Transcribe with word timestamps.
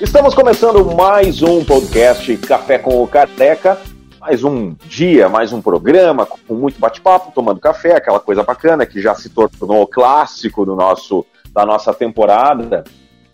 Estamos 0.00 0.34
começando 0.34 0.84
mais 0.96 1.42
um 1.42 1.62
podcast 1.62 2.36
Café 2.38 2.78
com 2.78 3.02
o 3.02 3.06
Careca. 3.06 3.78
Mais 4.18 4.42
um 4.42 4.74
dia, 4.86 5.28
mais 5.28 5.52
um 5.52 5.60
programa 5.60 6.24
com 6.24 6.54
muito 6.54 6.80
bate-papo, 6.80 7.30
tomando 7.34 7.60
café, 7.60 7.96
aquela 7.96 8.18
coisa 8.18 8.42
bacana 8.42 8.86
que 8.86 9.00
já 9.00 9.14
se 9.14 9.28
tornou 9.28 9.86
clássico 9.86 10.64
do 10.64 10.74
nosso, 10.74 11.26
da 11.52 11.66
nossa 11.66 11.92
temporada. 11.92 12.84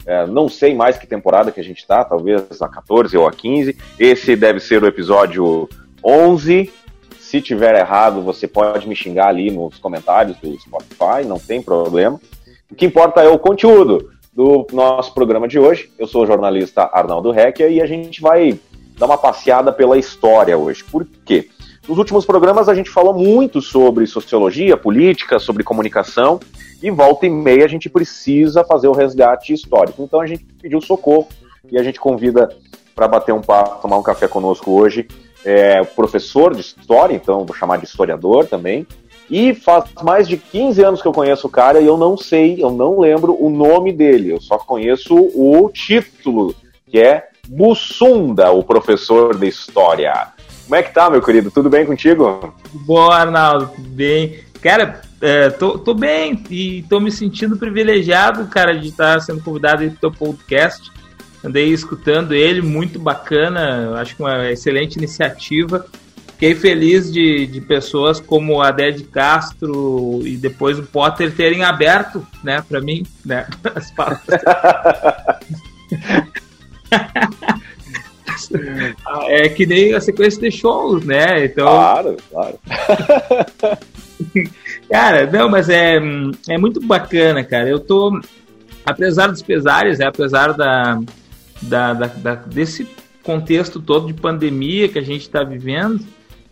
É, 0.04 0.26
não 0.26 0.48
sei 0.48 0.74
mais 0.74 0.98
que 0.98 1.06
temporada 1.06 1.52
que 1.52 1.60
a 1.60 1.64
gente 1.64 1.78
está, 1.78 2.04
talvez 2.04 2.60
a 2.60 2.68
14 2.68 3.16
ou 3.16 3.28
a 3.28 3.30
15. 3.30 3.76
Esse 3.98 4.34
deve 4.34 4.58
ser 4.58 4.82
o 4.82 4.86
episódio 4.86 5.68
11. 6.02 6.72
Se 7.28 7.42
tiver 7.42 7.78
errado, 7.78 8.22
você 8.22 8.48
pode 8.48 8.88
me 8.88 8.96
xingar 8.96 9.28
ali 9.28 9.50
nos 9.50 9.76
comentários 9.76 10.38
do 10.38 10.58
Spotify, 10.58 11.26
não 11.26 11.38
tem 11.38 11.60
problema. 11.60 12.18
O 12.70 12.74
que 12.74 12.86
importa 12.86 13.20
é 13.20 13.28
o 13.28 13.38
conteúdo 13.38 14.10
do 14.32 14.66
nosso 14.72 15.12
programa 15.12 15.46
de 15.46 15.58
hoje. 15.58 15.92
Eu 15.98 16.06
sou 16.06 16.22
o 16.22 16.26
jornalista 16.26 16.88
Arnaldo 16.90 17.38
Hecker 17.38 17.70
e 17.70 17.82
a 17.82 17.86
gente 17.86 18.22
vai 18.22 18.58
dar 18.98 19.04
uma 19.04 19.18
passeada 19.18 19.70
pela 19.70 19.98
história 19.98 20.56
hoje. 20.56 20.82
Por 20.82 21.06
quê? 21.26 21.50
Nos 21.86 21.98
últimos 21.98 22.24
programas 22.24 22.66
a 22.66 22.74
gente 22.74 22.88
falou 22.88 23.12
muito 23.12 23.60
sobre 23.60 24.06
sociologia, 24.06 24.74
política, 24.74 25.38
sobre 25.38 25.62
comunicação 25.62 26.40
e 26.82 26.90
volta 26.90 27.26
e 27.26 27.30
meia 27.30 27.66
a 27.66 27.68
gente 27.68 27.90
precisa 27.90 28.64
fazer 28.64 28.88
o 28.88 28.92
resgate 28.92 29.52
histórico. 29.52 30.02
Então 30.02 30.22
a 30.22 30.26
gente 30.26 30.46
pediu 30.62 30.80
socorro 30.80 31.28
e 31.70 31.76
a 31.76 31.82
gente 31.82 32.00
convida 32.00 32.48
para 32.94 33.06
bater 33.06 33.34
um 33.34 33.42
papo, 33.42 33.82
tomar 33.82 33.98
um 33.98 34.02
café 34.02 34.26
conosco 34.26 34.70
hoje 34.70 35.06
é 35.44 35.82
professor 35.84 36.54
de 36.54 36.60
história, 36.60 37.14
então 37.14 37.44
vou 37.44 37.56
chamar 37.56 37.78
de 37.78 37.86
historiador 37.86 38.46
também. 38.46 38.86
E 39.30 39.54
faz 39.54 39.84
mais 40.02 40.26
de 40.26 40.38
15 40.38 40.82
anos 40.82 41.02
que 41.02 41.08
eu 41.08 41.12
conheço 41.12 41.46
o 41.46 41.50
cara 41.50 41.80
e 41.80 41.86
eu 41.86 41.98
não 41.98 42.16
sei, 42.16 42.62
eu 42.62 42.70
não 42.70 42.98
lembro 42.98 43.36
o 43.38 43.50
nome 43.50 43.92
dele, 43.92 44.32
eu 44.32 44.40
só 44.40 44.56
conheço 44.56 45.14
o 45.14 45.70
título, 45.70 46.54
que 46.90 46.98
é 46.98 47.28
Bussunda, 47.46 48.50
o 48.50 48.62
professor 48.62 49.36
de 49.36 49.46
história. 49.46 50.28
Como 50.64 50.76
é 50.76 50.82
que 50.82 50.92
tá, 50.92 51.10
meu 51.10 51.22
querido? 51.22 51.50
Tudo 51.50 51.68
bem 51.68 51.84
contigo? 51.84 52.54
Boa, 52.86 53.16
Arnaldo, 53.16 53.70
tudo 53.74 53.88
bem. 53.88 54.40
Cara, 54.62 55.02
é, 55.20 55.50
tô, 55.50 55.78
tô 55.78 55.94
bem 55.94 56.42
e 56.50 56.82
tô 56.88 56.98
me 57.00 57.10
sentindo 57.10 57.56
privilegiado, 57.56 58.46
cara, 58.46 58.78
de 58.78 58.88
estar 58.88 59.20
sendo 59.20 59.42
convidado 59.42 59.82
aí 59.82 59.90
pro 59.90 60.00
teu 60.00 60.12
podcast 60.12 60.90
andei 61.44 61.72
escutando 61.72 62.34
ele, 62.34 62.60
muito 62.60 62.98
bacana, 62.98 64.00
acho 64.00 64.16
que 64.16 64.22
uma 64.22 64.50
excelente 64.50 64.96
iniciativa. 64.96 65.86
Fiquei 66.32 66.54
feliz 66.54 67.12
de, 67.12 67.46
de 67.48 67.60
pessoas 67.60 68.20
como 68.20 68.62
a 68.62 68.70
Ded 68.70 69.02
Castro 69.04 70.20
e 70.24 70.36
depois 70.36 70.78
o 70.78 70.84
Potter 70.84 71.34
terem 71.34 71.64
aberto, 71.64 72.24
né, 72.44 72.62
para 72.68 72.80
mim, 72.80 73.04
né, 73.24 73.46
as 73.74 73.90
palavras. 73.90 74.40
é 79.28 79.48
que 79.48 79.66
nem 79.66 79.94
a 79.94 80.00
sequência 80.00 80.40
de 80.40 80.50
shows, 80.50 81.04
né? 81.04 81.44
Então, 81.44 81.66
claro, 81.66 82.16
claro. 82.30 82.58
cara, 84.88 85.26
não, 85.26 85.48
mas 85.48 85.68
é, 85.68 85.98
é 86.48 86.58
muito 86.58 86.80
bacana, 86.80 87.42
cara. 87.42 87.68
Eu 87.68 87.80
tô, 87.80 88.20
apesar 88.86 89.28
dos 89.28 89.42
pesares, 89.42 90.00
é, 90.00 90.06
apesar 90.06 90.52
da, 90.52 91.00
da, 91.62 91.92
da, 91.92 92.06
da, 92.06 92.34
desse 92.34 92.88
contexto 93.22 93.80
todo 93.80 94.06
de 94.06 94.14
pandemia 94.14 94.88
que 94.88 94.98
a 94.98 95.02
gente 95.02 95.22
está 95.22 95.42
vivendo, 95.42 96.04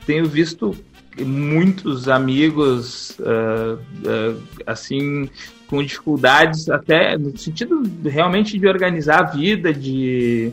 tenho 0.04 0.26
visto 0.26 0.76
muitos 1.24 2.08
amigos 2.08 3.16
uh, 3.20 3.74
uh, 3.74 4.42
assim 4.66 5.30
com 5.66 5.82
dificuldades 5.82 6.68
até 6.68 7.16
no 7.16 7.36
sentido 7.36 7.82
realmente 8.04 8.58
de 8.58 8.68
organizar 8.68 9.20
a 9.20 9.30
vida, 9.30 9.72
de, 9.72 10.52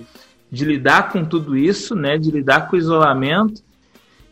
de 0.52 0.66
lidar 0.66 1.12
com 1.12 1.24
tudo 1.24 1.56
isso, 1.56 1.96
né, 1.96 2.18
de 2.18 2.32
lidar 2.32 2.68
com 2.68 2.76
o 2.76 2.80
isolamento. 2.80 3.62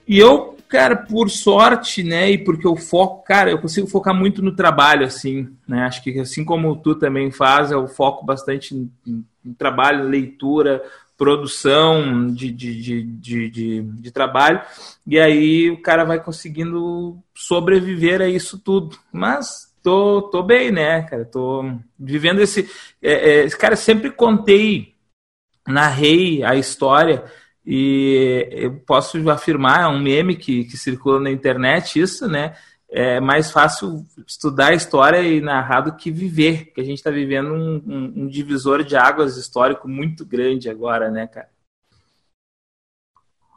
E 0.07 0.17
eu, 0.17 0.57
cara, 0.71 0.95
por 0.95 1.29
sorte, 1.29 2.01
né, 2.01 2.31
e 2.31 2.37
porque 2.37 2.65
eu 2.65 2.77
foco, 2.77 3.23
cara, 3.25 3.51
eu 3.51 3.59
consigo 3.59 3.87
focar 3.87 4.15
muito 4.15 4.41
no 4.41 4.55
trabalho, 4.55 5.05
assim, 5.05 5.49
né, 5.67 5.83
acho 5.83 6.01
que 6.01 6.17
assim 6.17 6.45
como 6.45 6.77
tu 6.77 6.95
também 6.95 7.29
faz, 7.29 7.71
eu 7.71 7.85
foco 7.89 8.25
bastante 8.25 8.73
em, 8.73 8.89
em 9.45 9.53
trabalho, 9.53 10.07
leitura, 10.07 10.81
produção 11.17 12.27
de, 12.33 12.49
de, 12.51 12.81
de, 12.81 13.03
de, 13.49 13.81
de, 13.81 14.11
trabalho, 14.11 14.61
e 15.05 15.19
aí 15.19 15.69
o 15.69 15.81
cara 15.81 16.05
vai 16.05 16.23
conseguindo 16.23 17.19
sobreviver 17.35 18.21
a 18.21 18.27
isso 18.27 18.57
tudo. 18.57 18.97
Mas 19.11 19.71
tô, 19.83 20.23
tô 20.31 20.41
bem, 20.41 20.71
né, 20.71 21.03
cara? 21.03 21.23
Tô 21.23 21.63
vivendo 21.99 22.39
esse. 22.39 22.67
É, 22.99 23.41
é, 23.41 23.49
cara, 23.51 23.75
sempre 23.75 24.09
contei, 24.09 24.95
narrei 25.67 26.43
a 26.43 26.55
história, 26.55 27.23
e 27.66 28.47
eu 28.51 28.73
posso 28.79 29.29
afirmar, 29.29 29.81
é 29.83 29.88
um 29.88 29.99
meme 29.99 30.35
que, 30.35 30.66
que 30.66 30.77
circula 30.77 31.19
na 31.19 31.31
internet, 31.31 31.99
isso, 31.99 32.27
né? 32.27 32.55
é 32.91 33.22
mais 33.22 33.49
fácil 33.49 34.05
estudar 34.27 34.72
a 34.72 34.75
história 34.75 35.22
e 35.23 35.39
narrar 35.39 35.81
do 35.81 35.95
que 35.95 36.11
viver, 36.11 36.66
porque 36.66 36.81
a 36.81 36.83
gente 36.83 36.97
está 36.97 37.09
vivendo 37.09 37.53
um, 37.53 37.81
um, 37.88 38.13
um, 38.17 38.27
divisor 38.27 38.83
de 38.83 38.97
águas 38.97 39.38
histórico 39.38 39.88
muito 39.88 40.25
grande 40.25 40.69
agora, 40.69 41.09
né, 41.09 41.25
cara? 41.25 41.49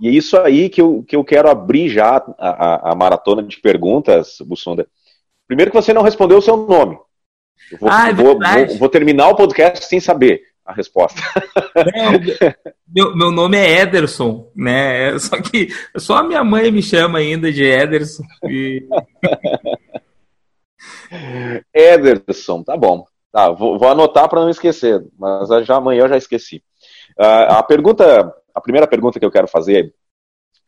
E 0.00 0.08
é 0.08 0.10
isso 0.12 0.36
aí 0.38 0.68
que 0.68 0.80
eu, 0.80 1.02
que 1.02 1.16
eu 1.16 1.24
quero 1.24 1.50
abrir 1.50 1.88
já 1.88 2.16
a, 2.38 2.48
a, 2.48 2.92
a 2.92 2.94
maratona 2.94 3.42
de 3.42 3.58
perguntas, 3.58 4.36
Bussunda. 4.40 4.86
Primeiro 5.48 5.72
que 5.72 5.76
você 5.76 5.92
não 5.92 6.02
respondeu 6.02 6.38
o 6.38 6.42
seu 6.42 6.56
nome. 6.56 6.96
Eu 7.72 7.78
vou, 7.78 7.90
ah, 7.90 8.08
é 8.08 8.12
vou, 8.12 8.38
vou, 8.38 8.78
vou 8.78 8.88
terminar 8.88 9.28
o 9.28 9.36
podcast 9.36 9.86
sem 9.86 9.98
saber 9.98 10.42
a 10.64 10.72
resposta. 10.72 11.20
meu, 12.88 13.14
meu 13.14 13.30
nome 13.30 13.56
é 13.58 13.82
Ederson, 13.82 14.50
né? 14.56 15.18
Só 15.18 15.40
que 15.40 15.68
só 15.96 16.16
a 16.16 16.22
minha 16.22 16.42
mãe 16.42 16.70
me 16.70 16.82
chama 16.82 17.18
ainda 17.18 17.52
de 17.52 17.64
Ederson. 17.64 18.24
E... 18.48 18.86
Ederson, 21.72 22.62
tá 22.62 22.76
bom. 22.76 23.04
Tá, 23.30 23.50
vou, 23.50 23.78
vou 23.78 23.88
anotar 23.88 24.28
para 24.28 24.40
não 24.40 24.48
esquecer, 24.48 25.04
mas 25.18 25.48
já 25.66 25.76
amanhã 25.76 26.02
eu 26.02 26.08
já 26.08 26.16
esqueci. 26.16 26.62
Uh, 27.18 27.50
a 27.50 27.62
pergunta, 27.64 28.32
a 28.54 28.60
primeira 28.60 28.86
pergunta 28.86 29.18
que 29.18 29.26
eu 29.26 29.30
quero 29.30 29.48
fazer 29.48 29.92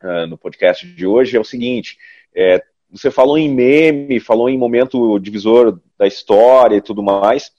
uh, 0.03 0.27
no 0.27 0.37
podcast 0.37 0.85
de 0.85 1.07
hoje 1.07 1.37
é 1.37 1.39
o 1.39 1.45
seguinte: 1.45 1.97
é, 2.35 2.61
você 2.91 3.09
falou 3.09 3.37
em 3.37 3.49
meme, 3.49 4.19
falou 4.19 4.49
em 4.49 4.57
momento 4.57 5.17
divisor 5.19 5.79
da 5.97 6.05
história 6.05 6.75
e 6.75 6.81
tudo 6.81 7.01
mais. 7.01 7.51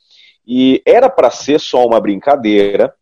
E 0.50 0.82
era 0.86 1.10
para 1.10 1.30
ser 1.30 1.60
só 1.60 1.86
uma 1.86 2.00
brincadeira, 2.00 2.94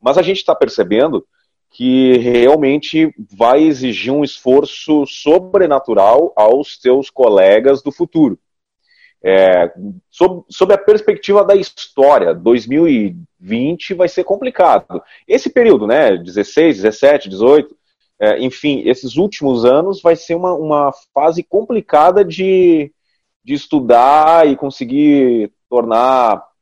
mas 0.00 0.16
a 0.16 0.22
gente 0.22 0.38
está 0.38 0.54
percebendo 0.54 1.22
que 1.70 2.16
realmente 2.16 3.14
vai 3.36 3.62
exigir 3.62 4.10
um 4.10 4.24
esforço 4.24 5.04
sobrenatural 5.06 6.32
aos 6.34 6.78
teus 6.78 7.10
colegas 7.10 7.82
do 7.82 7.92
futuro. 7.92 8.38
É, 9.22 9.70
sob, 10.10 10.44
sob, 10.48 10.72
a 10.72 10.78
perspectiva 10.78 11.44
da 11.44 11.54
história, 11.54 12.34
2020 12.34 13.92
vai 13.94 14.08
ser 14.08 14.24
complicado. 14.24 15.02
Esse 15.28 15.50
período, 15.50 15.86
né, 15.86 16.16
16, 16.16 16.76
17, 16.76 17.28
18, 17.28 17.76
é, 18.20 18.38
enfim, 18.38 18.82
esses 18.86 19.16
últimos 19.16 19.64
anos 19.64 20.00
vai 20.00 20.16
ser 20.16 20.36
uma, 20.36 20.54
uma 20.54 20.92
fase 21.12 21.42
complicada 21.42 22.24
de, 22.24 22.92
de 23.42 23.52
estudar 23.52 24.46
e 24.48 24.56
conseguir 24.56 25.52
tornar 25.68 26.53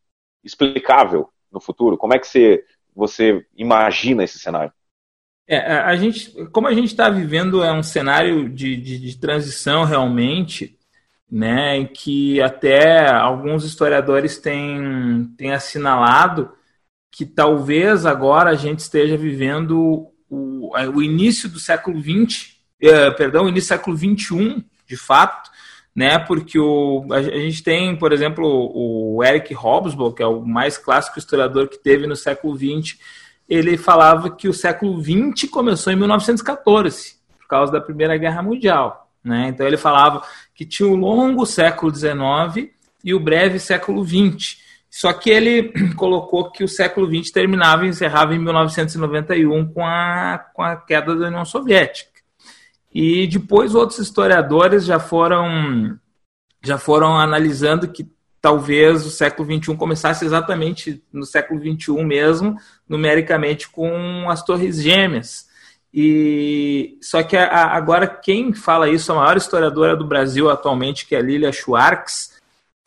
explicável 0.45 1.29
no 1.51 1.61
futuro? 1.61 1.97
Como 1.97 2.15
é 2.15 2.19
que 2.19 2.27
você, 2.27 2.65
você 2.95 3.45
imagina 3.57 4.25
esse 4.25 4.39
cenário? 4.39 4.73
É, 5.47 5.59
a 5.59 5.95
gente, 5.97 6.33
como 6.47 6.69
a 6.69 6.73
gente 6.73 6.87
está 6.87 7.11
vivendo 7.11 7.63
é 7.63 7.73
um 7.73 7.83
cenário 7.83 8.49
de, 8.49 8.77
de, 8.77 8.99
de, 8.99 9.19
transição 9.19 9.85
realmente, 9.85 10.79
né, 11.31 11.77
em 11.77 11.87
que 11.87 12.41
até 12.41 13.11
alguns 13.11 13.65
historiadores 13.65 14.39
têm, 14.39 15.33
têm 15.37 15.53
assinalado 15.53 16.53
que 17.11 17.27
talvez 17.27 18.07
agora 18.07 18.51
a 18.51 18.55
gente 18.55 18.79
esteja 18.79 19.17
vivendo 19.19 20.09
o, 20.31 20.73
o 20.95 21.03
início 21.03 21.49
do 21.49 21.61
século 21.61 22.01
XX, 22.01 22.57
eh, 22.81 23.11
perdão, 23.11 23.45
o 23.45 23.49
início 23.51 23.77
do 23.77 23.81
século 23.81 23.97
XXI, 23.97 24.65
de 24.87 24.97
fato, 24.97 25.51
né? 25.95 26.19
Porque 26.19 26.59
o, 26.59 27.07
a, 27.11 27.23
gente 27.23 27.63
tem, 27.63 27.97
por 27.97 28.13
exemplo, 28.13 28.45
o 28.47 29.23
Eric 29.23 29.55
Hobsbawm, 29.55 30.13
que 30.13 30.23
é 30.23 30.27
o 30.27 30.41
mais 30.41 30.79
clássico 30.79 31.19
historiador 31.19 31.69
que 31.69 31.79
teve 31.79 32.07
no 32.07 32.17
século 32.17 32.57
XX, 32.57 32.99
ele 33.49 33.77
falava 33.77 34.31
que 34.31 34.49
o 34.49 34.55
século 34.55 35.03
XX 35.03 35.51
começou 35.51 35.93
em 35.93 35.97
1914, 35.97 37.17
por 37.39 37.47
causa 37.47 37.73
da 37.73 37.81
Primeira 37.81 38.17
Guerra 38.17 38.43
Mundial. 38.43 39.11
Né? 39.23 39.49
Então 39.49 39.67
ele 39.67 39.77
falava 39.77 40.23
que 40.55 40.65
tinha 40.65 40.89
o 40.89 40.97
longo 40.97 41.45
século 41.45 41.95
XIX 41.95 42.71
e 43.05 43.15
o 43.15 43.21
breve 43.21 43.59
século 43.59 44.05
XX. 44.05 44.61
Só 44.91 45.13
que 45.13 45.31
ele 45.31 45.73
colocou 45.95 46.51
que 46.51 46.65
o 46.65 46.69
século 46.69 47.07
XX 47.07 47.31
terminava 47.31 47.85
e 47.85 47.91
encerrava 47.91 48.35
em 48.35 48.39
1991 48.39 49.73
com 49.73 49.85
a, 49.85 50.39
com 50.53 50.63
a 50.63 50.77
queda 50.77 51.15
da 51.15 51.29
União 51.29 51.45
Soviética. 51.45 52.12
E 52.95 53.27
depois 53.27 53.75
outros 53.75 53.99
historiadores 53.99 54.85
já 54.85 54.99
foram 54.99 55.99
já 56.65 56.79
foram 56.79 57.19
analisando 57.19 57.89
que 57.89 58.09
talvez 58.41 59.05
o 59.07 59.11
século 59.11 59.49
XXI 59.49 59.77
começasse 59.77 60.25
exatamente 60.25 61.03
no 61.13 61.25
século 61.25 61.61
XXI 61.61 62.05
mesmo, 62.05 62.57
numericamente 62.89 63.69
com 63.69 64.29
as 64.29 64.45
Torres 64.45 64.83
Gêmeas. 64.83 65.49
E 65.95 66.99
só 67.03 67.23
que 67.23 67.37
a, 67.37 67.67
agora 67.67 68.07
quem 68.07 68.53
fala 68.53 68.89
isso, 68.89 69.13
a 69.13 69.17
maior 69.17 69.37
historiadora 69.37 69.97
do 69.97 70.07
Brasil 70.07 70.51
atualmente, 70.51 71.07
que 71.07 71.15
é 71.15 71.19
a 71.19 71.23
Lilia 71.23 71.53
Schwartz, 71.53 72.33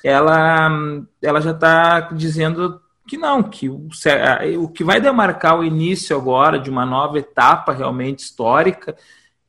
ela, 0.03 0.69
ela 1.21 1.41
já 1.41 1.51
está 1.51 2.01
dizendo 2.11 2.81
que 3.07 3.17
não, 3.17 3.43
que 3.43 3.69
o, 3.69 3.87
o 4.59 4.67
que 4.67 4.83
vai 4.83 4.99
demarcar 4.99 5.59
o 5.59 5.63
início 5.63 6.15
agora 6.17 6.59
de 6.59 6.69
uma 6.69 6.85
nova 6.85 7.19
etapa 7.19 7.71
realmente 7.71 8.19
histórica, 8.19 8.95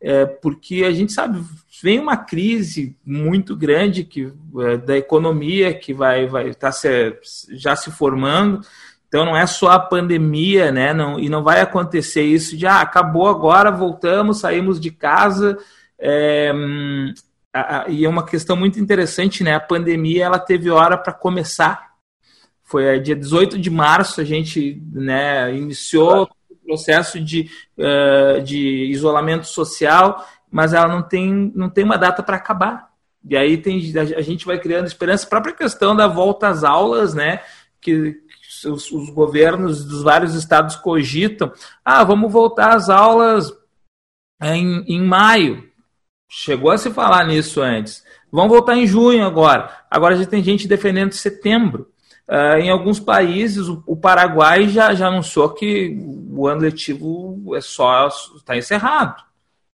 é 0.01 0.27
porque 0.27 0.85
a 0.85 0.93
gente 0.93 1.13
sabe, 1.13 1.43
vem 1.83 1.99
uma 1.99 2.17
crise 2.17 2.97
muito 3.05 3.57
grande 3.57 4.05
que, 4.05 4.33
é, 4.61 4.77
da 4.77 4.97
economia 4.97 5.73
que 5.75 5.95
vai 5.95 6.27
vai 6.27 6.55
tá 6.55 6.71
se, 6.71 7.17
já 7.53 7.75
se 7.75 7.91
formando, 7.91 8.61
então 9.09 9.25
não 9.25 9.37
é 9.37 9.47
só 9.47 9.69
a 9.71 9.81
pandemia, 9.81 10.71
né? 10.71 10.93
Não, 10.93 11.19
e 11.19 11.29
não 11.29 11.43
vai 11.43 11.61
acontecer 11.61 12.23
isso 12.23 12.57
de 12.57 12.67
ah, 12.67 12.81
acabou 12.81 13.29
agora, 13.29 13.71
voltamos, 13.71 14.41
saímos 14.41 14.79
de 14.79 14.91
casa. 14.91 15.59
É, 15.99 16.53
a, 17.53 17.79
a, 17.79 17.89
e 17.89 18.05
é 18.05 18.09
uma 18.09 18.27
questão 18.27 18.57
muito 18.57 18.79
interessante, 18.79 19.43
né? 19.43 19.55
A 19.55 19.61
pandemia 19.61 20.25
ela 20.25 20.39
teve 20.39 20.71
hora 20.71 20.99
para 20.99 21.13
começar 21.13 21.87
foi 22.67 22.99
dia 22.99 23.15
18 23.15 23.59
de 23.59 23.71
março, 23.71 24.21
a 24.21 24.25
gente 24.25 24.83
né, 24.93 25.55
iniciou 25.57 26.29
processo 26.67 27.21
de, 27.21 27.49
uh, 27.79 28.43
de 28.43 28.91
isolamento 28.91 29.47
social, 29.47 30.27
mas 30.51 30.73
ela 30.73 30.89
não 30.89 31.03
tem, 31.03 31.53
não 31.55 31.71
tem 31.71 31.85
uma 31.85 31.97
data 31.97 32.23
para 32.23 32.37
acabar. 32.37 32.91
E 33.29 33.37
aí 33.37 33.57
tem, 33.59 33.81
a 33.99 34.21
gente 34.23 34.47
vai 34.47 34.59
criando 34.59 34.87
esperança. 34.87 35.27
A 35.27 35.31
própria 35.31 35.55
questão 35.55 35.97
da 35.97 36.07
volta 36.07 36.49
às 36.49 36.63
aulas, 36.63 37.15
né? 37.15 37.41
Que, 37.81 38.17
os, 38.65 38.91
os, 38.91 39.11
governos 39.11 39.85
dos 39.85 40.03
vários 40.03 40.35
estados 40.35 40.77
cogitam. 40.77 41.53
Ah, 41.85 42.05
vamos 42.05 42.33
voltar 42.33 42.75
às 42.75 42.89
aulas 42.89 43.53
em, 44.43 44.85
em 44.87 45.03
maio. 45.03 45.69
Chegou 46.29 46.71
a 46.71 46.79
se 46.79 46.91
falar 46.91 47.27
nisso 47.27 47.61
antes. 47.61 48.05
Vamos 48.31 48.51
voltar 48.51 48.77
em 48.77 48.87
junho 48.87 49.25
agora. 49.25 49.71
Agora 49.91 50.17
já 50.17 50.27
tem 50.27 50.43
gente 50.43 50.69
defendendo 50.69 51.12
setembro. 51.12 51.91
Uh, 52.28 52.58
em 52.58 52.70
alguns 52.70 52.99
países, 52.99 53.69
o, 53.69 53.82
o, 53.87 53.96
Paraguai 53.96 54.69
já, 54.69 54.93
já 54.94 55.06
anunciou 55.06 55.49
que 55.50 55.96
o 56.28 56.49
ano 56.49 56.62
letivo 56.62 57.55
é 57.55 57.61
só 57.61 58.08
está 58.08 58.56
encerrado. 58.56 59.23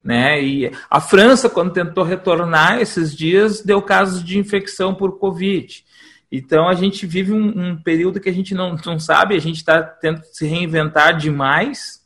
Né? 0.03 0.43
E 0.43 0.73
a 0.91 1.01
França, 1.01 1.49
quando 1.49 1.73
tentou 1.73 2.03
retornar 2.03 2.81
esses 2.81 3.15
dias, 3.17 3.63
deu 3.63 3.81
casos 3.81 4.25
de 4.25 4.39
infecção 4.39 4.95
por 4.95 5.19
Covid. 5.19 5.85
Então 6.33 6.69
a 6.69 6.75
gente 6.75 7.07
vive 7.07 7.33
um, 7.33 7.71
um 7.71 7.77
período 7.77 8.19
que 8.19 8.29
a 8.29 8.33
gente 8.33 8.55
não, 8.55 8.77
não 8.85 8.99
sabe, 8.99 9.37
a 9.37 9.41
gente 9.41 9.57
está 9.57 9.83
tendo 9.83 10.21
que 10.21 10.29
se 10.37 10.47
reinventar 10.47 11.17
demais, 11.17 12.05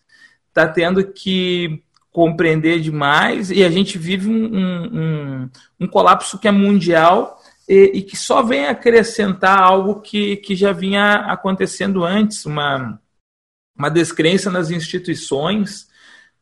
está 0.48 0.66
tendo 0.66 1.04
que 1.04 1.82
compreender 2.10 2.80
demais, 2.80 3.50
e 3.50 3.64
a 3.64 3.70
gente 3.70 3.98
vive 3.98 4.28
um, 4.28 4.44
um, 4.54 5.50
um 5.80 5.86
colapso 5.86 6.38
que 6.38 6.46
é 6.46 6.52
mundial 6.52 7.40
e, 7.68 7.92
e, 7.94 8.02
que 8.02 8.16
só 8.16 8.42
vem 8.42 8.66
acrescentar 8.66 9.58
algo 9.58 10.00
que, 10.00 10.36
que 10.36 10.54
já 10.54 10.72
vinha 10.72 11.14
acontecendo 11.14 12.04
antes, 12.04 12.44
uma, 12.44 13.00
uma 13.76 13.88
descrença 13.88 14.50
nas 14.50 14.70
instituições. 14.70 15.88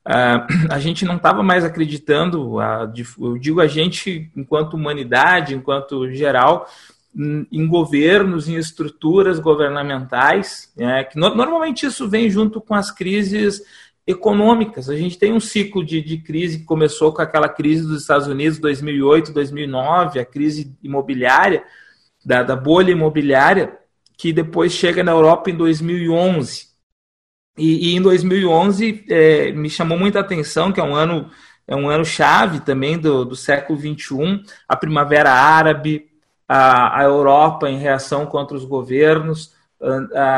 Uh, 0.07 0.43
a 0.69 0.81
gente 0.81 1.05
não 1.05 1.17
estava 1.17 1.43
mais 1.43 1.65
acreditando, 1.65 2.57
uh, 2.57 2.93
eu 3.21 3.39
digo 3.39 3.61
a 3.61 3.69
gente 3.69 4.31
enquanto 4.37 4.75
humanidade, 4.75 5.55
enquanto 5.55 6.11
geral, 6.11 6.69
em 7.15 7.67
governos, 7.67 8.49
em 8.49 8.57
estruturas 8.57 9.39
governamentais, 9.39 10.73
né, 10.75 11.05
que 11.05 11.19
no, 11.19 11.35
normalmente 11.35 11.85
isso 11.85 12.09
vem 12.09 12.31
junto 12.31 12.61
com 12.61 12.75
as 12.75 12.91
crises 12.91 13.63
econômicas. 14.07 14.89
A 14.89 14.97
gente 14.97 15.19
tem 15.19 15.33
um 15.33 15.41
ciclo 15.41 15.85
de, 15.85 16.01
de 16.01 16.19
crise 16.19 16.61
que 16.61 16.65
começou 16.65 17.13
com 17.13 17.23
aquela 17.23 17.49
crise 17.49 17.87
dos 17.87 18.03
Estados 18.03 18.27
Unidos 18.27 18.59
2008, 18.59 19.33
2009, 19.33 20.19
a 20.19 20.25
crise 20.25 20.77
imobiliária, 20.83 21.65
da, 22.25 22.43
da 22.43 22.57
bolha 22.57 22.93
imobiliária, 22.93 23.79
que 24.17 24.33
depois 24.33 24.73
chega 24.73 25.03
na 25.03 25.13
Europa 25.13 25.51
em 25.51 25.57
2011. 25.57 26.69
E, 27.57 27.91
e 27.91 27.97
em 27.97 28.01
2011 28.01 29.05
é, 29.09 29.53
me 29.53 29.69
chamou 29.69 29.99
muita 29.99 30.21
atenção 30.21 30.73
que 30.73 30.81
é 30.81 30.85
um 30.85 30.95
ano 30.95 31.31
é 31.67 31.77
um 31.77 31.89
ano 31.89 32.05
chave 32.05 32.61
também 32.61 32.99
do, 32.99 33.25
do 33.25 33.37
século 33.37 33.79
21, 33.79 34.43
a 34.69 34.77
primavera 34.77 35.33
árabe, 35.33 36.09
a, 36.49 37.01
a 37.01 37.05
Europa 37.05 37.71
em 37.71 37.79
reação 37.79 38.27
contra 38.27 38.57
os 38.57 38.65
governos, 38.65 39.55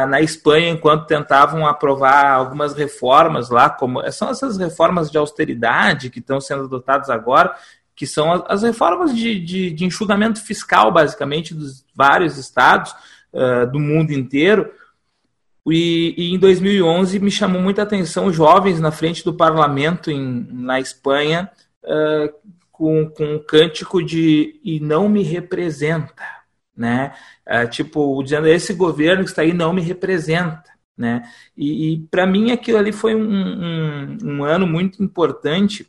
na 0.08 0.22
Espanha 0.22 0.70
enquanto 0.70 1.06
tentavam 1.06 1.66
aprovar 1.66 2.32
algumas 2.32 2.74
reformas 2.74 3.50
lá, 3.50 3.68
como 3.68 4.00
são 4.10 4.30
essas 4.30 4.56
reformas 4.56 5.10
de 5.10 5.18
austeridade 5.18 6.08
que 6.08 6.18
estão 6.18 6.40
sendo 6.40 6.64
adotadas 6.64 7.10
agora, 7.10 7.54
que 7.94 8.06
são 8.06 8.44
as 8.48 8.62
reformas 8.62 9.14
de, 9.14 9.38
de, 9.38 9.70
de 9.70 9.84
enxugamento 9.84 10.42
fiscal, 10.42 10.90
basicamente, 10.90 11.54
dos 11.54 11.84
vários 11.94 12.38
estados 12.38 12.94
uh, 13.32 13.70
do 13.70 13.78
mundo 13.78 14.12
inteiro. 14.12 14.72
E, 15.66 16.14
e, 16.16 16.34
em 16.34 16.38
2011 16.38 17.18
me 17.20 17.30
chamou 17.30 17.60
muita 17.60 17.82
atenção 17.82 18.32
jovens 18.32 18.80
na 18.80 18.90
frente 18.90 19.24
do 19.24 19.32
parlamento 19.32 20.10
em, 20.10 20.46
na 20.50 20.78
Espanha 20.78 21.50
uh, 21.84 22.34
com, 22.70 23.08
com 23.08 23.36
um 23.36 23.38
cântico 23.38 24.02
de 24.02 24.60
e 24.62 24.78
não 24.80 25.08
me 25.08 25.22
representa 25.22 26.33
né? 26.76 27.14
É, 27.46 27.66
tipo, 27.66 28.22
dizendo 28.22 28.46
esse 28.48 28.74
governo 28.74 29.24
que 29.24 29.30
está 29.30 29.42
aí 29.42 29.52
não 29.52 29.72
me 29.72 29.80
representa, 29.80 30.64
né? 30.96 31.22
E, 31.56 31.94
e 31.94 31.98
para 32.10 32.26
mim 32.26 32.50
aquilo 32.50 32.78
ali 32.78 32.92
foi 32.92 33.14
um, 33.14 33.22
um, 33.22 34.18
um, 34.22 34.44
ano 34.44 34.66
muito 34.66 35.02
importante, 35.02 35.88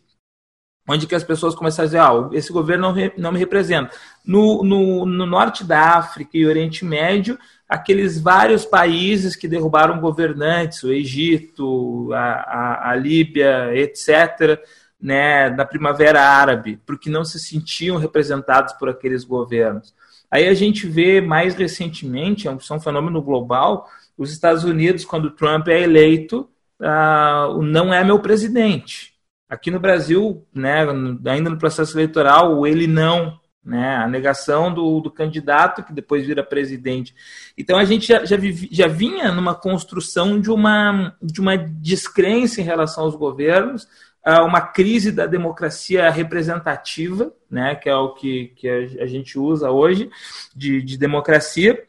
onde 0.87 1.07
que 1.07 1.15
as 1.15 1.23
pessoas 1.23 1.55
começaram 1.55 1.85
a 1.85 1.87
dizer, 1.87 1.99
ah, 1.99 2.29
esse 2.37 2.51
governo 2.51 2.87
não, 2.87 2.93
re, 2.93 3.13
não 3.17 3.31
me 3.31 3.39
representa. 3.39 3.91
No, 4.23 4.63
no, 4.63 5.05
no 5.05 5.25
norte 5.25 5.63
da 5.63 5.97
África 5.97 6.37
e 6.37 6.45
Oriente 6.45 6.85
Médio, 6.85 7.39
aqueles 7.67 8.19
vários 8.19 8.65
países 8.65 9.35
que 9.35 9.47
derrubaram 9.47 9.99
governantes, 9.99 10.83
o 10.83 10.91
Egito, 10.91 12.11
a, 12.13 12.19
a, 12.19 12.89
a 12.91 12.95
Líbia, 12.95 13.75
etc., 13.75 14.63
né, 15.01 15.49
da 15.49 15.65
Primavera 15.65 16.21
Árabe, 16.21 16.79
porque 16.85 17.09
não 17.09 17.23
se 17.25 17.39
sentiam 17.39 17.97
representados 17.97 18.73
por 18.73 18.89
aqueles 18.89 19.23
governos. 19.23 19.93
Aí 20.29 20.47
a 20.47 20.53
gente 20.53 20.87
vê 20.87 21.21
mais 21.21 21.55
recentemente, 21.55 22.47
é 22.47 22.51
um, 22.51 22.57
é 22.57 22.73
um 22.73 22.79
fenômeno 22.79 23.21
global, 23.21 23.89
os 24.17 24.31
Estados 24.31 24.63
Unidos, 24.63 25.05
quando 25.05 25.31
Trump 25.31 25.67
é 25.67 25.81
eleito, 25.81 26.49
uh, 26.79 27.61
não 27.61 27.93
é 27.93 28.03
meu 28.03 28.19
presidente. 28.19 29.13
Aqui 29.47 29.69
no 29.69 29.79
Brasil, 29.79 30.45
né, 30.53 30.85
ainda 31.27 31.49
no 31.49 31.57
processo 31.57 31.95
eleitoral, 31.95 32.65
ele 32.65 32.87
não, 32.87 33.39
né, 33.63 33.97
a 33.97 34.07
negação 34.07 34.73
do, 34.73 34.99
do 34.99 35.11
candidato 35.11 35.83
que 35.83 35.93
depois 35.93 36.25
vira 36.25 36.43
presidente. 36.43 37.13
Então 37.57 37.77
a 37.77 37.83
gente 37.83 38.07
já, 38.07 38.25
já, 38.25 38.37
vivi, 38.37 38.69
já 38.71 38.87
vinha 38.87 39.31
numa 39.31 39.53
construção 39.53 40.39
de 40.39 40.49
uma, 40.49 41.15
de 41.21 41.39
uma 41.39 41.57
descrença 41.57 42.59
em 42.59 42.63
relação 42.63 43.03
aos 43.03 43.15
governos, 43.15 43.87
uma 44.25 44.61
crise 44.61 45.11
da 45.11 45.25
democracia 45.27 46.09
representativa, 46.09 47.31
né, 47.49 47.75
que 47.75 47.87
é 47.87 47.95
o 47.95 48.13
que, 48.13 48.47
que 48.55 48.67
a 48.67 49.05
gente 49.05 49.37
usa 49.37 49.69
hoje, 49.69 50.09
de, 50.55 50.81
de 50.81 50.97
democracia, 50.97 51.85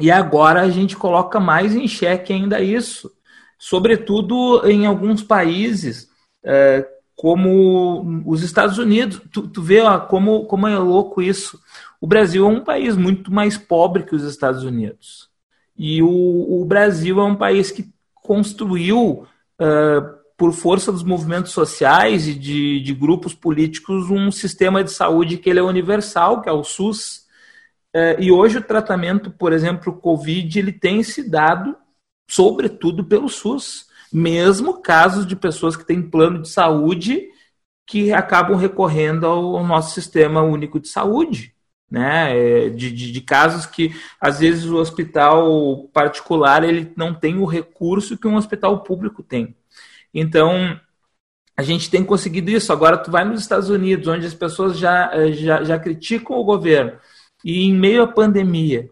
e 0.00 0.10
agora 0.10 0.62
a 0.62 0.70
gente 0.70 0.96
coloca 0.96 1.38
mais 1.38 1.74
em 1.74 1.86
xeque 1.86 2.32
ainda 2.32 2.60
isso, 2.60 3.12
sobretudo 3.58 4.66
em 4.66 4.86
alguns 4.86 5.22
países, 5.22 6.08
é, 6.42 6.88
como 7.14 8.24
os 8.26 8.42
Estados 8.42 8.78
Unidos. 8.78 9.20
Tu, 9.30 9.46
tu 9.46 9.62
vê 9.62 9.80
ó, 9.80 10.00
como, 10.00 10.46
como 10.46 10.66
é 10.66 10.76
louco 10.76 11.22
isso. 11.22 11.60
O 12.00 12.06
Brasil 12.06 12.44
é 12.44 12.48
um 12.48 12.64
país 12.64 12.96
muito 12.96 13.32
mais 13.32 13.56
pobre 13.56 14.02
que 14.02 14.14
os 14.14 14.24
Estados 14.24 14.64
Unidos. 14.64 15.30
E 15.76 16.02
o, 16.02 16.62
o 16.62 16.64
Brasil 16.64 17.20
é 17.20 17.24
um 17.24 17.36
país 17.36 17.70
que 17.70 17.88
construiu 18.14 19.26
uh, 19.60 20.21
por 20.42 20.52
força 20.52 20.90
dos 20.90 21.04
movimentos 21.04 21.52
sociais 21.52 22.26
e 22.26 22.34
de, 22.34 22.80
de, 22.80 22.92
grupos 22.92 23.32
políticos, 23.32 24.10
um 24.10 24.28
sistema 24.32 24.82
de 24.82 24.90
saúde 24.90 25.38
que 25.38 25.48
ele 25.48 25.60
é 25.60 25.62
universal, 25.62 26.42
que 26.42 26.48
é 26.48 26.52
o 26.52 26.64
SUS. 26.64 27.28
É, 27.94 28.20
e 28.20 28.32
hoje 28.32 28.58
o 28.58 28.64
tratamento, 28.64 29.30
por 29.30 29.52
exemplo, 29.52 29.92
o 29.92 29.96
Covid, 29.96 30.58
ele 30.58 30.72
tem 30.72 31.00
se 31.04 31.30
dado 31.30 31.76
sobretudo 32.28 33.04
pelo 33.04 33.28
SUS. 33.28 33.86
Mesmo 34.12 34.82
casos 34.82 35.24
de 35.28 35.36
pessoas 35.36 35.76
que 35.76 35.86
têm 35.86 36.02
plano 36.02 36.42
de 36.42 36.48
saúde 36.48 37.28
que 37.86 38.12
acabam 38.12 38.56
recorrendo 38.56 39.26
ao 39.26 39.64
nosso 39.64 39.94
sistema 39.94 40.42
único 40.42 40.80
de 40.80 40.88
saúde. 40.88 41.54
Né, 41.88 42.36
é, 42.36 42.68
de, 42.70 42.90
de, 42.90 43.12
de, 43.12 43.20
casos 43.20 43.66
que 43.66 43.94
às 44.18 44.40
vezes 44.40 44.64
o 44.64 44.78
hospital 44.78 45.90
particular 45.92 46.64
ele 46.64 46.90
não 46.96 47.12
tem 47.12 47.36
o 47.38 47.44
recurso 47.44 48.16
que 48.16 48.26
um 48.26 48.36
hospital 48.36 48.82
público 48.82 49.22
tem. 49.22 49.54
Então, 50.14 50.78
a 51.56 51.62
gente 51.62 51.90
tem 51.90 52.04
conseguido 52.04 52.50
isso. 52.50 52.72
Agora, 52.72 52.96
tu 52.96 53.10
vai 53.10 53.24
nos 53.24 53.40
Estados 53.40 53.68
Unidos, 53.68 54.08
onde 54.08 54.26
as 54.26 54.34
pessoas 54.34 54.78
já, 54.78 55.10
eh, 55.14 55.32
já, 55.32 55.62
já 55.62 55.78
criticam 55.78 56.36
o 56.36 56.44
governo, 56.44 56.92
e 57.44 57.64
em 57.64 57.74
meio 57.74 58.02
à 58.02 58.06
pandemia, 58.06 58.90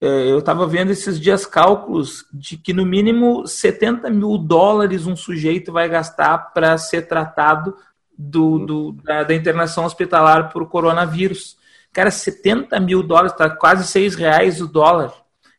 eh, 0.00 0.30
eu 0.30 0.38
estava 0.40 0.66
vendo 0.66 0.90
esses 0.90 1.20
dias 1.20 1.46
cálculos 1.46 2.26
de 2.32 2.56
que 2.56 2.72
no 2.72 2.84
mínimo 2.84 3.46
70 3.46 4.10
mil 4.10 4.36
dólares 4.36 5.06
um 5.06 5.16
sujeito 5.16 5.72
vai 5.72 5.88
gastar 5.88 6.52
para 6.52 6.76
ser 6.76 7.06
tratado 7.06 7.76
do, 8.18 8.58
do 8.66 8.92
da, 8.92 9.24
da, 9.24 9.34
internação 9.34 9.84
hospitalar 9.84 10.52
por 10.52 10.68
coronavírus. 10.68 11.56
Cara, 11.92 12.10
70 12.10 12.80
mil 12.80 13.02
dólares, 13.02 13.32
tá 13.32 13.48
quase 13.50 13.86
6 13.86 14.14
reais 14.16 14.60
o 14.60 14.66
dólar. 14.66 15.12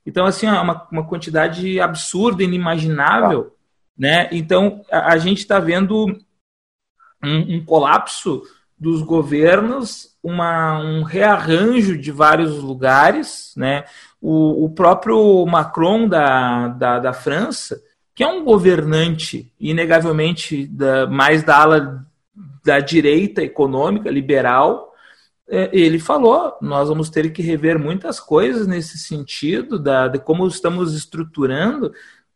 Então, 0.05 0.25
assim, 0.25 0.47
é 0.47 0.51
uma, 0.51 0.87
uma 0.91 1.07
quantidade 1.07 1.79
absurda, 1.79 2.43
inimaginável. 2.43 3.52
Né? 3.97 4.27
Então, 4.31 4.83
a, 4.91 5.13
a 5.13 5.17
gente 5.17 5.39
está 5.39 5.59
vendo 5.59 6.05
um, 7.23 7.55
um, 7.57 7.65
colapso 7.65 8.43
dos 8.77 9.01
governos, 9.01 10.15
uma, 10.21 10.79
um 10.79 11.03
rearranjo 11.03 11.97
de 11.97 12.11
vários 12.11 12.57
lugares. 12.57 13.53
Né? 13.55 13.85
O, 14.21 14.65
o 14.65 14.69
próprio 14.69 15.45
Macron 15.45 16.07
da, 16.07 16.67
da, 16.69 16.99
da 16.99 17.13
França, 17.13 17.81
que 18.15 18.23
é 18.23 18.27
um 18.27 18.43
governante, 18.43 19.51
inegavelmente, 19.59 20.67
da, 20.67 21.07
mais 21.07 21.43
da 21.43 21.57
ala 21.57 22.05
da 22.63 22.79
direita 22.79 23.43
econômica, 23.43 24.09
liberal, 24.09 24.93
é, 25.47 25.69
ele 25.73 25.99
falou: 25.99 26.57
nós 26.61 26.87
vamos 26.87 27.09
ter 27.09 27.31
que 27.31 27.41
rever 27.41 27.77
muitas 27.77 28.19
coisas 28.19 28.65
nesse 28.65 28.97
sentido, 28.97 29.77
da, 29.77 30.07
de 30.07 30.19
como 30.19 30.47
estamos 30.47 30.93
estruturando, 30.93 31.93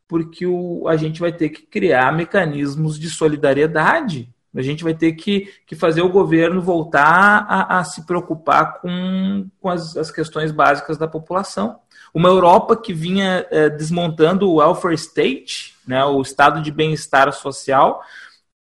porque 0.08 0.46
o, 0.46 0.88
a 0.88 0.96
gente 0.96 1.20
vai 1.20 1.32
ter 1.32 1.50
que 1.50 1.64
criar 1.64 2.14
mecanismos 2.14 3.00
de 3.00 3.10
solidariedade. 3.10 4.30
A 4.56 4.62
gente 4.62 4.84
vai 4.84 4.94
ter 4.94 5.14
que, 5.14 5.54
que 5.68 5.76
fazer 5.76 6.02
o 6.02 6.10
governo 6.10 6.62
voltar 6.62 7.46
a, 7.48 7.80
a 7.80 7.84
se 7.84 8.06
preocupar 8.06 8.80
com, 8.80 9.48
com 9.60 9.70
as, 9.70 9.96
as, 9.96 10.10
questões 10.10 10.52
básicas 10.52 10.98
da 10.98 11.08
população. 11.08 11.80
Uma 12.14 12.30
Europa 12.30 12.76
que 12.76 12.94
vinha 12.94 13.46
é, 13.52 13.70
desmontando 13.70 14.50
o 14.50 14.56
welfare 14.56 14.96
state, 14.96 15.76
né, 15.86 16.04
o 16.06 16.22
estado 16.22 16.62
de 16.62 16.72
bem-estar 16.72 17.32
social, 17.34 18.02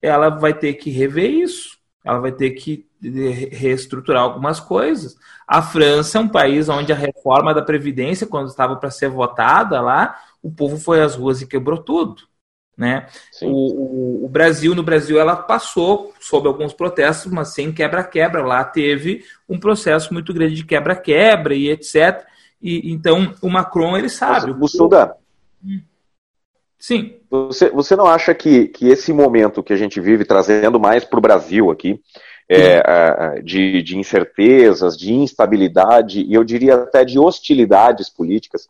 ela 0.02 0.28
vai 0.28 0.52
ter 0.52 0.74
que 0.74 0.90
rever 0.90 1.30
isso, 1.30 1.78
ela 2.04 2.18
vai 2.18 2.32
ter 2.32 2.50
que 2.50 2.86
reestruturar 3.52 4.22
algumas 4.22 4.60
coisas. 4.60 5.16
A 5.46 5.62
França 5.62 6.18
é 6.18 6.20
um 6.20 6.28
país 6.28 6.68
onde 6.68 6.92
a 6.92 6.96
reforma 6.96 7.54
da 7.54 7.62
Previdência, 7.62 8.26
quando 8.26 8.48
estava 8.48 8.76
para 8.76 8.90
ser 8.90 9.08
votada 9.08 9.80
lá, 9.80 10.18
o 10.46 10.50
povo 10.50 10.78
foi 10.78 11.02
às 11.02 11.16
ruas 11.16 11.42
e 11.42 11.46
quebrou 11.46 11.78
tudo. 11.78 12.22
Né? 12.76 13.06
O, 13.42 13.46
o, 13.46 14.24
o, 14.26 14.28
Brasil, 14.28 14.74
no 14.74 14.82
Brasil, 14.82 15.18
ela 15.18 15.34
passou 15.34 16.12
sob 16.20 16.46
alguns 16.46 16.74
protestos, 16.74 17.32
mas 17.32 17.54
sem 17.54 17.72
quebra-quebra. 17.72 18.44
Lá 18.44 18.62
teve 18.62 19.24
um 19.48 19.58
processo 19.58 20.12
muito 20.12 20.32
grande 20.32 20.54
de 20.54 20.64
quebra-quebra 20.64 21.54
e 21.54 21.70
etc. 21.70 22.24
E, 22.60 22.92
então, 22.92 23.34
o 23.42 23.48
Macron, 23.48 23.96
ele 23.96 24.10
sabe. 24.10 24.50
O 24.50 24.54
Bussunda, 24.54 25.16
hum. 25.64 25.80
Sim. 26.78 27.16
Você, 27.30 27.70
você 27.70 27.96
não 27.96 28.06
acha 28.06 28.34
que, 28.34 28.68
que 28.68 28.88
esse 28.88 29.12
momento 29.12 29.62
que 29.62 29.72
a 29.72 29.76
gente 29.76 30.00
vive, 30.00 30.24
trazendo 30.24 30.78
mais 30.78 31.04
para 31.04 31.18
o 31.18 31.22
Brasil 31.22 31.70
aqui, 31.70 32.00
é, 32.48 33.40
de, 33.42 33.82
de 33.82 33.98
incertezas, 33.98 34.96
de 34.96 35.12
instabilidade, 35.12 36.20
e 36.20 36.34
eu 36.34 36.44
diria 36.44 36.74
até 36.74 37.04
de 37.04 37.18
hostilidades 37.18 38.08
políticas, 38.08 38.68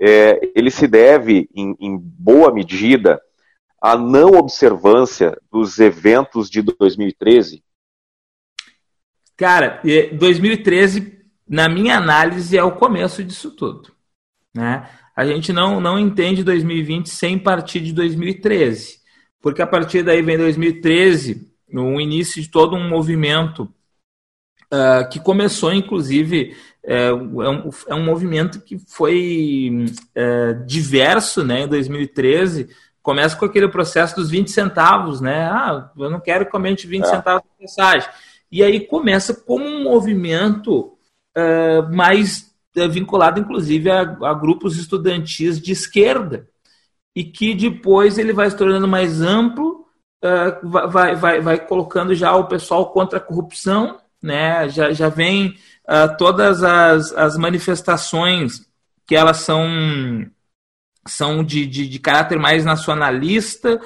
é, 0.00 0.40
ele 0.54 0.70
se 0.70 0.86
deve, 0.86 1.48
em, 1.54 1.76
em 1.80 1.96
boa 1.98 2.52
medida, 2.52 3.20
à 3.80 3.96
não 3.96 4.30
observância 4.30 5.36
dos 5.50 5.78
eventos 5.78 6.50
de 6.50 6.62
2013? 6.62 7.62
Cara, 9.36 9.82
2013, 10.12 11.20
na 11.48 11.68
minha 11.68 11.96
análise, 11.96 12.56
é 12.56 12.62
o 12.62 12.76
começo 12.76 13.22
disso 13.22 13.50
tudo. 13.50 13.94
Né? 14.54 14.88
a 15.16 15.24
gente 15.24 15.50
não, 15.50 15.80
não 15.80 15.98
entende 15.98 16.44
2020 16.44 17.08
sem 17.08 17.38
partir 17.38 17.80
de 17.80 17.94
2013. 17.94 18.98
Porque 19.40 19.62
a 19.62 19.66
partir 19.66 20.02
daí 20.02 20.20
vem 20.20 20.36
2013, 20.36 21.50
o 21.72 21.98
início 21.98 22.42
de 22.42 22.50
todo 22.50 22.76
um 22.76 22.86
movimento 22.86 23.62
uh, 24.66 25.08
que 25.10 25.18
começou, 25.18 25.72
inclusive, 25.72 26.54
é, 26.86 27.08
é, 27.08 27.12
um, 27.12 27.70
é 27.88 27.94
um 27.94 28.04
movimento 28.04 28.60
que 28.60 28.78
foi 28.78 29.86
é, 30.14 30.52
diverso 30.64 31.44
né, 31.44 31.62
em 31.62 31.68
2013. 31.68 32.68
Começa 33.02 33.36
com 33.36 33.44
aquele 33.44 33.68
processo 33.68 34.14
dos 34.14 34.30
20 34.30 34.50
centavos, 34.50 35.20
né? 35.20 35.46
Ah, 35.46 35.90
eu 35.98 36.08
não 36.08 36.20
quero 36.20 36.44
que 36.44 36.50
comente 36.52 36.86
20 36.86 37.04
é. 37.04 37.06
centavos 37.06 37.42
de 37.42 37.60
mensagem. 37.60 38.08
E 38.50 38.62
aí 38.62 38.86
começa 38.86 39.34
como 39.34 39.64
um 39.64 39.82
movimento 39.82 40.96
uh, 41.36 41.92
mais 41.94 42.54
é 42.76 42.86
vinculado 42.86 43.40
inclusive 43.40 43.90
a, 43.90 44.02
a, 44.02 44.34
grupos 44.34 44.76
estudantis 44.76 45.58
de 45.58 45.72
esquerda 45.72 46.46
e 47.14 47.24
que 47.24 47.54
depois 47.54 48.18
ele 48.18 48.34
vai 48.34 48.50
se 48.50 48.56
tornando 48.56 48.86
mais 48.86 49.22
amplo, 49.22 49.86
vai, 50.62 51.16
vai, 51.16 51.40
vai 51.40 51.58
colocando 51.58 52.14
já 52.14 52.36
o 52.36 52.46
pessoal 52.46 52.92
contra 52.92 53.16
a 53.16 53.22
corrupção, 53.22 53.98
né? 54.22 54.68
já, 54.68 54.92
já 54.92 55.08
vem 55.08 55.56
uh, 55.88 56.16
todas 56.16 56.62
as, 56.62 57.12
as 57.12 57.36
manifestações 57.36 58.66
que 59.06 59.14
elas 59.14 59.38
são, 59.38 59.64
são 61.06 61.44
de, 61.44 61.66
de, 61.66 61.88
de 61.88 61.98
caráter 61.98 62.38
mais 62.38 62.64
nacionalista, 62.64 63.80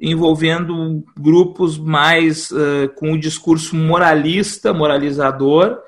envolvendo 0.00 1.04
grupos 1.16 1.78
mais 1.78 2.50
uh, 2.50 2.88
com 2.96 3.12
o 3.12 3.20
discurso 3.20 3.76
moralista, 3.76 4.72
moralizador, 4.72 5.78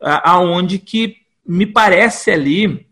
aonde 0.00 0.78
que 0.78 1.16
me 1.44 1.64
parece 1.66 2.30
ali 2.30 2.86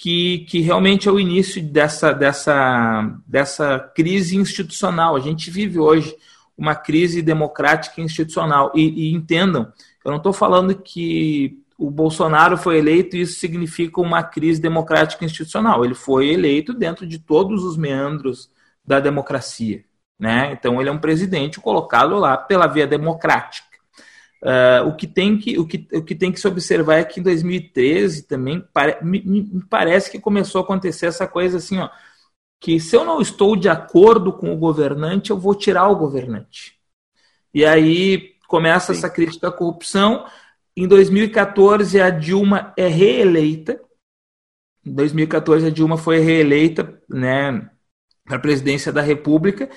que, 0.00 0.46
que 0.48 0.60
realmente 0.60 1.08
é 1.08 1.12
o 1.12 1.20
início 1.20 1.62
dessa, 1.62 2.12
dessa, 2.12 3.14
dessa 3.26 3.78
crise 3.94 4.34
institucional. 4.34 5.14
A 5.14 5.20
gente 5.20 5.50
vive 5.50 5.78
hoje 5.78 6.16
uma 6.56 6.74
crise 6.74 7.20
democrática 7.20 8.00
institucional. 8.00 8.72
E, 8.74 9.10
e 9.10 9.14
entendam, 9.14 9.70
eu 10.02 10.10
não 10.10 10.16
estou 10.16 10.32
falando 10.32 10.74
que 10.74 11.59
o 11.80 11.90
Bolsonaro 11.90 12.58
foi 12.58 12.76
eleito 12.76 13.16
e 13.16 13.22
isso 13.22 13.40
significa 13.40 14.02
uma 14.02 14.22
crise 14.22 14.60
democrática 14.60 15.24
institucional. 15.24 15.82
Ele 15.82 15.94
foi 15.94 16.28
eleito 16.28 16.74
dentro 16.74 17.06
de 17.06 17.18
todos 17.18 17.64
os 17.64 17.74
meandros 17.74 18.50
da 18.84 19.00
democracia. 19.00 19.82
Né? 20.18 20.52
Então, 20.52 20.78
ele 20.78 20.90
é 20.90 20.92
um 20.92 20.98
presidente 20.98 21.58
colocado 21.58 22.18
lá 22.18 22.36
pela 22.36 22.66
via 22.66 22.86
democrática. 22.86 23.66
Uh, 24.42 24.88
o, 24.88 24.94
que 24.94 25.06
tem 25.06 25.38
que, 25.38 25.58
o, 25.58 25.66
que, 25.66 25.88
o 25.94 26.02
que 26.02 26.14
tem 26.14 26.30
que 26.30 26.38
se 26.38 26.46
observar 26.46 26.96
é 26.96 27.04
que 27.04 27.18
em 27.18 27.22
2013 27.22 28.24
também 28.24 28.60
pare, 28.74 28.98
me, 29.02 29.22
me, 29.22 29.62
parece 29.68 30.10
que 30.10 30.20
começou 30.20 30.60
a 30.60 30.64
acontecer 30.64 31.06
essa 31.06 31.26
coisa 31.26 31.56
assim, 31.56 31.78
ó, 31.78 31.88
que 32.60 32.78
se 32.78 32.94
eu 32.94 33.06
não 33.06 33.22
estou 33.22 33.56
de 33.56 33.70
acordo 33.70 34.34
com 34.34 34.52
o 34.52 34.56
governante, 34.56 35.30
eu 35.30 35.38
vou 35.38 35.54
tirar 35.54 35.88
o 35.88 35.96
governante. 35.96 36.78
E 37.54 37.64
aí 37.64 38.34
começa 38.46 38.92
Sim. 38.92 38.98
essa 38.98 39.08
crítica 39.08 39.48
à 39.48 39.52
corrupção. 39.52 40.26
Em 40.76 40.86
2014, 40.86 42.00
a 42.00 42.10
Dilma 42.10 42.72
é 42.76 42.86
reeleita. 42.86 43.80
Em 44.84 44.92
2014, 44.92 45.66
a 45.66 45.70
Dilma 45.70 45.96
foi 45.96 46.18
reeleita 46.18 47.00
né, 47.08 47.68
para 48.24 48.36
a 48.36 48.40
presidência 48.40 48.92
da 48.92 49.02
República. 49.02 49.68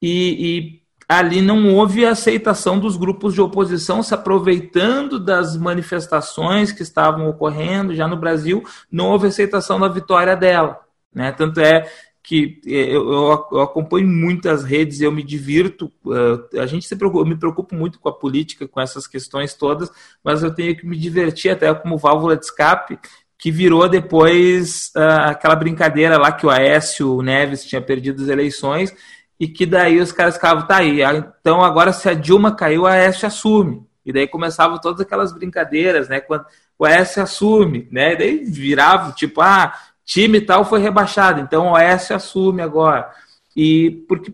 E, 0.00 0.80
e 0.80 0.82
ali 1.08 1.40
não 1.40 1.74
houve 1.74 2.04
aceitação 2.04 2.78
dos 2.78 2.96
grupos 2.96 3.34
de 3.34 3.40
oposição 3.40 4.02
se 4.02 4.14
aproveitando 4.14 5.18
das 5.18 5.56
manifestações 5.56 6.70
que 6.72 6.82
estavam 6.82 7.28
ocorrendo 7.28 7.94
já 7.94 8.06
no 8.06 8.16
Brasil, 8.16 8.62
não 8.90 9.06
houve 9.06 9.28
aceitação 9.28 9.80
da 9.80 9.88
vitória 9.88 10.36
dela. 10.36 10.80
Né? 11.12 11.32
Tanto 11.32 11.60
é 11.60 11.90
que 12.28 12.60
eu, 12.66 13.10
eu, 13.10 13.62
acompanho 13.62 14.06
muitas 14.06 14.62
redes, 14.62 15.00
eu 15.00 15.10
me 15.10 15.22
divirto, 15.22 15.90
uh, 16.04 16.60
a 16.60 16.66
gente 16.66 16.86
se 16.86 16.94
preocupa, 16.94 17.22
eu 17.22 17.26
me 17.26 17.38
preocupo 17.38 17.74
muito 17.74 17.98
com 17.98 18.06
a 18.06 18.12
política, 18.12 18.68
com 18.68 18.78
essas 18.78 19.06
questões 19.06 19.54
todas, 19.54 19.90
mas 20.22 20.42
eu 20.42 20.54
tenho 20.54 20.76
que 20.76 20.86
me 20.86 20.94
divertir 20.98 21.50
até 21.50 21.72
como 21.72 21.96
válvula 21.96 22.36
de 22.36 22.44
escape, 22.44 22.98
que 23.38 23.50
virou 23.50 23.88
depois 23.88 24.92
uh, 24.94 25.30
aquela 25.30 25.56
brincadeira 25.56 26.18
lá 26.18 26.30
que 26.30 26.44
o 26.44 26.50
Aécio 26.50 27.22
Neves 27.22 27.64
tinha 27.64 27.80
perdido 27.80 28.22
as 28.22 28.28
eleições 28.28 28.94
e 29.40 29.48
que 29.48 29.64
daí 29.64 29.98
os 29.98 30.12
caras 30.12 30.34
ficavam, 30.34 30.66
tá 30.66 30.76
aí, 30.76 31.00
então 31.40 31.62
agora 31.62 31.94
se 31.94 32.10
a 32.10 32.12
Dilma 32.12 32.54
caiu, 32.54 32.84
a 32.84 32.92
Aécio 32.92 33.26
assume. 33.26 33.88
E 34.04 34.12
daí 34.12 34.28
começavam 34.28 34.78
todas 34.78 35.00
aquelas 35.00 35.32
brincadeiras, 35.32 36.08
né? 36.08 36.20
Quando 36.20 36.44
o 36.78 36.84
Aécio 36.84 37.22
assume, 37.22 37.88
né? 37.90 38.12
E 38.12 38.16
daí 38.16 38.44
virava, 38.44 39.12
tipo, 39.12 39.40
ah, 39.40 39.72
time 40.08 40.40
tal 40.40 40.64
foi 40.64 40.80
rebaixado, 40.80 41.40
então 41.40 41.68
o 41.68 41.76
Aécio 41.76 42.16
assume 42.16 42.62
agora. 42.62 43.12
E 43.54 44.04
porque 44.08 44.32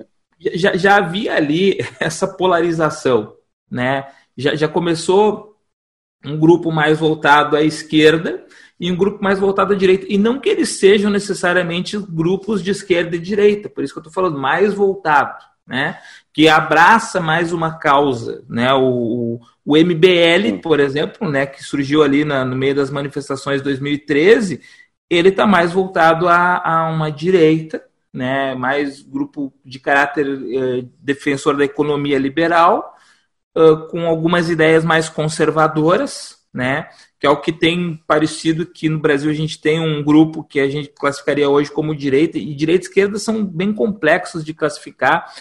já, 0.54 0.76
já 0.76 0.96
havia 0.96 1.34
ali 1.34 1.78
essa 1.98 2.28
polarização, 2.28 3.34
né? 3.70 4.06
Já, 4.36 4.54
já 4.54 4.68
começou 4.68 5.56
um 6.24 6.38
grupo 6.38 6.70
mais 6.70 6.98
voltado 6.98 7.56
à 7.56 7.62
esquerda 7.62 8.46
e 8.78 8.90
um 8.90 8.96
grupo 8.96 9.22
mais 9.22 9.38
voltado 9.38 9.72
à 9.72 9.76
direita. 9.76 10.06
E 10.08 10.16
não 10.16 10.40
que 10.40 10.48
eles 10.48 10.78
sejam 10.78 11.10
necessariamente 11.10 11.98
grupos 11.98 12.62
de 12.62 12.70
esquerda 12.70 13.16
e 13.16 13.20
direita, 13.20 13.68
por 13.68 13.82
isso 13.82 13.92
que 13.92 13.98
eu 13.98 14.02
estou 14.02 14.12
falando 14.12 14.38
mais 14.38 14.72
voltado. 14.72 15.44
né? 15.66 15.98
Que 16.32 16.48
abraça 16.48 17.20
mais 17.20 17.52
uma 17.52 17.78
causa, 17.78 18.44
né? 18.48 18.72
O, 18.74 19.40
o 19.64 19.76
MBL, 19.76 20.60
por 20.62 20.78
exemplo, 20.80 21.28
né? 21.30 21.46
Que 21.46 21.62
surgiu 21.64 22.02
ali 22.02 22.24
na, 22.24 22.44
no 22.44 22.56
meio 22.56 22.74
das 22.74 22.90
manifestações 22.90 23.58
de 23.58 23.64
2013, 23.64 24.60
ele 25.08 25.28
está 25.28 25.46
mais 25.46 25.72
voltado 25.72 26.28
a, 26.28 26.58
a, 26.58 26.90
uma 26.90 27.10
direita, 27.10 27.84
né? 28.12 28.54
Mais 28.54 29.02
grupo 29.02 29.52
de 29.64 29.78
caráter 29.78 30.26
eh, 30.26 30.84
defensor 31.00 31.56
da 31.56 31.64
economia 31.64 32.18
liberal, 32.18 32.94
uh, 33.56 33.88
com 33.88 34.06
algumas 34.06 34.48
ideias 34.48 34.84
mais 34.84 35.08
conservadoras, 35.08 36.38
né? 36.52 36.88
Que 37.18 37.26
é 37.26 37.30
o 37.30 37.40
que 37.40 37.52
tem 37.52 38.00
parecido 38.06 38.66
que 38.66 38.88
no 38.88 39.00
Brasil 39.00 39.30
a 39.30 39.34
gente 39.34 39.60
tem 39.60 39.80
um 39.80 40.02
grupo 40.02 40.44
que 40.44 40.60
a 40.60 40.68
gente 40.68 40.88
classificaria 40.88 41.48
hoje 41.48 41.70
como 41.70 41.94
direita, 41.94 42.38
e 42.38 42.54
direita 42.54 42.84
e 42.84 42.88
esquerda 42.88 43.18
são 43.18 43.44
bem 43.44 43.72
complexos 43.72 44.44
de 44.44 44.54
classificar, 44.54 45.32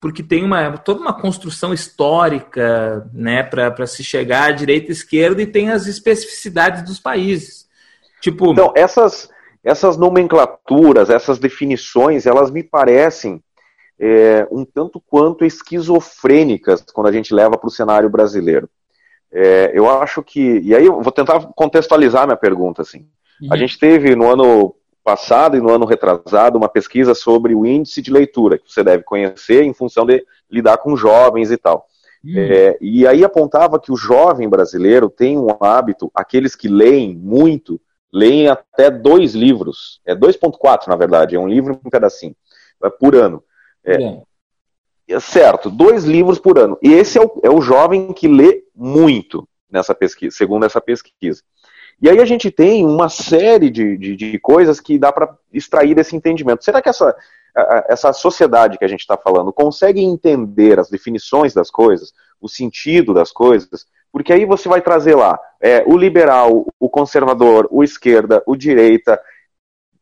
porque 0.00 0.22
tem 0.22 0.44
uma, 0.44 0.78
toda 0.78 1.00
uma 1.00 1.12
construção 1.12 1.74
histórica 1.74 3.10
né, 3.12 3.42
para 3.42 3.86
se 3.86 4.02
chegar 4.02 4.50
à 4.50 4.52
direita 4.52 4.88
e 4.90 4.92
esquerda 4.92 5.42
e 5.42 5.46
tem 5.46 5.70
as 5.70 5.86
especificidades 5.86 6.82
dos 6.84 6.98
países. 6.98 7.68
Tipo... 8.20 8.52
Então, 8.52 8.72
essas, 8.74 9.28
essas 9.62 9.96
nomenclaturas, 9.96 11.10
essas 11.10 11.38
definições, 11.38 12.26
elas 12.26 12.50
me 12.50 12.62
parecem 12.62 13.42
é, 13.98 14.46
um 14.50 14.64
tanto 14.64 15.00
quanto 15.00 15.44
esquizofrênicas 15.44 16.82
quando 16.92 17.08
a 17.08 17.12
gente 17.12 17.34
leva 17.34 17.58
para 17.58 17.68
o 17.68 17.70
cenário 17.70 18.08
brasileiro. 18.08 18.68
É, 19.32 19.70
eu 19.74 19.88
acho 19.88 20.22
que. 20.22 20.60
E 20.60 20.74
aí 20.74 20.86
eu 20.86 21.00
vou 21.00 21.12
tentar 21.12 21.40
contextualizar 21.54 22.26
minha 22.26 22.36
pergunta. 22.36 22.82
Assim. 22.82 23.06
Uhum. 23.40 23.48
A 23.52 23.56
gente 23.56 23.78
teve 23.78 24.16
no 24.16 24.28
ano 24.28 24.74
passado 25.04 25.56
e 25.56 25.60
no 25.60 25.70
ano 25.70 25.86
retrasado 25.86 26.58
uma 26.58 26.68
pesquisa 26.68 27.14
sobre 27.14 27.54
o 27.54 27.64
índice 27.64 28.02
de 28.02 28.10
leitura, 28.10 28.58
que 28.58 28.70
você 28.70 28.82
deve 28.82 29.02
conhecer 29.04 29.62
em 29.62 29.72
função 29.72 30.04
de 30.04 30.24
lidar 30.50 30.78
com 30.78 30.96
jovens 30.96 31.50
e 31.50 31.56
tal. 31.56 31.86
Uhum. 32.24 32.34
É, 32.36 32.76
e 32.80 33.06
aí 33.06 33.24
apontava 33.24 33.78
que 33.78 33.92
o 33.92 33.96
jovem 33.96 34.48
brasileiro 34.48 35.08
tem 35.08 35.38
um 35.38 35.48
hábito, 35.60 36.10
aqueles 36.14 36.54
que 36.54 36.68
leem 36.68 37.16
muito, 37.16 37.80
leem 38.12 38.48
até 38.48 38.90
dois 38.90 39.34
livros. 39.34 40.00
É 40.04 40.14
2,4 40.14 40.88
na 40.88 40.96
verdade, 40.96 41.36
é 41.36 41.38
um 41.38 41.48
livro 41.48 41.80
um 41.84 41.90
pedacinho, 41.90 42.34
é 42.82 42.90
por 42.90 43.14
ano. 43.14 43.42
É, 43.84 44.22
certo, 45.20 45.70
dois 45.70 46.04
livros 46.04 46.38
por 46.38 46.58
ano. 46.58 46.78
E 46.82 46.92
esse 46.92 47.18
é 47.18 47.22
o, 47.22 47.40
é 47.42 47.50
o 47.50 47.60
jovem 47.60 48.12
que 48.12 48.28
lê 48.28 48.62
muito 48.74 49.48
nessa 49.70 49.94
pesquisa, 49.94 50.36
segundo 50.36 50.66
essa 50.66 50.80
pesquisa. 50.80 51.42
E 52.02 52.08
aí 52.08 52.18
a 52.18 52.24
gente 52.24 52.50
tem 52.50 52.84
uma 52.84 53.08
série 53.08 53.68
de, 53.68 53.96
de, 53.96 54.16
de 54.16 54.38
coisas 54.38 54.80
que 54.80 54.98
dá 54.98 55.12
para 55.12 55.36
extrair 55.52 55.94
desse 55.94 56.16
entendimento. 56.16 56.64
Será 56.64 56.80
que 56.80 56.88
essa, 56.88 57.14
essa 57.88 58.12
sociedade 58.12 58.78
que 58.78 58.84
a 58.84 58.88
gente 58.88 59.00
está 59.00 59.16
falando 59.16 59.52
consegue 59.52 60.00
entender 60.00 60.78
as 60.78 60.88
definições 60.88 61.52
das 61.52 61.70
coisas, 61.70 62.12
o 62.40 62.48
sentido 62.48 63.12
das 63.12 63.30
coisas? 63.30 63.86
Porque 64.12 64.32
aí 64.32 64.44
você 64.44 64.68
vai 64.68 64.80
trazer 64.80 65.14
lá 65.14 65.38
é, 65.60 65.84
o 65.86 65.96
liberal, 65.96 66.66
o 66.78 66.88
conservador, 66.88 67.68
o 67.70 67.84
esquerda, 67.84 68.42
o 68.46 68.56
direita. 68.56 69.20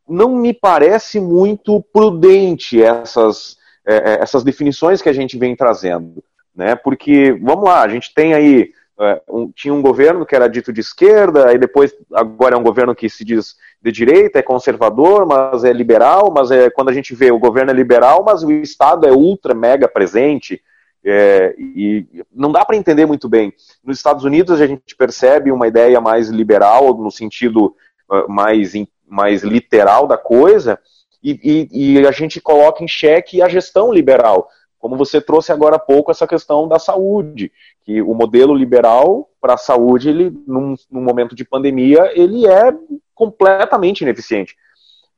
Não 0.08 0.36
me 0.36 0.54
parece 0.54 1.20
muito 1.20 1.84
prudente 1.92 2.82
essas, 2.82 3.56
é, 3.86 3.96
é, 3.96 4.22
essas 4.22 4.42
definições 4.44 5.02
que 5.02 5.08
a 5.08 5.12
gente 5.12 5.36
vem 5.36 5.54
trazendo. 5.56 6.22
Né? 6.54 6.74
Porque, 6.74 7.32
vamos 7.42 7.64
lá, 7.64 7.82
a 7.82 7.88
gente 7.88 8.14
tem 8.14 8.34
aí. 8.34 8.72
É, 9.00 9.22
um, 9.28 9.48
tinha 9.52 9.72
um 9.72 9.80
governo 9.80 10.26
que 10.26 10.34
era 10.34 10.48
dito 10.48 10.72
de 10.72 10.80
esquerda, 10.80 11.52
e 11.52 11.58
depois 11.58 11.94
agora 12.12 12.56
é 12.56 12.58
um 12.58 12.64
governo 12.64 12.96
que 12.96 13.08
se 13.08 13.24
diz 13.24 13.54
de 13.80 13.92
direita, 13.92 14.40
é 14.40 14.42
conservador, 14.42 15.24
mas 15.24 15.62
é 15.62 15.72
liberal, 15.72 16.32
mas 16.34 16.50
é 16.50 16.68
quando 16.68 16.88
a 16.88 16.92
gente 16.92 17.14
vê 17.14 17.30
o 17.30 17.38
governo 17.38 17.70
é 17.70 17.74
liberal, 17.74 18.24
mas 18.24 18.42
o 18.42 18.50
Estado 18.50 19.06
é 19.06 19.12
ultra 19.12 19.54
mega 19.54 19.86
presente. 19.86 20.60
É, 21.04 21.54
e 21.58 22.06
não 22.34 22.50
dá 22.50 22.64
para 22.64 22.76
entender 22.76 23.06
muito 23.06 23.28
bem. 23.28 23.52
Nos 23.84 23.96
Estados 23.96 24.24
Unidos 24.24 24.60
a 24.60 24.66
gente 24.66 24.96
percebe 24.96 25.50
uma 25.50 25.66
ideia 25.66 26.00
mais 26.00 26.28
liberal, 26.28 26.94
no 26.94 27.10
sentido 27.10 27.74
uh, 28.10 28.28
mais, 28.28 28.72
mais 29.06 29.42
literal 29.42 30.06
da 30.06 30.18
coisa, 30.18 30.78
e, 31.22 31.68
e, 31.72 31.98
e 31.98 32.06
a 32.06 32.10
gente 32.10 32.40
coloca 32.40 32.82
em 32.82 32.88
xeque 32.88 33.40
a 33.40 33.48
gestão 33.48 33.92
liberal. 33.92 34.48
Como 34.78 34.96
você 34.96 35.20
trouxe 35.20 35.50
agora 35.50 35.76
há 35.76 35.80
pouco 35.80 36.10
essa 36.10 36.26
questão 36.26 36.68
da 36.68 36.78
saúde, 36.78 37.50
que 37.84 38.00
o 38.00 38.14
modelo 38.14 38.54
liberal 38.54 39.28
para 39.40 39.54
a 39.54 39.58
saúde, 39.58 40.08
ele, 40.08 40.30
num, 40.46 40.74
num, 40.90 41.02
momento 41.02 41.34
de 41.34 41.44
pandemia, 41.44 42.12
ele 42.14 42.46
é 42.46 42.72
completamente 43.14 44.02
ineficiente. 44.02 44.56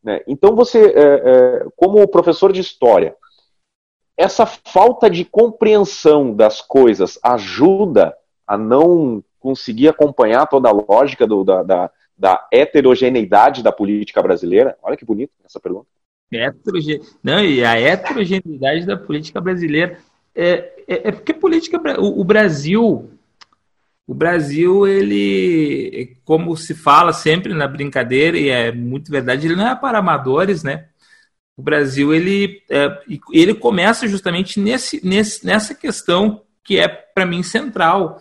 Né? 0.02 0.20
Então 0.26 0.56
você, 0.56 0.86
é, 0.86 1.02
é, 1.02 1.66
como 1.76 2.06
professor 2.08 2.52
de 2.52 2.60
história, 2.60 3.14
essa 4.20 4.44
falta 4.44 5.08
de 5.08 5.24
compreensão 5.24 6.34
das 6.34 6.60
coisas 6.60 7.18
ajuda 7.22 8.14
a 8.46 8.58
não 8.58 9.24
conseguir 9.38 9.88
acompanhar 9.88 10.46
toda 10.46 10.68
a 10.68 10.72
lógica 10.72 11.26
do, 11.26 11.42
da, 11.42 11.62
da, 11.62 11.90
da 12.18 12.48
heterogeneidade 12.52 13.62
da 13.62 13.72
política 13.72 14.22
brasileira? 14.22 14.76
Olha 14.82 14.94
que 14.94 15.06
bonito 15.06 15.32
essa 15.42 15.58
pergunta. 15.58 15.86
Não, 17.24 17.42
e 17.42 17.64
a 17.64 17.80
heterogeneidade 17.80 18.84
da 18.84 18.94
política 18.94 19.40
brasileira. 19.40 19.96
É, 20.34 20.70
é, 20.86 21.08
é 21.08 21.12
porque 21.12 21.32
política. 21.32 21.80
O, 21.98 22.20
o, 22.20 22.24
Brasil. 22.24 23.10
O 24.06 24.12
Brasil, 24.12 24.86
ele, 24.86 26.18
como 26.26 26.54
se 26.58 26.74
fala 26.74 27.14
sempre 27.14 27.54
na 27.54 27.66
brincadeira, 27.66 28.36
e 28.36 28.50
é 28.50 28.70
muito 28.70 29.10
verdade, 29.10 29.46
ele 29.46 29.56
não 29.56 29.68
é 29.68 29.74
para 29.74 29.98
amadores, 29.98 30.62
né? 30.62 30.89
O 31.60 31.62
Brasil, 31.62 32.14
ele, 32.14 32.62
é, 32.70 33.02
ele 33.34 33.52
começa 33.52 34.08
justamente 34.08 34.58
nesse, 34.58 35.06
nesse, 35.06 35.44
nessa 35.44 35.74
questão 35.74 36.40
que 36.64 36.78
é, 36.78 36.88
para 36.88 37.26
mim, 37.26 37.42
central 37.42 38.18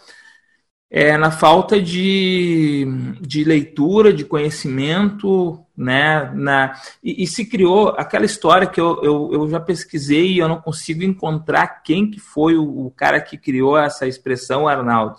é, 0.91 1.17
na 1.17 1.31
falta 1.31 1.81
de, 1.81 2.85
de 3.21 3.45
leitura, 3.45 4.11
de 4.11 4.25
conhecimento, 4.25 5.57
né? 5.77 6.29
Na, 6.35 6.77
e, 7.01 7.23
e, 7.23 7.27
se 7.27 7.45
criou 7.45 7.95
aquela 7.97 8.25
história 8.25 8.67
que 8.67 8.81
eu, 8.81 9.01
eu, 9.01 9.29
eu, 9.31 9.49
já 9.49 9.61
pesquisei 9.61 10.33
e 10.33 10.39
eu 10.39 10.49
não 10.49 10.59
consigo 10.59 11.01
encontrar 11.01 11.81
quem 11.81 12.11
que 12.11 12.19
foi 12.19 12.57
o, 12.57 12.87
o 12.87 12.91
cara 12.91 13.21
que 13.21 13.37
criou 13.37 13.77
essa 13.77 14.05
expressão, 14.05 14.67
Arnaldo. 14.67 15.15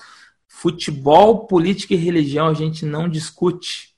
Futebol, 0.47 1.47
política 1.47 1.95
e 1.95 1.97
religião 1.97 2.49
a 2.49 2.55
gente 2.55 2.85
não 2.85 3.09
discute. 3.09 3.90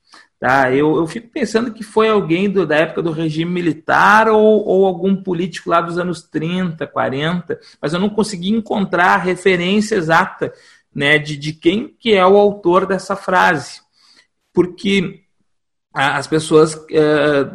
Tá? 0.43 0.75
Eu, 0.75 0.97
eu 0.97 1.07
fico 1.07 1.29
pensando 1.29 1.73
que 1.73 1.85
foi 1.85 2.09
alguém 2.09 2.51
do, 2.51 2.67
da 2.67 2.75
época 2.75 3.01
do 3.01 3.13
regime 3.13 3.49
militar 3.49 4.29
ou, 4.29 4.67
ou 4.67 4.87
algum 4.87 5.15
político 5.15 5.71
lá 5.71 5.81
dos 5.81 5.99
anos 5.99 6.21
30, 6.21 6.85
40, 6.85 7.61
mas 7.81 7.93
eu 7.93 8.01
não 8.01 8.11
consegui 8.11 8.51
encontrar 8.51 9.15
a 9.15 9.19
referência 9.19 9.95
exata 9.95 10.53
né, 10.93 11.17
de, 11.17 11.37
de 11.37 11.53
quem 11.53 11.95
que 11.97 12.13
é 12.13 12.27
o 12.27 12.37
autor 12.37 12.87
dessa 12.87 13.15
frase. 13.15 13.83
Porque 14.53 15.21
as 15.95 16.27
pessoas 16.27 16.75
eh, 16.91 17.49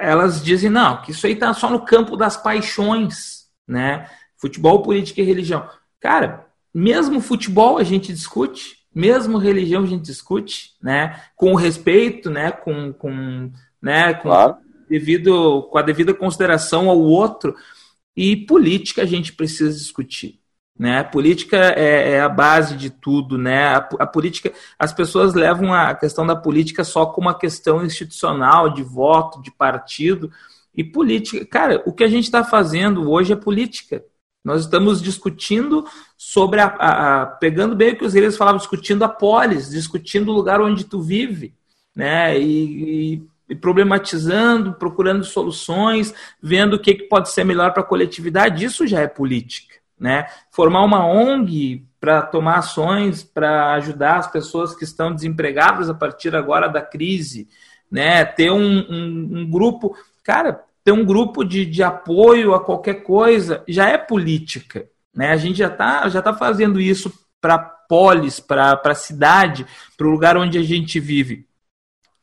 elas 0.00 0.42
dizem, 0.42 0.70
não, 0.70 1.02
que 1.02 1.10
isso 1.10 1.26
aí 1.26 1.34
está 1.34 1.52
só 1.52 1.68
no 1.68 1.84
campo 1.84 2.16
das 2.16 2.38
paixões, 2.38 3.46
né? 3.68 4.08
Futebol, 4.38 4.80
política 4.80 5.20
e 5.20 5.24
religião. 5.24 5.68
Cara, 6.00 6.46
mesmo 6.72 7.20
futebol 7.20 7.76
a 7.76 7.84
gente 7.84 8.10
discute, 8.10 8.78
mesmo 8.94 9.38
religião 9.38 9.82
a 9.82 9.86
gente 9.86 10.02
discute, 10.02 10.72
né? 10.82 11.20
Com 11.34 11.54
respeito, 11.54 12.30
né? 12.30 12.50
Com, 12.50 12.92
com, 12.92 13.50
né? 13.80 14.14
com, 14.14 14.22
claro. 14.22 14.56
devido, 14.88 15.62
com 15.70 15.78
a 15.78 15.82
devida 15.82 16.12
consideração 16.12 16.88
ao 16.88 16.98
outro. 16.98 17.54
E 18.16 18.36
política 18.36 19.02
a 19.02 19.06
gente 19.06 19.32
precisa 19.32 19.76
discutir. 19.76 20.40
Né? 20.78 21.00
A 21.00 21.04
política 21.04 21.56
é, 21.76 22.12
é, 22.12 22.20
a 22.20 22.28
base 22.28 22.76
de 22.76 22.90
tudo, 22.90 23.38
né? 23.38 23.66
A, 23.68 23.76
a, 24.00 24.06
política, 24.06 24.52
as 24.78 24.92
pessoas 24.92 25.34
levam 25.34 25.72
a 25.72 25.94
questão 25.94 26.26
da 26.26 26.34
política 26.34 26.82
só 26.82 27.06
como 27.06 27.28
uma 27.28 27.38
questão 27.38 27.84
institucional, 27.84 28.70
de 28.70 28.82
voto, 28.82 29.40
de 29.40 29.50
partido. 29.50 30.30
E 30.74 30.82
política, 30.82 31.44
cara, 31.44 31.82
o 31.86 31.92
que 31.92 32.04
a 32.04 32.08
gente 32.08 32.24
está 32.24 32.42
fazendo 32.42 33.10
hoje 33.10 33.32
é 33.32 33.36
política. 33.36 34.02
Nós 34.44 34.62
estamos 34.62 35.00
discutindo 35.00 35.86
sobre 36.16 36.60
a, 36.60 36.66
a, 36.66 37.22
a 37.22 37.26
pegando 37.26 37.76
bem 37.76 37.92
o 37.92 37.96
que 37.96 38.04
os 38.04 38.12
gregos 38.12 38.36
falavam, 38.36 38.58
discutindo 38.58 39.04
a 39.04 39.08
polis, 39.08 39.70
discutindo 39.70 40.30
o 40.30 40.34
lugar 40.34 40.60
onde 40.60 40.84
tu 40.84 41.00
vive, 41.00 41.54
né? 41.94 42.38
E, 42.38 43.14
e, 43.14 43.22
e 43.50 43.54
problematizando, 43.54 44.74
procurando 44.74 45.24
soluções, 45.24 46.12
vendo 46.42 46.74
o 46.74 46.78
que, 46.78 46.94
que 46.94 47.04
pode 47.04 47.30
ser 47.30 47.44
melhor 47.44 47.72
para 47.72 47.82
a 47.82 47.86
coletividade. 47.86 48.64
Isso 48.64 48.86
já 48.86 49.00
é 49.00 49.06
política 49.06 49.82
né? 50.02 50.26
Formar 50.50 50.82
uma 50.82 51.06
ONG 51.06 51.86
para 52.00 52.22
tomar 52.22 52.58
ações 52.58 53.22
para 53.22 53.74
ajudar 53.74 54.16
as 54.16 54.26
pessoas 54.26 54.74
que 54.74 54.82
estão 54.82 55.14
desempregadas 55.14 55.88
a 55.88 55.94
partir 55.94 56.34
agora 56.34 56.66
da 56.66 56.82
crise, 56.82 57.48
né? 57.88 58.24
Ter 58.24 58.50
um, 58.50 58.80
um, 58.90 59.28
um 59.38 59.48
grupo, 59.48 59.96
cara, 60.24 60.64
ter 60.84 60.92
um 60.92 61.04
grupo 61.04 61.44
de, 61.44 61.64
de 61.64 61.82
apoio 61.82 62.54
a 62.54 62.64
qualquer 62.64 63.02
coisa 63.02 63.62
já 63.68 63.88
é 63.88 63.98
política, 63.98 64.88
né? 65.14 65.30
A 65.30 65.36
gente 65.36 65.58
já 65.58 65.68
está 65.68 66.08
já 66.08 66.20
tá 66.20 66.34
fazendo 66.34 66.80
isso 66.80 67.12
para 67.40 67.58
polis, 67.58 68.40
para 68.40 68.80
a 68.84 68.94
cidade, 68.94 69.66
para 69.96 70.06
o 70.06 70.10
lugar 70.10 70.36
onde 70.36 70.58
a 70.58 70.62
gente 70.62 70.98
vive. 70.98 71.46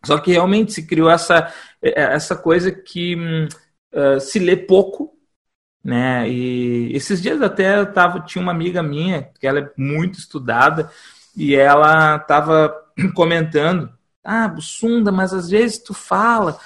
Só 0.06 0.18
que 0.18 0.32
realmente 0.32 0.72
se 0.72 0.88
criou 0.88 1.10
essa, 1.10 1.54
essa 1.82 2.36
coisa 2.36 2.72
que 2.72 3.16
uh, 3.94 4.20
se 4.20 4.40
lê 4.40 4.56
pouco, 4.56 5.14
né? 5.84 6.28
E 6.30 6.96
esses 6.96 7.22
dias 7.22 7.42
até 7.42 7.80
eu 7.80 7.92
tava, 7.92 8.22
tinha 8.22 8.42
uma 8.42 8.52
amiga 8.52 8.82
minha, 8.82 9.30
que 9.40 9.46
ela 9.46 9.60
é 9.60 9.72
muito 9.78 10.18
estudada, 10.18 10.90
e 11.36 11.56
ela 11.56 12.16
estava 12.16 12.74
comentando, 13.14 13.92
ah, 14.24 14.48
Bussunda, 14.48 15.12
mas 15.12 15.34
às 15.34 15.50
vezes 15.50 15.80
tu 15.80 15.94
fala, 15.94 16.60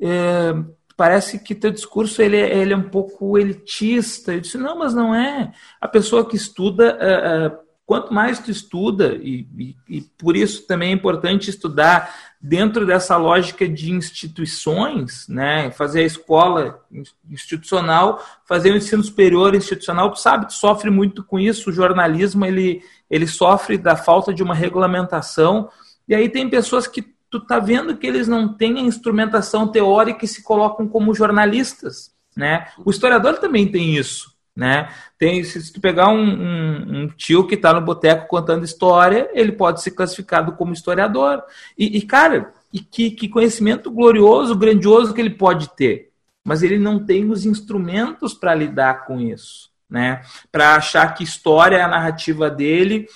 é, 0.00 0.54
parece 0.98 1.38
que 1.38 1.54
teu 1.54 1.70
discurso 1.70 2.20
ele, 2.20 2.36
é, 2.36 2.58
ele 2.58 2.72
é 2.72 2.76
um 2.76 2.90
pouco 2.90 3.38
elitista. 3.38 4.34
Eu 4.34 4.40
disse, 4.40 4.58
não, 4.58 4.76
mas 4.76 4.92
não 4.92 5.14
é. 5.14 5.52
A 5.80 5.86
pessoa 5.86 6.28
que 6.28 6.34
estuda, 6.34 6.98
é, 7.00 7.46
é, 7.46 7.58
quanto 7.86 8.12
mais 8.12 8.40
tu 8.40 8.50
estuda, 8.50 9.14
e, 9.14 9.46
e, 9.56 9.76
e 9.88 10.00
por 10.18 10.36
isso 10.36 10.66
também 10.66 10.90
é 10.90 10.92
importante 10.92 11.50
estudar 11.50 12.12
dentro 12.40 12.84
dessa 12.84 13.16
lógica 13.16 13.68
de 13.68 13.92
instituições, 13.92 15.28
né, 15.28 15.70
fazer 15.70 16.00
a 16.00 16.06
escola 16.06 16.84
institucional, 17.30 18.20
fazer 18.44 18.72
o 18.72 18.76
ensino 18.76 19.04
superior 19.04 19.54
institucional, 19.54 20.10
tu 20.10 20.18
sabe, 20.18 20.48
tu 20.48 20.54
sofre 20.54 20.90
muito 20.90 21.22
com 21.22 21.38
isso, 21.38 21.70
o 21.70 21.72
jornalismo 21.72 22.44
ele, 22.44 22.82
ele 23.08 23.26
sofre 23.28 23.78
da 23.78 23.94
falta 23.94 24.34
de 24.34 24.42
uma 24.42 24.54
regulamentação, 24.54 25.70
e 26.08 26.14
aí 26.14 26.28
tem 26.28 26.50
pessoas 26.50 26.88
que 26.88 27.16
tu 27.30 27.40
tá 27.40 27.58
vendo 27.58 27.96
que 27.96 28.06
eles 28.06 28.26
não 28.28 28.48
têm 28.52 28.78
a 28.78 28.82
instrumentação 28.82 29.68
teórica 29.68 30.24
e 30.24 30.28
se 30.28 30.42
colocam 30.42 30.88
como 30.88 31.14
jornalistas, 31.14 32.12
né, 32.36 32.68
o 32.84 32.90
historiador 32.90 33.38
também 33.38 33.66
tem 33.66 33.96
isso, 33.96 34.32
né? 34.58 34.88
Tem, 35.16 35.44
se 35.44 35.72
tu 35.72 35.80
pegar 35.80 36.08
um, 36.08 36.20
um, 36.20 37.02
um 37.02 37.08
tio 37.08 37.46
que 37.46 37.54
está 37.54 37.72
no 37.72 37.80
boteco 37.80 38.26
contando 38.26 38.64
história, 38.64 39.30
ele 39.32 39.52
pode 39.52 39.80
ser 39.80 39.92
classificado 39.92 40.52
como 40.52 40.72
historiador. 40.72 41.44
E, 41.78 41.96
e 41.96 42.02
cara, 42.02 42.52
e 42.72 42.80
que, 42.80 43.12
que, 43.12 43.28
conhecimento 43.28 43.88
glorioso, 43.88 44.56
grandioso 44.56 45.14
que 45.14 45.20
ele 45.20 45.30
pode 45.30 45.68
ter. 45.76 46.10
Mas 46.44 46.64
ele 46.64 46.76
não 46.76 47.04
tem 47.04 47.30
os 47.30 47.46
instrumentos 47.46 48.34
para 48.34 48.52
lidar 48.52 49.06
com 49.06 49.20
isso, 49.20 49.70
né? 49.88 50.22
Para 50.50 50.74
achar 50.74 51.14
que 51.14 51.22
história 51.22 51.76
é 51.76 51.82
a 51.82 51.88
narrativa 51.88 52.50
dele, 52.50 53.06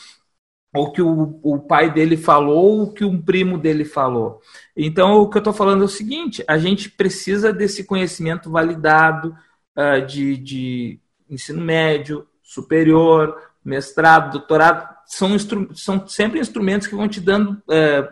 ou 0.75 0.91
que 0.91 1.03
o, 1.03 1.39
o 1.43 1.59
pai 1.59 1.93
dele 1.93 2.17
falou, 2.17 2.81
ou 2.81 2.93
que 2.93 3.05
um 3.05 3.21
primo 3.21 3.59
dele 3.59 3.85
falou. 3.85 4.41
Então, 4.77 5.21
o 5.21 5.29
que 5.29 5.37
eu 5.37 5.41
estou 5.41 5.53
falando 5.53 5.83
é 5.83 5.85
o 5.85 5.89
seguinte: 5.89 6.43
a 6.49 6.57
gente 6.57 6.91
precisa 6.91 7.53
desse 7.53 7.85
conhecimento 7.85 8.51
validado, 8.51 9.37
uh, 9.77 10.05
de, 10.07 10.37
de 10.37 10.99
ensino 11.29 11.61
médio, 11.61 12.27
superior, 12.43 13.37
mestrado, 13.65 14.33
doutorado, 14.33 14.89
são, 15.07 15.37
são 15.75 16.07
sempre 16.07 16.41
instrumentos 16.41 16.87
que 16.87 16.95
vão 16.95 17.09
te 17.09 17.21
dando, 17.21 17.63
é, 17.71 18.09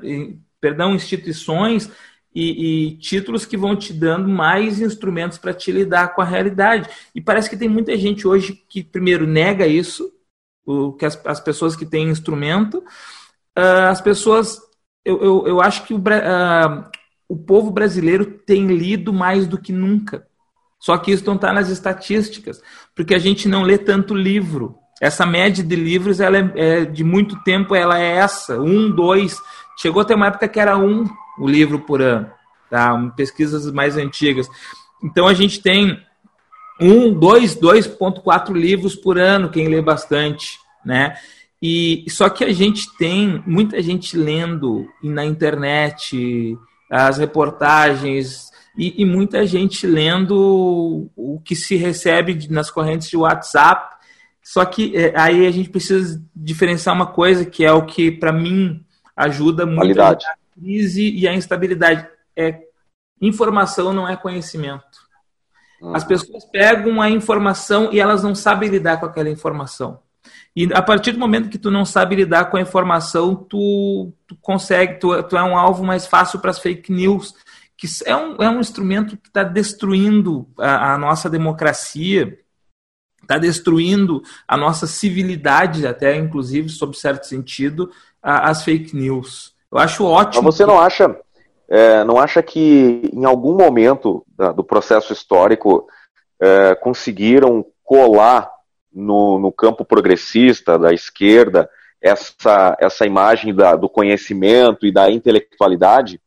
perdão, 0.60 0.94
instituições 0.94 1.90
e, 2.34 2.88
e, 2.88 2.96
títulos 2.96 3.44
que 3.44 3.56
vão 3.56 3.74
te 3.74 3.92
dando 3.92 4.28
mais 4.28 4.80
instrumentos 4.80 5.38
para 5.38 5.52
te 5.52 5.72
lidar 5.72 6.14
com 6.14 6.22
a 6.22 6.24
realidade. 6.24 6.88
E 7.14 7.20
parece 7.20 7.50
que 7.50 7.56
tem 7.56 7.68
muita 7.68 7.96
gente 7.96 8.26
hoje 8.26 8.62
que, 8.68 8.82
primeiro, 8.82 9.26
nega 9.26 9.66
isso, 9.66 10.12
o, 10.64 10.92
que 10.92 11.04
as, 11.04 11.20
as 11.26 11.40
pessoas 11.40 11.76
que 11.76 11.86
têm 11.86 12.08
instrumento, 12.08 12.78
uh, 13.58 13.88
as 13.90 14.00
pessoas. 14.00 14.58
Eu, 15.04 15.22
eu, 15.22 15.46
eu 15.46 15.60
acho 15.60 15.84
que 15.84 15.94
o, 15.94 15.98
uh, 15.98 16.84
o 17.28 17.36
povo 17.36 17.70
brasileiro 17.70 18.24
tem 18.24 18.66
lido 18.66 19.12
mais 19.12 19.46
do 19.46 19.58
que 19.58 19.72
nunca. 19.72 20.26
Só 20.78 20.96
que 20.96 21.12
isso 21.12 21.26
não 21.26 21.34
está 21.34 21.52
nas 21.52 21.68
estatísticas, 21.68 22.62
porque 22.94 23.14
a 23.14 23.18
gente 23.18 23.46
não 23.46 23.62
lê 23.62 23.76
tanto 23.76 24.14
livro. 24.14 24.76
Essa 25.00 25.26
média 25.26 25.62
de 25.62 25.76
livros, 25.76 26.20
ela 26.20 26.38
é, 26.38 26.52
é, 26.54 26.84
de 26.84 27.04
muito 27.04 27.42
tempo, 27.44 27.74
ela 27.74 27.98
é 27.98 28.16
essa, 28.16 28.58
um, 28.58 28.90
dois. 28.90 29.36
Chegou 29.78 30.02
até 30.02 30.14
uma 30.14 30.26
época 30.26 30.48
que 30.48 30.58
era 30.58 30.76
um 30.76 31.04
o 31.38 31.48
livro 31.48 31.80
por 31.80 32.02
ano, 32.02 32.30
tá? 32.68 32.96
Pesquisas 33.16 33.70
mais 33.72 33.96
antigas. 33.96 34.48
Então 35.02 35.26
a 35.26 35.34
gente 35.34 35.62
tem 35.62 35.98
um, 36.80 37.12
dois, 37.12 37.54
2,4 37.54 38.52
livros 38.54 38.96
por 38.96 39.18
ano, 39.18 39.50
quem 39.50 39.68
lê 39.68 39.82
bastante, 39.82 40.58
né? 40.84 41.16
E 41.62 42.06
só 42.08 42.30
que 42.30 42.42
a 42.42 42.52
gente 42.52 42.86
tem 42.96 43.42
muita 43.46 43.82
gente 43.82 44.16
lendo 44.16 44.88
na 45.02 45.24
internet 45.26 46.56
as 46.90 47.18
reportagens 47.18 48.50
e, 48.76 49.02
e, 49.02 49.04
muita 49.04 49.46
gente 49.46 49.86
lendo 49.86 51.10
o 51.14 51.40
que 51.44 51.54
se 51.54 51.76
recebe 51.76 52.48
nas 52.48 52.70
correntes 52.70 53.10
de 53.10 53.16
WhatsApp. 53.16 53.96
Só 54.42 54.64
que 54.64 54.96
é, 54.96 55.12
aí 55.14 55.46
a 55.46 55.50
gente 55.50 55.68
precisa 55.68 56.22
diferenciar 56.34 56.94
uma 56.94 57.06
coisa 57.06 57.44
que 57.44 57.64
é 57.64 57.72
o 57.72 57.84
que, 57.84 58.10
para 58.10 58.32
mim, 58.32 58.82
ajuda 59.14 59.66
muito 59.66 60.00
a 60.00 60.16
crise 60.58 61.10
e 61.10 61.28
a 61.28 61.34
instabilidade. 61.34 62.08
É, 62.34 62.58
informação 63.20 63.92
não 63.92 64.08
é 64.08 64.16
conhecimento. 64.16 65.09
Uhum. 65.80 65.94
As 65.94 66.04
pessoas 66.04 66.44
pegam 66.44 67.00
a 67.00 67.08
informação 67.08 67.90
e 67.92 68.00
elas 68.00 68.22
não 68.22 68.34
sabem 68.34 68.68
lidar 68.68 68.98
com 68.98 69.06
aquela 69.06 69.30
informação. 69.30 70.00
E 70.54 70.72
a 70.72 70.82
partir 70.82 71.12
do 71.12 71.18
momento 71.18 71.48
que 71.48 71.58
tu 71.58 71.70
não 71.70 71.84
sabe 71.84 72.16
lidar 72.16 72.46
com 72.46 72.56
a 72.56 72.60
informação, 72.60 73.34
tu, 73.34 74.12
tu 74.26 74.36
consegue, 74.40 74.98
tu, 74.98 75.22
tu 75.22 75.36
é 75.36 75.42
um 75.42 75.56
alvo 75.56 75.84
mais 75.84 76.06
fácil 76.06 76.40
para 76.40 76.50
as 76.50 76.58
fake 76.58 76.92
news 76.92 77.34
que 77.80 77.86
é 78.04 78.14
um, 78.14 78.36
é 78.36 78.50
um 78.50 78.60
instrumento 78.60 79.16
que 79.16 79.28
está 79.28 79.42
destruindo 79.42 80.46
a, 80.58 80.92
a, 80.92 80.98
nossa 80.98 81.30
democracia, 81.30 82.38
está 83.22 83.38
destruindo 83.38 84.22
a 84.46 84.54
nossa 84.54 84.86
civilidade, 84.86 85.86
até 85.86 86.14
inclusive, 86.14 86.68
sob 86.68 86.94
certo 86.94 87.24
sentido, 87.24 87.90
a, 88.22 88.50
as 88.50 88.62
fake 88.64 88.94
news. 88.94 89.54
Eu 89.72 89.78
acho 89.78 90.04
ótimo. 90.04 90.42
Mas 90.42 90.56
você 90.56 90.66
não 90.66 90.78
acha, 90.78 91.18
é, 91.70 92.04
não 92.04 92.18
acha 92.18 92.42
que 92.42 93.10
em 93.12 93.24
algum 93.24 93.56
momento 93.56 94.24
da, 94.36 94.52
do 94.52 94.64
processo 94.64 95.12
histórico 95.12 95.86
é, 96.40 96.74
conseguiram 96.74 97.64
colar 97.84 98.50
no, 98.92 99.38
no, 99.38 99.52
campo 99.52 99.84
progressista 99.84 100.78
da 100.78 100.92
esquerda 100.92 101.70
essa, 102.02 102.76
essa 102.80 103.06
imagem 103.06 103.54
da, 103.54 103.76
do 103.76 103.88
conhecimento 103.88 104.84
e 104.84 104.92
da 104.92 105.10
intelectualidade? 105.10 106.20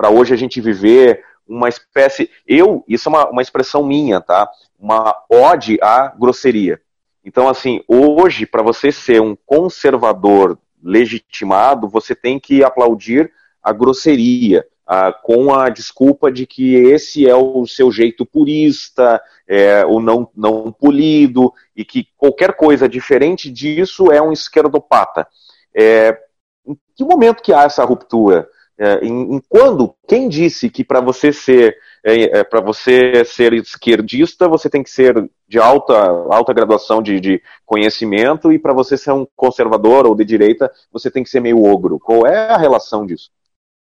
para 0.00 0.08
hoje 0.08 0.32
a 0.32 0.36
gente 0.36 0.62
viver 0.62 1.22
uma 1.46 1.68
espécie. 1.68 2.30
Eu, 2.46 2.82
isso 2.88 3.06
é 3.06 3.12
uma, 3.12 3.28
uma 3.28 3.42
expressão 3.42 3.84
minha, 3.84 4.18
tá? 4.18 4.48
Uma 4.78 5.14
ode 5.28 5.78
à 5.82 6.08
grosseria. 6.08 6.80
Então, 7.22 7.46
assim, 7.46 7.84
hoje, 7.86 8.46
para 8.46 8.62
você 8.62 8.90
ser 8.90 9.20
um 9.20 9.36
conservador 9.44 10.58
legitimado, 10.82 11.86
você 11.86 12.14
tem 12.14 12.40
que 12.40 12.64
aplaudir 12.64 13.30
a 13.62 13.74
grosseria, 13.74 14.64
ah, 14.92 15.12
com 15.12 15.54
a 15.54 15.68
desculpa 15.68 16.32
de 16.32 16.44
que 16.44 16.74
esse 16.74 17.24
é 17.24 17.32
o 17.32 17.64
seu 17.64 17.92
jeito 17.92 18.26
purista, 18.26 19.22
é, 19.46 19.86
o 19.86 20.00
não, 20.00 20.28
não 20.36 20.72
polido, 20.72 21.52
e 21.76 21.84
que 21.84 22.08
qualquer 22.16 22.54
coisa 22.56 22.88
diferente 22.88 23.48
disso 23.52 24.10
é 24.10 24.20
um 24.20 24.32
esquerdopata. 24.32 25.28
É, 25.72 26.18
em 26.66 26.76
que 26.96 27.04
momento 27.04 27.40
que 27.40 27.52
há 27.52 27.62
essa 27.62 27.84
ruptura? 27.84 28.48
É, 28.76 29.04
em, 29.06 29.36
em, 29.36 29.40
quando, 29.48 29.94
quem 30.08 30.28
disse 30.28 30.68
que 30.68 30.82
para 30.82 31.00
você 31.00 31.32
ser 31.32 31.76
é, 32.02 32.40
é 32.40 32.42
para 32.42 32.60
você 32.60 33.24
ser 33.24 33.52
esquerdista 33.52 34.48
você 34.48 34.68
tem 34.70 34.82
que 34.82 34.90
ser 34.90 35.30
de 35.46 35.58
alta, 35.60 35.94
alta 36.30 36.52
graduação 36.52 37.00
de, 37.00 37.20
de 37.20 37.42
conhecimento 37.64 38.50
e 38.50 38.58
para 38.58 38.72
você 38.72 38.96
ser 38.96 39.12
um 39.12 39.26
conservador 39.36 40.04
ou 40.04 40.16
de 40.16 40.24
direita 40.24 40.72
você 40.90 41.12
tem 41.12 41.22
que 41.22 41.30
ser 41.30 41.38
meio 41.38 41.62
ogro? 41.62 42.00
Qual 42.00 42.26
é 42.26 42.48
a 42.48 42.56
relação 42.56 43.06
disso? 43.06 43.30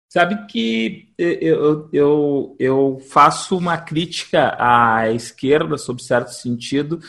Sabe 0.08 0.48
que 0.48 1.10
eu, 1.18 1.89
eu, 1.91 2.56
eu 2.58 3.02
faço 3.10 3.58
uma 3.58 3.78
crítica 3.78 4.56
à 4.58 5.12
esquerda, 5.12 5.78
sob 5.78 6.02
certo 6.02 6.30
sentido, 6.30 7.00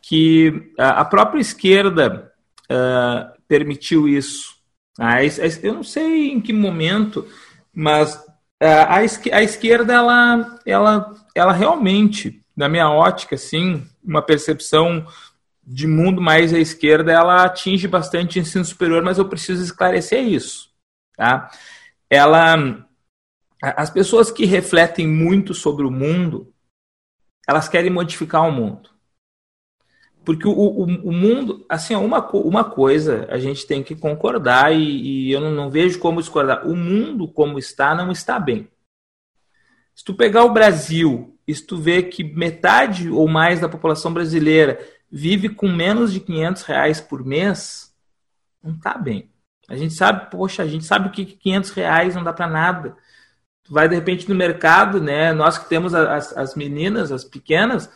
que 0.00 0.72
a 0.78 1.04
própria 1.04 1.40
esquerda 1.40 2.32
uh, 2.70 3.38
permitiu 3.46 4.08
isso 4.08 4.58
ah, 4.98 5.18
eu 5.62 5.74
não 5.74 5.84
sei 5.84 6.32
em 6.32 6.40
que 6.40 6.52
momento, 6.52 7.24
mas 7.72 8.20
a, 8.60 8.96
a 8.96 9.42
esquerda, 9.44 9.92
ela, 9.94 10.58
ela, 10.66 11.14
ela 11.36 11.52
realmente, 11.52 12.42
na 12.56 12.68
minha 12.68 12.90
ótica, 12.90 13.36
assim, 13.36 13.86
uma 14.02 14.20
percepção 14.20 15.06
de 15.64 15.86
mundo 15.86 16.20
mais 16.20 16.52
à 16.52 16.58
esquerda, 16.58 17.12
ela 17.12 17.44
atinge 17.44 17.86
bastante 17.86 18.40
ensino 18.40 18.64
superior, 18.64 19.04
mas 19.04 19.18
eu 19.18 19.28
preciso 19.28 19.62
esclarecer 19.62 20.24
isso. 20.24 20.68
Tá? 21.16 21.48
Ela, 22.10 22.86
as 23.62 23.90
pessoas 23.90 24.30
que 24.30 24.44
refletem 24.44 25.06
muito 25.06 25.52
sobre 25.54 25.84
o 25.84 25.90
mundo, 25.90 26.52
elas 27.46 27.68
querem 27.68 27.90
modificar 27.90 28.46
o 28.46 28.52
mundo. 28.52 28.90
Porque 30.24 30.46
o, 30.46 30.52
o, 30.52 30.82
o, 30.82 31.10
mundo, 31.10 31.64
assim, 31.70 31.94
uma, 31.94 32.20
uma 32.32 32.62
coisa 32.62 33.26
a 33.30 33.38
gente 33.38 33.66
tem 33.66 33.82
que 33.82 33.96
concordar 33.96 34.74
e, 34.74 34.82
e 35.28 35.32
eu 35.32 35.40
não, 35.40 35.50
não, 35.50 35.70
vejo 35.70 35.98
como 35.98 36.20
discordar. 36.20 36.68
O 36.68 36.76
mundo 36.76 37.26
como 37.26 37.58
está, 37.58 37.94
não 37.94 38.12
está 38.12 38.38
bem. 38.38 38.68
Se 39.94 40.04
tu 40.04 40.14
pegar 40.14 40.44
o 40.44 40.52
Brasil 40.52 41.34
e 41.46 41.54
se 41.54 41.66
tu 41.66 41.78
vê 41.78 42.02
que 42.02 42.22
metade 42.22 43.08
ou 43.08 43.26
mais 43.26 43.58
da 43.60 43.70
população 43.70 44.12
brasileira 44.12 44.78
vive 45.10 45.48
com 45.48 45.66
menos 45.66 46.12
de 46.12 46.20
500 46.20 46.62
reais 46.64 47.00
por 47.00 47.24
mês, 47.24 47.94
não 48.62 48.74
está 48.74 48.98
bem. 48.98 49.30
A 49.68 49.76
gente 49.76 49.92
sabe, 49.92 50.30
poxa, 50.30 50.62
a 50.62 50.66
gente 50.66 50.84
sabe 50.84 51.10
que 51.10 51.26
500 51.26 51.70
reais 51.72 52.14
não 52.14 52.24
dá 52.24 52.32
para 52.32 52.48
nada. 52.48 52.96
Tu 53.62 53.72
vai 53.72 53.86
de 53.86 53.94
repente 53.94 54.26
no 54.26 54.34
mercado, 54.34 55.00
né? 55.00 55.32
Nós 55.32 55.58
que 55.58 55.68
temos 55.68 55.94
as, 55.94 56.34
as 56.34 56.54
meninas, 56.54 57.12
as 57.12 57.22
pequenas, 57.22 57.90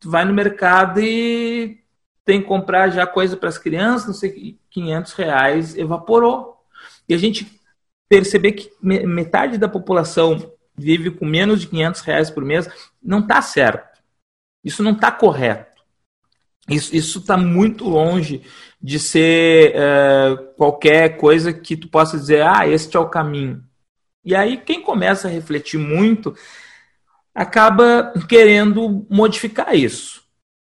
tu 0.00 0.10
vai 0.10 0.24
no 0.24 0.32
mercado 0.32 1.00
e 1.00 1.78
tem 2.24 2.40
que 2.40 2.48
comprar 2.48 2.88
já 2.88 3.06
coisa 3.06 3.36
para 3.36 3.48
as 3.50 3.58
crianças, 3.58 4.06
não 4.06 4.14
sei, 4.14 4.58
500 4.70 5.12
reais 5.12 5.76
evaporou. 5.76 6.56
E 7.06 7.14
a 7.14 7.18
gente 7.18 7.60
perceber 8.08 8.52
que 8.52 8.70
metade 8.82 9.58
da 9.58 9.68
população 9.68 10.52
vive 10.76 11.10
com 11.10 11.26
menos 11.26 11.60
de 11.60 11.66
500 11.66 12.00
reais 12.02 12.30
por 12.30 12.44
mês, 12.44 12.68
não 13.02 13.20
está 13.20 13.42
certo. 13.42 14.00
Isso 14.64 14.82
não 14.82 14.92
está 14.92 15.10
correto. 15.12 15.82
Isso 16.68 17.18
está 17.18 17.36
muito 17.36 17.88
longe 17.88 18.42
de 18.80 18.98
ser 18.98 19.74
uh, 19.74 20.54
qualquer 20.56 21.16
coisa 21.16 21.52
que 21.52 21.76
tu 21.76 21.88
possa 21.88 22.16
dizer, 22.16 22.42
ah, 22.42 22.66
este 22.66 22.96
é 22.96 23.00
o 23.00 23.08
caminho. 23.08 23.62
E 24.24 24.34
aí, 24.34 24.56
quem 24.56 24.82
começa 24.82 25.26
a 25.26 25.30
refletir 25.30 25.78
muito 25.78 26.34
acaba 27.34 28.12
querendo 28.28 29.06
modificar 29.08 29.74
isso. 29.74 30.22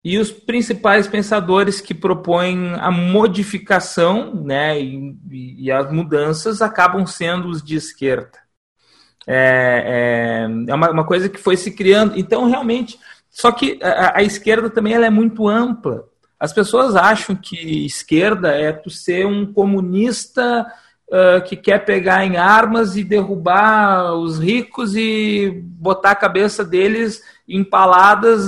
E 0.04 0.18
os 0.18 0.32
principais 0.32 1.08
pensadores 1.08 1.82
que 1.82 1.94
propõem 1.94 2.74
a 2.76 2.90
modificação 2.90 4.34
né, 4.44 4.80
e, 4.80 5.16
e 5.66 5.72
as 5.72 5.92
mudanças 5.92 6.62
acabam 6.62 7.06
sendo 7.06 7.50
os 7.50 7.62
de 7.62 7.76
esquerda. 7.76 8.40
É, 9.28 10.48
é, 10.48 10.72
é 10.72 10.74
uma, 10.74 10.90
uma, 10.92 11.06
coisa 11.06 11.28
que 11.28 11.38
foi 11.38 11.58
se 11.58 11.72
criando. 11.72 12.18
Então, 12.18 12.50
realmente, 12.50 12.98
só 13.30 13.52
que 13.52 13.78
a, 13.84 14.20
a 14.20 14.24
esquerda 14.24 14.70
também 14.70 14.94
ela 14.94 15.06
é 15.06 15.10
muito 15.10 15.48
ampla. 15.48 16.06
As 16.39 16.54
pessoas 16.54 16.95
acham 16.95 17.36
que 17.36 17.86
esquerda 17.86 18.49
é 18.49 18.71
tu 18.71 18.89
ser 18.89 19.25
um 19.25 19.52
comunista 19.52 20.65
uh, 21.10 21.43
que 21.43 21.58
quer 21.58 21.84
pegar 21.84 22.25
em 22.25 22.38
armas 22.38 22.95
e 22.95 23.04
derrubar 23.04 24.13
os 24.13 24.39
ricos 24.39 24.95
e 24.95 25.52
botar 25.63 26.12
a 26.12 26.15
cabeça 26.15 26.63
deles 26.63 27.21
empaladas 27.47 28.47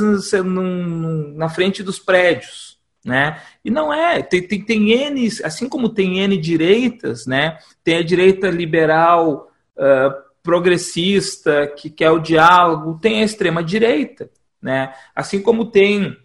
na 1.35 1.49
frente 1.49 1.83
dos 1.83 1.99
prédios. 1.99 2.79
Né? 3.03 3.41
E 3.65 3.71
não 3.71 3.91
é, 3.91 4.21
tem, 4.21 4.47
tem, 4.47 4.63
tem 4.63 4.91
N, 4.91 5.27
assim 5.43 5.67
como 5.67 5.89
tem 5.89 6.19
N 6.19 6.37
direitas, 6.37 7.25
né? 7.25 7.57
tem 7.83 7.97
a 7.97 8.03
direita 8.03 8.47
liberal 8.49 9.51
uh, 9.75 10.13
progressista 10.43 11.67
que 11.67 11.89
quer 11.89 12.11
o 12.11 12.19
diálogo, 12.19 12.99
tem 13.01 13.21
a 13.21 13.25
extrema 13.25 13.63
direita. 13.63 14.29
Né? 14.61 14.93
Assim 15.15 15.41
como 15.41 15.65
tem 15.65 16.15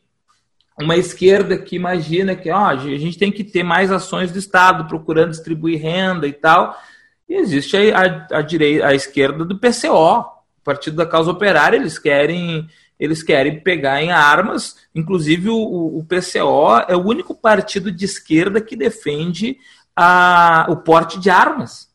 uma 0.80 0.96
esquerda 0.96 1.56
que 1.56 1.76
imagina 1.76 2.34
que 2.36 2.50
ó, 2.50 2.66
a 2.66 2.76
gente 2.76 3.18
tem 3.18 3.32
que 3.32 3.42
ter 3.42 3.62
mais 3.62 3.90
ações 3.90 4.30
do 4.30 4.38
Estado 4.38 4.86
procurando 4.86 5.30
distribuir 5.30 5.80
renda 5.80 6.26
e 6.26 6.32
tal. 6.32 6.76
E 7.28 7.34
existe 7.34 7.76
a, 7.76 8.26
a, 8.30 8.38
a, 8.38 8.42
direita, 8.42 8.86
a 8.86 8.94
esquerda 8.94 9.44
do 9.44 9.58
PCO, 9.58 10.24
Partido 10.62 10.96
da 10.96 11.06
Causa 11.06 11.30
Operária, 11.30 11.76
eles 11.76 11.98
querem 11.98 12.68
eles 12.98 13.22
querem 13.22 13.60
pegar 13.60 14.02
em 14.02 14.10
armas, 14.10 14.76
inclusive 14.94 15.50
o, 15.50 15.98
o 15.98 16.04
PCO 16.04 16.78
é 16.88 16.96
o 16.96 17.06
único 17.06 17.34
partido 17.34 17.92
de 17.92 18.06
esquerda 18.06 18.58
que 18.58 18.74
defende 18.74 19.58
a, 19.94 20.66
o 20.70 20.78
porte 20.78 21.20
de 21.20 21.28
armas. 21.28 21.90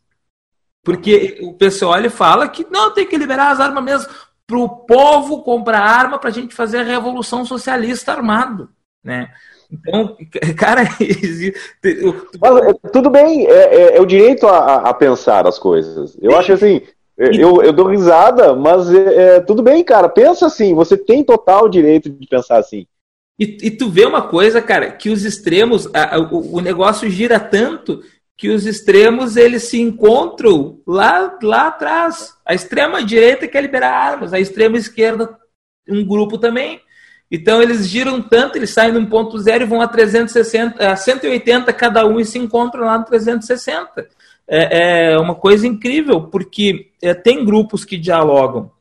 Porque 0.84 1.40
o 1.42 1.54
PCO 1.54 1.96
ele 1.96 2.10
fala 2.10 2.48
que 2.48 2.66
não 2.70 2.94
tem 2.94 3.08
que 3.08 3.18
liberar 3.18 3.52
as 3.52 3.60
armas 3.60 3.84
mesmo 3.84 4.14
para 4.52 4.60
o 4.60 4.68
povo 4.68 5.44
comprar 5.44 5.80
arma 5.80 6.20
para 6.20 6.30
a 6.30 6.34
gente 6.34 6.54
fazer 6.54 6.80
a 6.80 6.84
revolução 6.84 7.46
socialista 7.46 8.12
armado, 8.12 8.70
né? 9.02 9.30
Então, 9.72 10.18
cara, 10.58 10.82
Mas, 12.42 12.92
tudo 12.92 13.10
bem, 13.10 13.48
é, 13.48 13.54
é, 13.54 13.98
é 13.98 14.02
o 14.02 14.06
direito 14.06 14.46
a, 14.48 14.90
a, 14.90 14.94
pensar 14.94 15.48
as 15.48 15.58
coisas. 15.58 16.18
Eu 16.22 16.32
Sim. 16.32 16.38
acho 16.38 16.54
assim, 16.54 16.82
eu, 17.18 17.64
eu 17.64 17.72
dou 17.72 17.88
risada, 17.88 18.54
mas 18.54 18.94
é, 18.94 19.38
é, 19.38 19.40
tudo 19.40 19.64
bem, 19.64 19.86
cara. 19.86 20.10
Pensa 20.10 20.48
assim, 20.48 20.76
você 20.76 20.98
tem 20.98 21.24
total 21.24 21.70
direito 21.70 22.10
de 22.10 22.28
pensar 22.28 22.58
assim. 22.58 22.86
E, 23.40 23.58
e 23.64 23.72
tu 23.72 23.90
vê 23.90 24.06
uma 24.06 24.24
coisa, 24.24 24.62
cara, 24.62 24.92
que 24.92 25.10
os 25.10 25.24
extremos, 25.24 25.88
a, 25.94 26.20
o, 26.20 26.58
o 26.58 26.60
negócio 26.60 27.10
gira 27.10 27.40
tanto 27.40 28.02
que 28.42 28.50
os 28.50 28.66
extremos 28.66 29.38
eles 29.38 29.66
se 29.66 29.80
encontram 29.80 30.80
lá, 30.88 31.38
lá 31.44 31.68
atrás. 31.68 32.34
A 32.44 32.56
extrema 32.56 33.04
direita 33.04 33.48
quer 33.48 33.62
liberar 33.62 33.94
armas, 33.94 34.34
a 34.34 34.40
extrema 34.40 34.78
esquerda 34.78 35.38
um 35.88 36.04
grupo 36.04 36.40
também. 36.40 36.82
Então 37.30 37.62
eles 37.62 37.88
giram 37.88 38.20
tanto, 38.20 38.56
eles 38.56 38.72
saem 38.72 38.94
de 38.94 38.98
um 38.98 39.06
ponto 39.06 39.38
zero 39.38 39.64
e 39.64 39.68
vão 39.68 39.80
a 39.80 39.88
360, 39.88 40.92
a 40.92 40.96
180 40.96 41.72
cada 41.72 42.04
um 42.08 42.20
e 42.20 42.26
se 42.26 42.40
encontram 42.40 42.86
lá 42.86 42.98
no 42.98 43.06
360. 43.06 44.08
É, 44.48 45.12
é 45.12 45.20
uma 45.20 45.36
coisa 45.36 45.68
incrível, 45.68 46.22
porque 46.24 46.90
é, 47.00 47.14
tem 47.14 47.46
grupos 47.46 47.86
que 47.86 47.96
dialogam. 47.96 48.72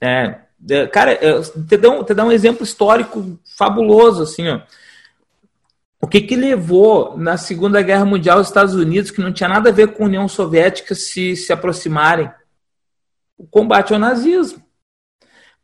É, 0.00 0.38
é 0.68 0.86
cara, 0.88 1.12
é, 1.12 1.40
te 1.40 1.76
dá, 1.76 1.88
um, 1.88 2.02
te 2.02 2.14
dá 2.14 2.24
um 2.24 2.32
exemplo 2.32 2.64
histórico 2.64 3.38
fabuloso, 3.56 4.24
assim, 4.24 4.48
ó. 4.48 4.60
O 6.04 6.06
que, 6.06 6.20
que 6.20 6.36
levou 6.36 7.16
na 7.16 7.38
Segunda 7.38 7.80
Guerra 7.80 8.04
Mundial 8.04 8.38
os 8.38 8.48
Estados 8.48 8.74
Unidos, 8.74 9.10
que 9.10 9.22
não 9.22 9.32
tinha 9.32 9.48
nada 9.48 9.70
a 9.70 9.72
ver 9.72 9.94
com 9.94 10.02
a 10.02 10.06
União 10.06 10.28
Soviética, 10.28 10.94
se, 10.94 11.34
se 11.34 11.50
aproximarem? 11.50 12.30
O 13.38 13.46
combate 13.46 13.94
ao 13.94 13.98
nazismo. 13.98 14.62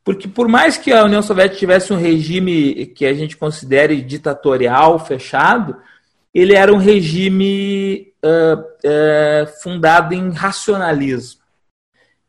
Porque 0.03 0.27
por 0.27 0.49
mais 0.49 0.79
que 0.79 0.95
a 0.95 1.05
União 1.05 1.21
Soviética 1.21 1.59
tivesse 1.59 1.93
um 1.93 1.99
regime 1.99 2.87
que 2.87 3.05
a 3.05 3.13
gente 3.13 3.37
considere 3.37 4.01
ditatorial, 4.01 4.99
fechado, 4.99 5.77
ele 6.33 6.55
era 6.55 6.73
um 6.73 6.79
regime 6.79 8.11
uh, 8.25 8.61
uh, 8.61 9.61
fundado 9.63 10.15
em 10.15 10.31
racionalismo. 10.31 11.43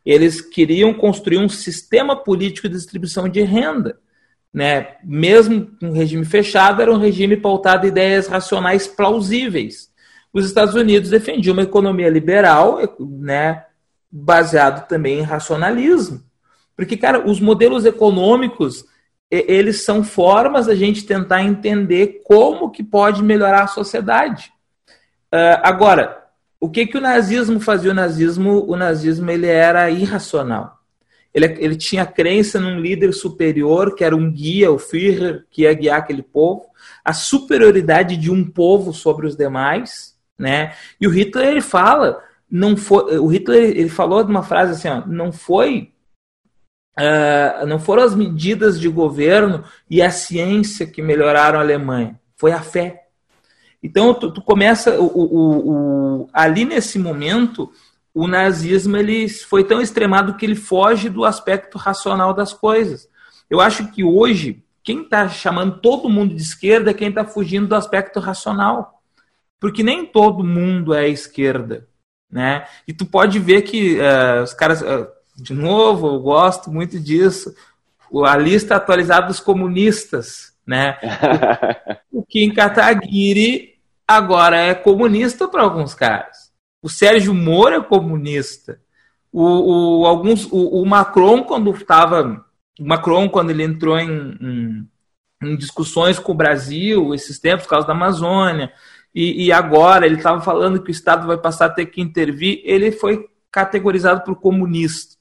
Eles 0.05 0.41
queriam 0.41 0.93
construir 0.93 1.37
um 1.37 1.47
sistema 1.47 2.13
político 2.13 2.67
de 2.67 2.75
distribuição 2.75 3.29
de 3.29 3.39
renda 3.41 4.01
né, 4.53 4.95
mesmo 5.03 5.71
um 5.81 5.91
regime 5.91 6.25
fechado, 6.25 6.81
era 6.81 6.91
um 6.91 6.97
regime 6.97 7.37
pautado 7.37 7.85
em 7.85 7.89
ideias 7.89 8.27
racionais 8.27 8.87
plausíveis. 8.87 9.89
Os 10.33 10.45
Estados 10.45 10.75
Unidos 10.75 11.09
defendiam 11.09 11.53
uma 11.53 11.63
economia 11.63 12.09
liberal, 12.09 12.79
né, 12.99 13.65
baseado 14.11 14.87
também 14.87 15.19
em 15.19 15.23
racionalismo. 15.23 16.21
Porque, 16.75 16.97
cara, 16.97 17.27
os 17.29 17.39
modelos 17.39 17.85
econômicos, 17.85 18.85
eles 19.29 19.83
são 19.83 20.03
formas 20.03 20.65
da 20.65 20.75
gente 20.75 21.05
tentar 21.05 21.43
entender 21.43 22.21
como 22.25 22.71
que 22.71 22.83
pode 22.83 23.23
melhorar 23.23 23.63
a 23.63 23.67
sociedade. 23.67 24.51
Uh, 25.33 25.61
agora, 25.63 26.25
o 26.59 26.69
que, 26.69 26.85
que 26.85 26.97
o 26.97 27.01
nazismo 27.01 27.59
fazia? 27.59 27.91
O 27.91 27.93
nazismo, 27.93 28.65
o 28.67 28.75
nazismo 28.75 29.31
ele 29.31 29.47
era 29.47 29.89
irracional. 29.89 30.80
Ele, 31.33 31.45
ele 31.59 31.75
tinha 31.75 32.05
crença 32.05 32.59
num 32.59 32.79
líder 32.79 33.13
superior, 33.13 33.95
que 33.95 34.03
era 34.03 34.15
um 34.15 34.31
guia, 34.31 34.71
o 34.71 34.77
Führer, 34.77 35.45
que 35.49 35.63
ia 35.63 35.73
guiar 35.73 35.99
aquele 35.99 36.21
povo, 36.21 36.65
a 37.03 37.13
superioridade 37.13 38.17
de 38.17 38.29
um 38.29 38.43
povo 38.43 38.93
sobre 38.93 39.25
os 39.25 39.35
demais, 39.35 40.17
né? 40.37 40.73
E 40.99 41.07
o 41.07 41.09
Hitler 41.09 41.47
ele 41.47 41.61
fala, 41.61 42.21
não 42.49 42.75
foi, 42.75 43.17
o 43.17 43.27
Hitler 43.27 43.77
ele 43.77 43.89
falou 43.89 44.23
de 44.23 44.29
uma 44.29 44.43
frase 44.43 44.73
assim, 44.73 44.89
ó, 44.89 45.07
não 45.07 45.31
foi 45.31 45.91
uh, 46.99 47.65
não 47.65 47.79
foram 47.79 48.03
as 48.03 48.15
medidas 48.15 48.79
de 48.79 48.89
governo 48.89 49.63
e 49.89 50.01
a 50.01 50.09
ciência 50.09 50.85
que 50.85 51.01
melhoraram 51.01 51.59
a 51.59 51.61
Alemanha, 51.61 52.19
foi 52.35 52.51
a 52.51 52.61
fé. 52.61 53.07
Então 53.81 54.13
tu, 54.13 54.31
tu 54.31 54.41
começa 54.41 54.99
o, 54.99 55.05
o, 55.05 56.21
o, 56.23 56.29
ali 56.33 56.65
nesse 56.65 56.99
momento 56.99 57.71
o 58.13 58.27
nazismo 58.27 58.97
ele 58.97 59.27
foi 59.29 59.63
tão 59.63 59.81
extremado 59.81 60.35
que 60.35 60.45
ele 60.45 60.55
foge 60.55 61.09
do 61.09 61.23
aspecto 61.23 61.77
racional 61.77 62.33
das 62.33 62.53
coisas. 62.53 63.09
Eu 63.49 63.59
acho 63.59 63.91
que 63.91 64.03
hoje, 64.03 64.63
quem 64.83 65.01
está 65.01 65.27
chamando 65.29 65.79
todo 65.79 66.09
mundo 66.09 66.35
de 66.35 66.41
esquerda 66.41 66.91
é 66.91 66.93
quem 66.93 67.09
está 67.09 67.23
fugindo 67.25 67.67
do 67.67 67.75
aspecto 67.75 68.19
racional. 68.19 69.01
Porque 69.59 69.83
nem 69.83 70.05
todo 70.05 70.43
mundo 70.43 70.93
é 70.93 71.07
esquerda. 71.07 71.87
Né? 72.29 72.65
E 72.87 72.93
tu 72.93 73.05
pode 73.05 73.39
ver 73.39 73.61
que 73.61 73.97
uh, 73.99 74.43
os 74.43 74.53
caras, 74.53 74.81
uh, 74.81 75.07
de 75.35 75.53
novo, 75.53 76.07
eu 76.07 76.19
gosto 76.19 76.71
muito 76.71 76.99
disso, 76.99 77.53
a 78.25 78.37
lista 78.37 78.75
atualizada 78.75 79.27
dos 79.27 79.39
comunistas. 79.39 80.53
Né? 80.65 80.97
o 82.11 82.23
Kim 82.23 82.53
Kataguiri 82.53 83.75
agora 84.07 84.57
é 84.57 84.73
comunista 84.73 85.47
para 85.47 85.61
alguns 85.61 85.93
caras. 85.93 86.50
O 86.81 86.89
Sérgio 86.89 87.33
Moro 87.33 87.75
é 87.75 87.83
comunista. 87.83 88.79
O, 89.31 90.01
o 90.01 90.05
alguns, 90.05 90.45
o, 90.45 90.81
o, 90.81 90.85
Macron, 90.85 91.43
quando 91.43 91.71
estava. 91.71 92.45
Macron, 92.79 93.29
quando 93.29 93.51
ele 93.51 93.63
entrou 93.63 93.97
em, 93.97 94.37
em, 94.41 94.89
em, 95.43 95.55
discussões 95.55 96.17
com 96.17 96.31
o 96.31 96.35
Brasil, 96.35 97.13
esses 97.13 97.39
tempos, 97.39 97.65
por 97.65 97.71
causa 97.71 97.87
da 97.87 97.93
Amazônia, 97.93 98.73
e, 99.13 99.45
e 99.45 99.51
agora 99.51 100.05
ele 100.05 100.15
estava 100.15 100.41
falando 100.41 100.81
que 100.81 100.89
o 100.89 100.91
Estado 100.91 101.27
vai 101.27 101.37
passar 101.37 101.67
a 101.67 101.69
ter 101.69 101.85
que 101.85 102.01
intervir, 102.01 102.61
ele 102.63 102.91
foi 102.91 103.29
categorizado 103.51 104.23
por 104.23 104.35
comunista. 104.35 105.15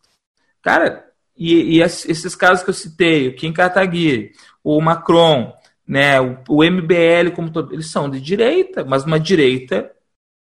Cara, 0.63 1.07
e, 1.37 1.77
e 1.77 1.83
esses 1.83 2.35
casos 2.35 2.65
que 2.65 2.71
eu 2.71 2.75
citei, 2.75 3.29
o 3.29 3.35
Kim 3.35 3.53
Kataguiri, 3.53 4.33
o 4.63 4.81
Macron, 4.81 5.53
né, 5.87 6.21
o, 6.21 6.39
o 6.49 6.65
MBL, 6.65 7.33
como 7.35 7.51
todo, 7.51 7.73
eles 7.73 7.91
são 7.91 8.09
de 8.09 8.21
direita, 8.21 8.85
mas 8.85 9.05
uma 9.05 9.19
direita 9.19 9.91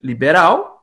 liberal, 0.02 0.75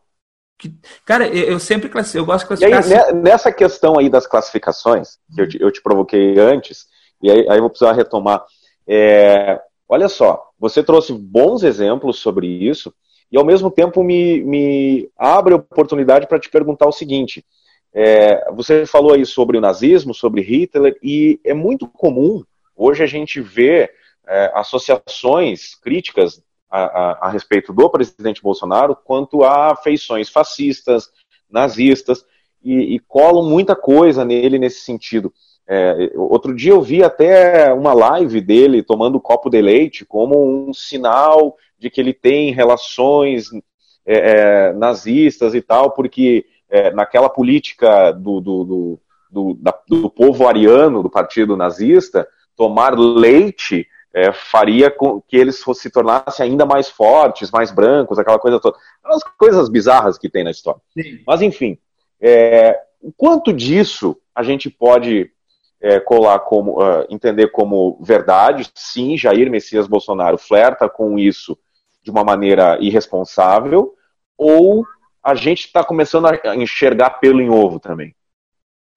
que, 0.62 0.72
cara, 1.05 1.27
eu 1.27 1.59
sempre 1.59 1.88
classifico, 1.88 2.22
eu 2.22 2.27
gosto 2.27 2.44
de 2.44 2.48
classificar. 2.48 2.85
Aí, 2.85 2.94
assim. 2.94 3.12
Nessa 3.20 3.51
questão 3.51 3.98
aí 3.98 4.09
das 4.09 4.29
classificações, 4.29 5.18
que 5.35 5.40
eu 5.40 5.48
te, 5.48 5.61
eu 5.61 5.72
te 5.72 5.83
provoquei 5.83 6.38
antes, 6.38 6.87
e 7.20 7.29
aí, 7.29 7.40
aí 7.48 7.57
eu 7.57 7.62
vou 7.62 7.70
precisar 7.70 7.92
retomar. 7.92 8.44
É, 8.87 9.61
olha 9.88 10.09
só, 10.09 10.51
você 10.59 10.83
trouxe 10.83 11.12
bons 11.12 11.64
exemplos 11.64 12.20
sobre 12.20 12.46
isso 12.46 12.94
e 13.31 13.37
ao 13.37 13.44
mesmo 13.44 13.70
tempo 13.70 14.05
me, 14.05 14.40
me 14.42 15.11
abre 15.18 15.55
a 15.55 15.57
oportunidade 15.57 16.29
para 16.29 16.38
te 16.38 16.48
perguntar 16.48 16.87
o 16.87 16.92
seguinte. 16.92 17.44
É, 17.92 18.51
você 18.53 18.87
falou 18.87 19.14
aí 19.14 19.27
sobre 19.27 19.59
o 19.59 19.61
nazismo, 19.61 20.14
sobre 20.14 20.42
Hitler, 20.42 20.96
e 21.03 21.40
é 21.44 21.53
muito 21.53 21.88
comum 21.88 22.42
hoje 22.77 23.03
a 23.03 23.07
gente 23.07 23.40
ver 23.40 23.90
é, 24.29 24.53
associações 24.55 25.75
críticas 25.75 26.40
a, 26.72 26.85
a, 26.85 27.18
a, 27.26 27.28
respeito 27.28 27.70
do 27.70 27.90
presidente 27.90 28.42
Bolsonaro 28.42 28.96
quanto 28.96 29.44
a 29.44 29.76
feições 29.76 30.30
fascistas, 30.30 31.11
nazistas, 31.50 32.24
e, 32.64 32.94
e 32.94 32.98
colam 33.00 33.44
muita 33.44 33.76
coisa 33.76 34.24
nele 34.24 34.58
nesse 34.58 34.80
sentido. 34.80 35.30
É, 35.68 36.12
outro 36.16 36.54
dia 36.54 36.72
eu 36.72 36.80
vi 36.80 37.04
até 37.04 37.72
uma 37.72 37.92
live 37.92 38.40
dele 38.40 38.82
tomando 38.82 39.20
copo 39.20 39.50
de 39.50 39.61
leite 39.61 40.04
como 40.04 40.68
um 40.68 40.72
sinal 40.72 41.56
de 41.78 41.90
que 41.90 42.00
ele 42.00 42.14
tem 42.14 42.52
relações 42.52 43.48
é, 44.06 44.14
é, 44.14 44.72
nazistas 44.72 45.54
e 45.54 45.61
tal, 45.61 45.90
porque 45.90 46.46
é, 46.70 46.90
naquela 46.90 47.28
política 47.28 48.12
do, 48.12 48.40
do, 48.40 48.64
do, 48.64 49.00
do, 49.30 49.54
da, 49.61 49.78
do 49.87 50.08
povo 50.08 50.48
ariano, 50.48 51.02
do 51.02 51.11
partido 51.11 51.56
nazista, 51.56 52.26
tomar 52.56 52.98
leite 52.98 53.87
é, 54.14 54.33
faria 54.33 54.90
com 54.90 55.20
que 55.20 55.37
eles 55.37 55.62
se 55.75 55.90
tornassem 55.90 56.44
ainda 56.44 56.66
mais 56.66 56.88
fortes, 56.88 57.51
mais 57.51 57.70
brancos, 57.70 58.18
aquela 58.18 58.38
coisa 58.38 58.61
toda. 58.61 58.77
As 59.05 59.22
coisas 59.38 59.68
bizarras 59.68 60.18
que 60.18 60.29
tem 60.29 60.44
na 60.44 60.51
história. 60.51 60.81
Sim. 60.92 61.22
Mas, 61.27 61.40
enfim, 61.40 61.79
é, 62.20 62.79
quanto 63.16 63.53
disso 63.53 64.16
a 64.35 64.42
gente 64.42 64.70
pode 64.70 65.31
é, 65.81 65.98
colar 65.98 66.38
como, 66.40 66.81
uh, 66.81 67.07
entender 67.11 67.48
como 67.48 67.98
verdade? 68.01 68.70
Sim, 68.75 69.16
Jair 69.16 69.51
Messias 69.51 69.88
Bolsonaro 69.88 70.38
flerta 70.38 70.88
com 70.88 71.18
isso 71.18 71.59
de 72.03 72.11
uma 72.11 72.25
maneira 72.25 72.79
irresponsável, 72.81 73.94
ou 74.37 74.85
a 75.22 75.35
gente 75.35 75.66
está 75.66 75.85
começando 75.85 76.27
a 76.27 76.57
enxergar 76.57 77.11
pelo 77.11 77.40
em 77.40 77.48
ovo 77.48 77.79
também? 77.79 78.14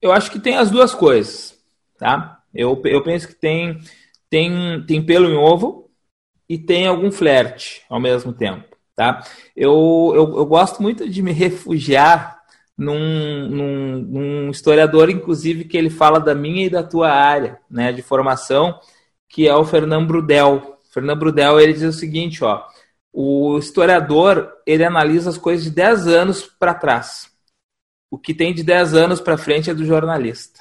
Eu 0.02 0.12
acho 0.12 0.32
que 0.32 0.40
tem 0.40 0.58
as 0.58 0.72
duas 0.72 0.94
coisas, 0.94 1.56
tá? 1.98 2.40
Eu, 2.54 2.82
eu 2.86 3.04
penso 3.04 3.28
que 3.28 3.36
tem, 3.36 3.80
tem, 4.30 4.84
tem 4.86 5.06
pelo 5.06 5.30
em 5.30 5.36
ovo 5.36 5.90
e 6.48 6.58
tem 6.58 6.88
algum 6.88 7.12
flerte 7.12 7.84
ao 7.90 8.00
mesmo 8.00 8.34
tempo, 8.34 8.76
tá? 8.96 9.24
Eu, 9.56 10.12
eu, 10.16 10.38
eu 10.38 10.46
gosto 10.46 10.82
muito 10.82 11.10
de 11.10 11.22
me 11.22 11.32
refugiar 11.32 12.40
num, 12.78 13.50
num, 13.50 13.98
num, 14.00 14.50
historiador, 14.50 15.10
inclusive, 15.10 15.66
que 15.66 15.78
ele 15.78 15.90
fala 15.90 16.20
da 16.20 16.36
minha 16.36 16.66
e 16.66 16.70
da 16.70 16.84
tua 16.84 17.10
área 17.10 17.60
né, 17.70 17.92
de 17.92 18.02
formação, 18.02 18.80
que 19.30 19.48
é 19.48 19.56
o 19.56 19.66
Fernando 19.66 20.08
Brudel. 20.08 20.80
Fernando 20.92 21.20
Brudel 21.20 21.60
ele 21.60 21.74
diz 21.74 21.84
o 21.84 21.94
seguinte, 21.94 22.44
ó, 22.44 22.64
o 23.12 23.58
historiador, 23.58 24.52
ele 24.66 24.84
analisa 24.84 25.30
as 25.30 25.38
coisas 25.38 25.64
de 25.64 25.72
10 25.72 26.08
anos 26.08 26.44
para 26.44 26.74
trás. 26.74 27.32
O 28.12 28.18
que 28.18 28.34
tem 28.34 28.54
de 28.54 28.64
10 28.64 28.94
anos 28.94 29.22
para 29.22 29.38
frente 29.38 29.70
é 29.70 29.74
do 29.74 29.86
jornalista. 29.86 30.60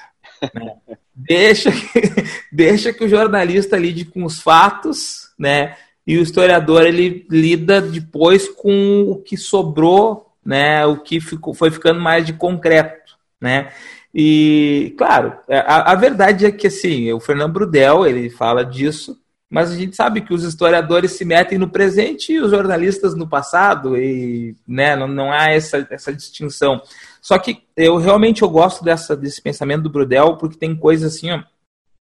Né? 0.52 0.74
deixa, 1.14 1.70
que, 1.70 2.02
deixa 2.52 2.92
que 2.92 3.04
o 3.04 3.08
jornalista 3.08 3.76
lide 3.76 4.04
com 4.04 4.24
os 4.24 4.40
fatos, 4.40 5.30
né? 5.38 5.76
E 6.06 6.18
o 6.18 6.22
historiador 6.22 6.84
ele 6.84 7.26
lida 7.30 7.80
depois 7.80 8.48
com 8.48 9.02
o 9.08 9.16
que 9.16 9.36
sobrou, 9.36 10.34
né? 10.44 10.84
O 10.86 10.98
que 10.98 11.20
ficou, 11.20 11.54
foi 11.54 11.70
ficando 11.70 12.00
mais 12.00 12.26
de 12.26 12.32
concreto, 12.32 13.16
né? 13.40 13.72
E 14.14 14.94
claro, 14.98 15.34
a, 15.48 15.92
a 15.92 15.94
verdade 15.94 16.46
é 16.46 16.52
que 16.52 16.66
assim, 16.66 17.12
o 17.12 17.20
Fernando 17.20 17.52
Brudel 17.52 18.06
ele 18.06 18.30
fala 18.30 18.64
disso 18.64 19.18
mas 19.54 19.70
a 19.70 19.76
gente 19.76 19.94
sabe 19.94 20.20
que 20.20 20.34
os 20.34 20.42
historiadores 20.42 21.12
se 21.12 21.24
metem 21.24 21.58
no 21.58 21.68
presente 21.68 22.32
e 22.32 22.40
os 22.40 22.50
jornalistas 22.50 23.14
no 23.14 23.28
passado, 23.28 23.96
e 23.96 24.56
né, 24.66 24.96
não, 24.96 25.06
não 25.06 25.32
há 25.32 25.50
essa, 25.50 25.86
essa 25.90 26.12
distinção. 26.12 26.82
Só 27.24 27.38
que 27.38 27.62
eu 27.74 27.96
realmente 27.96 28.42
eu 28.42 28.50
gosto 28.50 28.84
dessa, 28.84 29.16
desse 29.16 29.40
pensamento 29.40 29.84
do 29.84 29.88
Brudel, 29.88 30.36
porque 30.36 30.58
tem 30.58 30.76
coisas 30.76 31.14
assim, 31.14 31.30
ó, 31.30 31.42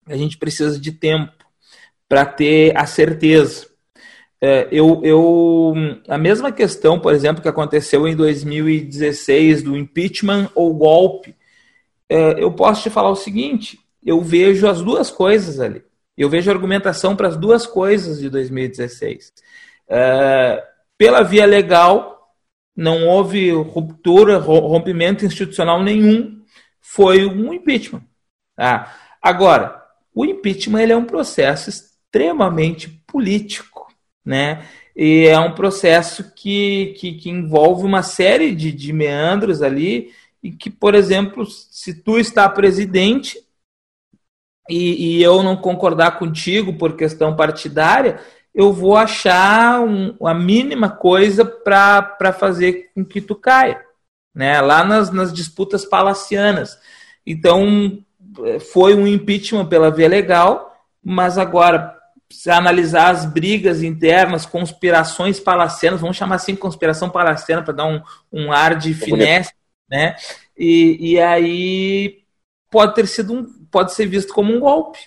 a 0.07 0.16
gente 0.16 0.38
precisa 0.38 0.79
de 0.79 0.92
tempo 0.92 1.33
para 2.09 2.25
ter 2.25 2.77
a 2.79 2.87
certeza. 2.87 3.66
É, 4.40 4.68
eu, 4.70 5.01
eu, 5.03 5.75
a 6.07 6.16
mesma 6.16 6.53
questão, 6.53 7.01
por 7.01 7.12
exemplo, 7.12 7.42
que 7.42 7.49
aconteceu 7.49 8.07
em 8.07 8.14
2016 8.14 9.64
do 9.64 9.77
impeachment 9.77 10.49
ou 10.55 10.73
golpe, 10.75 11.35
é, 12.09 12.40
eu 12.40 12.53
posso 12.53 12.85
te 12.85 12.88
falar 12.90 13.11
o 13.11 13.16
seguinte: 13.16 13.81
eu 14.07 14.20
vejo 14.20 14.68
as 14.68 14.81
duas 14.81 15.11
coisas 15.11 15.59
ali. 15.59 15.83
Eu 16.16 16.31
vejo 16.31 16.53
argumentação 16.53 17.16
para 17.16 17.27
as 17.27 17.37
duas 17.37 17.66
coisas 17.66 18.20
de 18.20 18.31
2016. 18.31 19.33
É, 19.88 20.64
pela 20.96 21.25
via 21.25 21.46
legal, 21.46 22.19
não 22.80 23.06
houve 23.06 23.50
ruptura, 23.50 24.38
rompimento 24.38 25.26
institucional 25.26 25.82
nenhum, 25.82 26.40
foi 26.80 27.26
um 27.26 27.52
impeachment. 27.52 28.02
Tá? 28.56 28.96
Agora, 29.20 29.84
o 30.14 30.24
impeachment 30.24 30.80
ele 30.80 30.92
é 30.92 30.96
um 30.96 31.04
processo 31.04 31.68
extremamente 31.68 32.88
político, 33.06 33.92
né? 34.24 34.66
E 34.96 35.26
é 35.26 35.38
um 35.38 35.54
processo 35.54 36.32
que, 36.34 36.94
que, 36.98 37.12
que 37.12 37.28
envolve 37.28 37.84
uma 37.84 38.02
série 38.02 38.54
de, 38.54 38.72
de 38.72 38.94
meandros 38.94 39.60
ali, 39.60 40.14
e 40.42 40.50
que, 40.50 40.70
por 40.70 40.94
exemplo, 40.94 41.44
se 41.46 41.92
tu 42.02 42.18
está 42.18 42.48
presidente, 42.48 43.38
e, 44.70 45.18
e 45.18 45.22
eu 45.22 45.42
não 45.42 45.54
concordar 45.54 46.18
contigo 46.18 46.72
por 46.78 46.96
questão 46.96 47.36
partidária, 47.36 48.20
eu 48.54 48.72
vou 48.72 48.96
achar 48.96 49.80
um, 49.80 50.14
a 50.26 50.34
mínima 50.34 50.90
coisa 50.90 51.44
para 51.44 52.32
fazer 52.32 52.90
com 52.94 53.04
que 53.04 53.20
tu 53.20 53.34
caia, 53.34 53.80
né? 54.34 54.60
Lá 54.60 54.84
nas, 54.84 55.10
nas 55.10 55.32
disputas 55.32 55.84
palacianas. 55.84 56.78
Então, 57.24 58.02
foi 58.72 58.94
um 58.94 59.06
impeachment 59.06 59.66
pela 59.66 59.90
via 59.90 60.08
legal, 60.08 60.74
mas 61.02 61.38
agora, 61.38 61.96
se 62.30 62.50
analisar 62.50 63.10
as 63.10 63.24
brigas 63.24 63.82
internas, 63.82 64.46
conspirações 64.46 65.40
palacianas, 65.40 66.00
vamos 66.00 66.16
chamar 66.16 66.36
assim 66.36 66.56
conspiração 66.56 67.08
palaciana 67.08 67.62
para 67.62 67.74
dar 67.74 67.86
um, 67.86 68.02
um 68.32 68.52
ar 68.52 68.76
de 68.76 68.94
finesse, 68.94 69.52
né? 69.88 70.16
E, 70.56 71.12
e 71.12 71.20
aí 71.20 72.20
pode 72.70 72.94
ter 72.94 73.06
sido 73.06 73.32
um, 73.32 73.44
pode 73.70 73.94
ser 73.94 74.06
visto 74.06 74.32
como 74.32 74.54
um 74.54 74.60
golpe, 74.60 74.98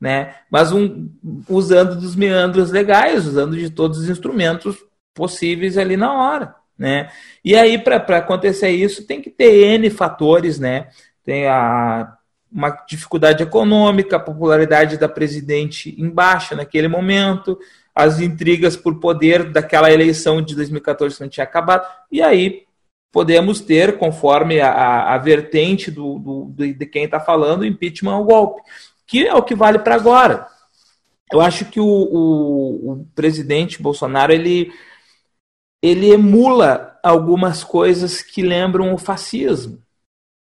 né? 0.00 0.34
Mas 0.50 0.72
um, 0.72 1.08
usando 1.48 1.96
dos 1.96 2.14
meandros 2.14 2.70
legais, 2.70 3.26
usando 3.26 3.56
de 3.56 3.70
todos 3.70 3.98
os 3.98 4.08
instrumentos 4.08 4.76
possíveis 5.14 5.76
ali 5.76 5.96
na 5.96 6.12
hora, 6.12 6.54
né? 6.78 7.10
E 7.44 7.56
aí 7.56 7.78
para 7.78 8.18
acontecer 8.18 8.70
isso 8.70 9.06
tem 9.06 9.20
que 9.20 9.30
ter 9.30 9.74
n 9.74 9.90
fatores, 9.90 10.58
né? 10.58 10.88
Tem 11.24 11.46
a 11.46 12.14
uma 12.50 12.70
dificuldade 12.88 13.42
econômica, 13.42 14.16
a 14.16 14.20
popularidade 14.20 14.96
da 14.96 15.08
presidente 15.08 15.94
em 15.98 16.08
baixa 16.08 16.56
naquele 16.56 16.88
momento, 16.88 17.58
as 17.94 18.20
intrigas 18.20 18.76
por 18.76 18.98
poder 18.98 19.50
daquela 19.50 19.92
eleição 19.92 20.40
de 20.40 20.54
2014 20.54 21.16
que 21.16 21.22
não 21.22 21.28
tinha 21.28 21.44
acabado, 21.44 21.86
e 22.10 22.22
aí 22.22 22.62
podemos 23.12 23.60
ter, 23.60 23.98
conforme 23.98 24.60
a, 24.60 25.14
a, 25.14 25.18
vertente 25.18 25.90
do, 25.90 26.18
do, 26.18 26.52
de 26.54 26.86
quem 26.86 27.04
está 27.04 27.18
falando, 27.18 27.64
impeachment 27.64 28.12
ao 28.12 28.24
golpe, 28.24 28.62
que 29.08 29.26
é 29.26 29.34
o 29.34 29.42
que 29.42 29.54
vale 29.54 29.78
para 29.78 29.94
agora. 29.94 30.46
Eu 31.32 31.40
acho 31.40 31.64
que 31.64 31.80
o, 31.80 31.86
o, 31.86 32.92
o, 32.92 33.06
presidente 33.14 33.82
Bolsonaro 33.82 34.32
ele, 34.32 34.72
ele 35.82 36.10
emula 36.10 36.98
algumas 37.02 37.64
coisas 37.64 38.22
que 38.22 38.42
lembram 38.42 38.94
o 38.94 38.98
fascismo, 38.98 39.82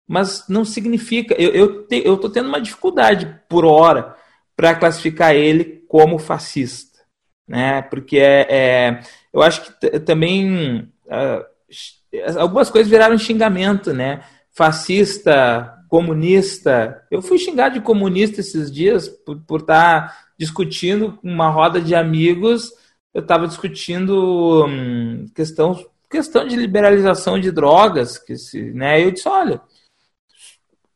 mas 0.09 0.49
não 0.49 0.64
significa. 0.64 1.35
Eu 1.38 1.87
estou 1.88 2.31
tendo 2.31 2.49
uma 2.49 2.61
dificuldade 2.61 3.40
por 3.49 3.64
hora 3.64 4.16
para 4.57 4.75
classificar 4.75 5.35
ele 5.35 5.85
como 5.87 6.19
fascista, 6.19 7.00
né? 7.46 7.83
Porque 7.83 8.19
é, 8.19 8.46
é 8.50 9.00
eu 9.33 9.42
acho 9.42 9.63
que 9.63 10.00
também 10.00 10.90
uh, 11.07 12.38
algumas 12.38 12.71
coisas 12.71 12.90
viraram 12.90 13.19
xingamento, 13.19 13.92
né? 13.92 14.25
Fascista, 14.50 15.75
comunista. 15.89 17.03
Eu 17.11 17.23
fui 17.23 17.39
xingado 17.39 17.75
de 17.75 17.81
comunista 17.81 18.41
esses 18.41 18.71
dias 18.71 19.09
por, 19.09 19.41
por 19.41 19.61
estar 19.61 20.09
tá 20.09 20.17
discutindo 20.39 21.19
uma 21.23 21.49
roda 21.49 21.81
de 21.81 21.95
amigos. 21.95 22.73
Eu 23.13 23.23
estava 23.23 23.47
discutindo 23.47 24.67
hum, 24.67 25.27
questão, 25.35 25.79
questão 26.11 26.47
de 26.47 26.57
liberalização 26.57 27.39
de 27.39 27.51
drogas, 27.51 28.19
que 28.19 28.37
se, 28.37 28.73
né? 28.73 29.03
Eu 29.03 29.11
disse, 29.11 29.29
olha, 29.29 29.61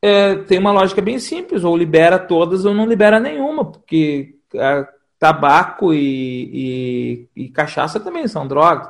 é, 0.02 0.36
tem 0.36 0.58
uma 0.58 0.72
lógica 0.72 1.02
bem 1.02 1.18
simples, 1.18 1.64
ou 1.64 1.76
libera 1.76 2.18
todas 2.18 2.64
ou 2.64 2.74
não 2.74 2.86
libera 2.86 3.20
nenhuma, 3.20 3.64
porque 3.70 4.36
é, 4.54 4.86
tabaco 5.18 5.92
e, 5.92 7.28
e, 7.36 7.44
e 7.44 7.48
cachaça 7.50 8.00
também 8.00 8.26
são 8.26 8.46
drogas. 8.46 8.88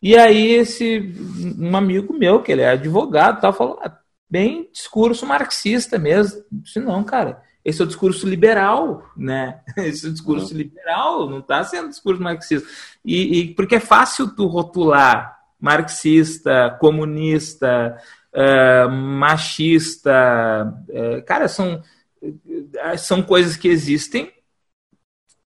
E 0.00 0.16
aí 0.16 0.52
esse 0.52 1.14
um 1.58 1.76
amigo 1.76 2.14
meu, 2.14 2.42
que 2.42 2.52
ele 2.52 2.62
é 2.62 2.70
advogado, 2.70 3.40
tal, 3.40 3.52
falou, 3.52 3.78
ah, 3.82 3.98
bem 4.28 4.68
discurso 4.72 5.26
marxista 5.26 5.98
mesmo. 5.98 6.42
Disse, 6.50 6.80
não, 6.80 7.02
cara, 7.04 7.42
esse 7.66 7.80
é 7.82 7.84
o 7.84 7.88
discurso 7.88 8.28
liberal, 8.28 9.10
né? 9.16 9.60
Esse 9.76 10.06
é 10.06 10.08
o 10.08 10.12
discurso 10.12 10.52
uhum. 10.52 10.58
liberal, 10.58 11.28
não 11.28 11.40
está 11.40 11.64
sendo 11.64 11.88
discurso 11.88 12.22
marxista. 12.22 12.68
E, 13.04 13.40
e, 13.40 13.54
porque 13.54 13.74
é 13.74 13.80
fácil 13.80 14.28
tu 14.36 14.46
rotular 14.46 15.36
marxista, 15.58 16.76
comunista, 16.78 18.00
uh, 18.32 18.88
machista, 18.88 20.72
uh, 20.88 21.24
cara, 21.24 21.48
são, 21.48 21.82
são 22.98 23.20
coisas 23.20 23.56
que 23.56 23.66
existem, 23.66 24.32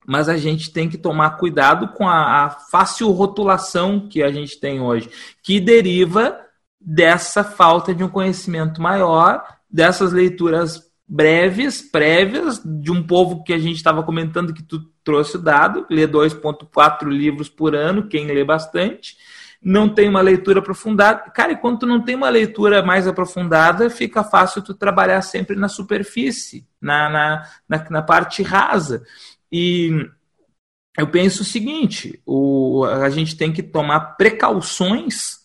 mas 0.08 0.30
a 0.30 0.38
gente 0.38 0.72
tem 0.72 0.88
que 0.88 0.98
tomar 0.98 1.32
cuidado 1.32 1.90
com 1.90 2.08
a, 2.08 2.46
a 2.46 2.50
fácil 2.50 3.10
rotulação 3.12 4.08
que 4.08 4.24
a 4.24 4.32
gente 4.32 4.58
tem 4.58 4.80
hoje, 4.80 5.10
que 5.44 5.60
deriva 5.60 6.45
dessa 6.86 7.44
falta 7.44 7.96
de 7.96 8.04
um 8.04 8.10
conhecimento 8.10 8.80
maior, 8.80 9.44
dessas 9.68 10.14
leituras 10.14 10.84
breves, 11.08 11.82
prévias, 11.82 12.62
de 12.64 12.92
um 12.92 13.02
povo 13.02 13.44
que 13.44 13.54
a 13.54 13.58
gente 13.58 13.76
estava 13.76 14.04
comentando 14.04 14.54
que 14.54 14.62
tu 14.62 14.80
trouxe 15.04 15.38
o 15.38 15.42
dado, 15.42 15.86
lê 15.90 16.08
2.4 16.08 17.08
livros 17.08 17.50
por 17.50 17.76
ano, 17.76 18.08
quem 18.08 18.28
lê 18.28 18.44
bastante, 18.44 19.18
não 19.62 19.90
tem 19.90 20.08
uma 20.08 20.22
leitura 20.22 20.60
aprofundada. 20.60 21.32
Cara, 21.32 21.54
e 21.54 21.58
quando 21.58 21.80
tu 21.80 21.86
não 21.88 22.04
tem 22.04 22.16
uma 22.16 22.30
leitura 22.30 22.84
mais 22.84 23.08
aprofundada, 23.08 23.90
fica 23.90 24.24
fácil 24.24 24.62
tu 24.62 24.76
trabalhar 24.76 25.22
sempre 25.24 25.56
na 25.56 25.68
superfície, 25.68 26.68
na, 26.80 27.10
na, 27.10 27.50
na, 27.68 27.90
na 27.90 28.02
parte 28.04 28.44
rasa. 28.44 29.04
E 29.52 30.08
eu 30.98 31.08
penso 31.08 31.42
o 31.42 31.46
seguinte: 31.46 32.22
o, 32.26 32.86
a 32.86 33.10
gente 33.10 33.36
tem 33.36 33.52
que 33.52 33.64
tomar 33.64 34.18
precauções 34.18 35.45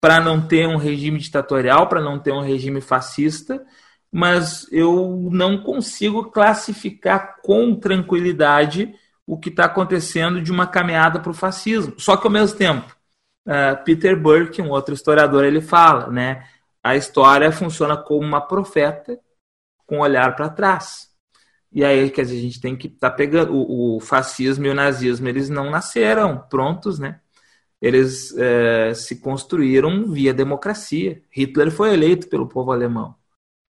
para 0.00 0.20
não 0.20 0.40
ter 0.46 0.66
um 0.66 0.76
regime 0.76 1.18
ditatorial, 1.18 1.88
para 1.88 2.00
não 2.00 2.18
ter 2.18 2.32
um 2.32 2.40
regime 2.40 2.80
fascista, 2.80 3.64
mas 4.10 4.66
eu 4.72 5.28
não 5.30 5.62
consigo 5.62 6.30
classificar 6.30 7.36
com 7.42 7.74
tranquilidade 7.74 8.94
o 9.26 9.38
que 9.38 9.48
está 9.48 9.66
acontecendo 9.66 10.42
de 10.42 10.50
uma 10.50 10.66
caminhada 10.66 11.20
para 11.20 11.30
o 11.30 11.34
fascismo. 11.34 11.94
Só 11.98 12.16
que 12.16 12.26
ao 12.26 12.32
mesmo 12.32 12.58
tempo, 12.58 12.96
uh, 13.46 13.84
Peter 13.84 14.20
Burke, 14.20 14.60
um 14.60 14.70
outro 14.70 14.94
historiador, 14.94 15.44
ele 15.44 15.60
fala, 15.60 16.08
né? 16.08 16.44
A 16.82 16.96
história 16.96 17.52
funciona 17.52 17.96
como 17.96 18.26
uma 18.26 18.40
profeta 18.40 19.18
com 19.86 19.98
um 19.98 20.00
olhar 20.00 20.34
para 20.34 20.48
trás. 20.48 21.10
E 21.72 21.84
aí, 21.84 22.10
quer 22.10 22.22
dizer, 22.22 22.38
a 22.38 22.40
gente 22.40 22.60
tem 22.60 22.76
que 22.76 22.88
estar 22.88 23.10
tá 23.10 23.16
pegando. 23.16 23.54
O, 23.54 23.96
o, 23.96 24.00
fascismo 24.00 24.66
e 24.66 24.70
o 24.70 24.74
nazismo, 24.74 25.28
eles 25.28 25.48
não 25.48 25.70
nasceram 25.70 26.38
prontos, 26.50 26.98
né? 26.98 27.20
Eles 27.80 28.36
é, 28.36 28.92
se 28.94 29.20
construíram 29.20 30.10
via 30.10 30.34
democracia. 30.34 31.22
Hitler 31.30 31.70
foi 31.70 31.94
eleito 31.94 32.28
pelo 32.28 32.48
povo 32.48 32.72
alemão. 32.72 33.14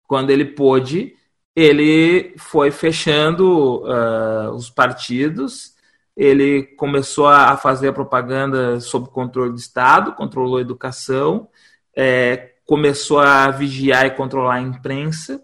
Quando 0.07 0.31
ele 0.31 0.45
pôde, 0.45 1.15
ele 1.55 2.33
foi 2.37 2.71
fechando 2.71 3.83
uh, 3.83 4.51
os 4.53 4.69
partidos, 4.69 5.75
ele 6.15 6.63
começou 6.77 7.27
a 7.27 7.55
fazer 7.57 7.89
a 7.89 7.93
propaganda 7.93 8.79
sob 8.79 9.09
controle 9.09 9.51
do 9.51 9.57
Estado, 9.57 10.13
controlou 10.13 10.57
a 10.57 10.61
educação, 10.61 11.49
é, 11.95 12.55
começou 12.65 13.19
a 13.19 13.49
vigiar 13.51 14.05
e 14.05 14.11
controlar 14.11 14.55
a 14.55 14.61
imprensa 14.61 15.41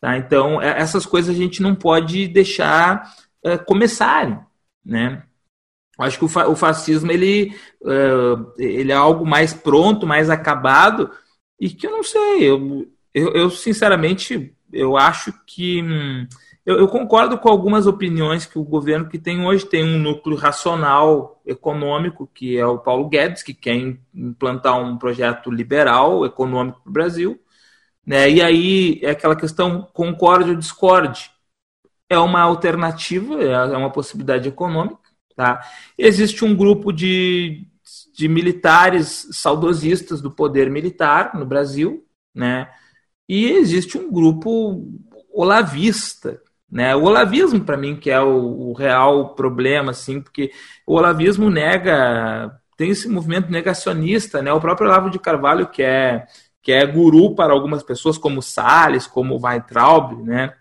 Tá? 0.00 0.16
Então, 0.16 0.60
é, 0.62 0.80
essas 0.80 1.04
coisas 1.04 1.34
a 1.34 1.38
gente 1.38 1.60
não 1.62 1.74
pode 1.74 2.28
deixar 2.28 3.12
é, 3.42 3.58
começarem. 3.58 4.38
Né? 4.84 5.22
Acho 5.98 6.18
que 6.18 6.24
o, 6.24 6.28
fa 6.28 6.48
o 6.48 6.54
fascismo 6.54 7.10
ele, 7.10 7.56
uh, 7.82 8.52
ele 8.56 8.92
é 8.92 8.94
algo 8.94 9.26
mais 9.26 9.52
pronto, 9.52 10.06
mais 10.06 10.30
acabado, 10.30 11.10
e 11.58 11.68
que 11.70 11.86
eu 11.86 11.90
não 11.90 12.02
sei. 12.02 12.48
Eu, 12.48 12.86
eu, 13.12 13.32
eu 13.32 13.50
sinceramente, 13.50 14.54
eu 14.72 14.96
acho 14.96 15.32
que. 15.46 15.82
Hum, 15.82 16.26
eu, 16.68 16.78
eu, 16.80 16.88
concordo 16.88 17.38
com 17.38 17.48
algumas 17.48 17.86
opiniões 17.86 18.44
que 18.44 18.58
o 18.58 18.62
governo 18.62 19.08
que 19.08 19.18
tem 19.18 19.44
hoje 19.46 19.64
tem 19.64 19.82
um 19.82 19.98
núcleo 19.98 20.36
racional 20.36 21.40
econômico, 21.46 22.30
que 22.34 22.58
é 22.58 22.66
o 22.66 22.78
Paulo 22.78 23.08
Guedes, 23.08 23.42
que 23.42 23.54
quer 23.54 23.74
implantar 24.14 24.78
um 24.78 24.98
projeto 24.98 25.50
liberal 25.50 26.26
econômico 26.26 26.80
para 26.82 26.90
o 26.90 26.92
Brasil. 26.92 27.40
Né? 28.06 28.30
E 28.30 28.42
aí 28.42 29.00
é 29.02 29.10
aquela 29.10 29.34
questão 29.34 29.82
concorde 29.94 30.50
ou 30.50 30.56
discorde. 30.56 31.30
É 32.08 32.18
uma 32.18 32.42
alternativa, 32.42 33.42
é 33.42 33.76
uma 33.76 33.90
possibilidade 33.90 34.48
econômica. 34.48 35.07
Tá? 35.38 35.60
Existe 35.96 36.44
um 36.44 36.52
grupo 36.52 36.92
de, 36.92 37.64
de 38.12 38.26
militares 38.26 39.28
saudosistas 39.30 40.20
do 40.20 40.32
poder 40.32 40.68
militar 40.68 41.30
no 41.38 41.46
Brasil, 41.46 42.04
né? 42.34 42.68
e 43.28 43.46
existe 43.52 43.96
um 43.96 44.10
grupo 44.10 44.84
olavista. 45.32 46.42
Né? 46.68 46.96
O 46.96 47.04
olavismo, 47.04 47.60
para 47.60 47.76
mim, 47.76 47.94
que 47.94 48.10
é 48.10 48.20
o, 48.20 48.70
o 48.70 48.72
real 48.72 49.36
problema, 49.36 49.92
assim, 49.92 50.20
porque 50.20 50.50
o 50.84 50.94
olavismo 50.94 51.48
nega 51.48 52.60
tem 52.76 52.90
esse 52.90 53.08
movimento 53.08 53.48
negacionista, 53.48 54.42
né? 54.42 54.52
O 54.52 54.60
próprio 54.60 54.88
Olavo 54.88 55.08
de 55.08 55.20
Carvalho, 55.20 55.68
que 55.68 55.82
é 55.82 56.26
que 56.60 56.72
é 56.72 56.84
guru 56.84 57.34
para 57.34 57.52
algumas 57.52 57.82
pessoas, 57.84 58.18
como 58.18 58.42
Salles, 58.42 59.06
como 59.06 59.38
Weintraub, 59.40 60.20
né? 60.24 60.52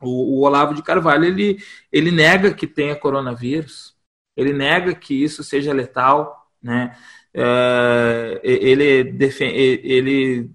O, 0.00 0.38
o, 0.38 0.40
Olavo 0.40 0.74
de 0.74 0.82
Carvalho 0.82 1.24
ele, 1.24 1.62
ele 1.92 2.10
nega 2.10 2.54
que 2.54 2.66
tenha 2.66 2.96
coronavírus, 2.96 3.94
ele 4.36 4.52
nega 4.52 4.94
que 4.94 5.14
isso 5.14 5.44
seja 5.44 5.72
letal, 5.72 6.50
né? 6.62 6.96
É, 7.32 8.40
ele, 8.42 9.04
defende, 9.04 9.54
ele 9.84 10.50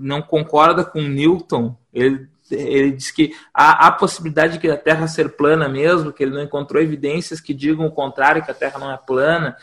não 0.00 0.22
concorda 0.22 0.84
com 0.84 1.02
Newton, 1.02 1.76
ele, 1.92 2.28
ele 2.50 2.92
diz 2.92 3.10
que 3.10 3.34
há, 3.52 3.86
há 3.86 3.92
possibilidade 3.92 4.58
de 4.58 4.70
a 4.70 4.76
Terra 4.76 5.06
ser 5.08 5.36
plana 5.36 5.68
mesmo, 5.68 6.12
que 6.12 6.22
ele 6.22 6.34
não 6.34 6.42
encontrou 6.42 6.82
evidências 6.82 7.40
que 7.40 7.54
digam 7.54 7.86
o 7.86 7.92
contrário, 7.92 8.44
que 8.44 8.50
a 8.50 8.54
Terra 8.54 8.78
não 8.78 8.90
é 8.90 8.96
plana. 8.96 9.56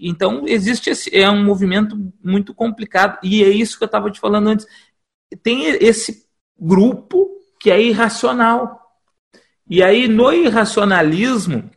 Então, 0.00 0.44
existe 0.46 0.90
esse, 0.90 1.14
é 1.16 1.28
um 1.30 1.42
movimento 1.42 1.96
muito 2.22 2.54
complicado, 2.54 3.18
e 3.22 3.42
é 3.42 3.48
isso 3.48 3.78
que 3.78 3.84
eu 3.84 3.86
estava 3.86 4.10
te 4.10 4.20
falando 4.20 4.48
antes. 4.48 4.66
Tem 5.42 5.64
esse 5.64 6.26
grupo 6.58 7.29
que 7.60 7.70
é 7.70 7.80
irracional. 7.80 8.80
E 9.68 9.82
aí, 9.82 10.08
no 10.08 10.32
irracionalismo, 10.32 11.70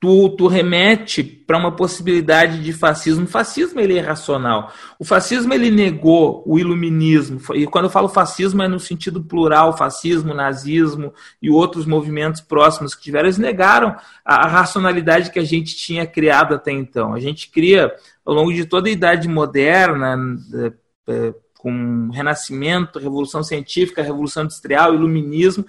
tu, 0.00 0.30
tu 0.30 0.46
remete 0.46 1.22
para 1.22 1.58
uma 1.58 1.72
possibilidade 1.72 2.62
de 2.62 2.72
fascismo. 2.72 3.24
O 3.24 3.28
fascismo 3.28 3.80
ele 3.80 3.94
é 3.94 3.98
irracional. 3.98 4.72
O 4.98 5.04
fascismo 5.04 5.52
ele 5.52 5.70
negou 5.70 6.42
o 6.46 6.58
iluminismo. 6.58 7.40
E 7.54 7.66
quando 7.66 7.86
eu 7.86 7.90
falo 7.90 8.08
fascismo 8.08 8.62
é 8.62 8.68
no 8.68 8.78
sentido 8.78 9.22
plural, 9.22 9.76
fascismo, 9.76 10.32
nazismo 10.32 11.12
e 11.42 11.50
outros 11.50 11.84
movimentos 11.84 12.40
próximos 12.40 12.94
que 12.94 13.02
tiveram, 13.02 13.26
eles 13.26 13.38
negaram 13.38 13.96
a, 14.24 14.46
a 14.46 14.48
racionalidade 14.48 15.30
que 15.30 15.38
a 15.38 15.44
gente 15.44 15.76
tinha 15.76 16.06
criado 16.06 16.54
até 16.54 16.70
então. 16.70 17.12
A 17.12 17.20
gente 17.20 17.50
cria, 17.50 17.92
ao 18.24 18.32
longo 18.32 18.52
de 18.52 18.64
toda 18.64 18.88
a 18.88 18.92
idade 18.92 19.28
moderna, 19.28 20.16
é, 20.54 20.72
é, 21.12 21.34
com 21.62 22.10
Renascimento, 22.12 22.98
Revolução 22.98 23.44
Científica, 23.44 24.02
Revolução 24.02 24.42
Industrial, 24.42 24.92
Iluminismo, 24.92 25.64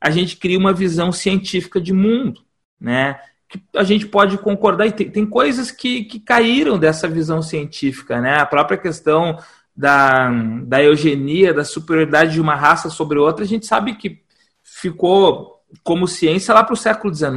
a 0.00 0.10
gente 0.10 0.36
cria 0.36 0.58
uma 0.58 0.72
visão 0.72 1.12
científica 1.12 1.80
de 1.80 1.92
mundo, 1.92 2.42
né? 2.80 3.20
que 3.48 3.62
a 3.76 3.84
gente 3.84 4.06
pode 4.08 4.36
concordar, 4.38 4.86
e 4.86 4.92
tem, 4.92 5.08
tem 5.08 5.24
coisas 5.24 5.70
que, 5.70 6.02
que 6.02 6.18
caíram 6.18 6.76
dessa 6.76 7.06
visão 7.06 7.40
científica, 7.40 8.20
né? 8.20 8.40
A 8.40 8.44
própria 8.44 8.76
questão 8.76 9.38
da, 9.74 10.28
da 10.64 10.82
eugenia, 10.82 11.54
da 11.54 11.64
superioridade 11.64 12.32
de 12.32 12.40
uma 12.40 12.56
raça 12.56 12.90
sobre 12.90 13.20
outra, 13.20 13.44
a 13.44 13.46
gente 13.48 13.64
sabe 13.64 13.94
que 13.94 14.20
ficou 14.64 15.62
como 15.84 16.08
ciência 16.08 16.52
lá 16.52 16.64
para 16.64 16.74
o 16.74 16.76
século 16.76 17.14
XIX, 17.14 17.32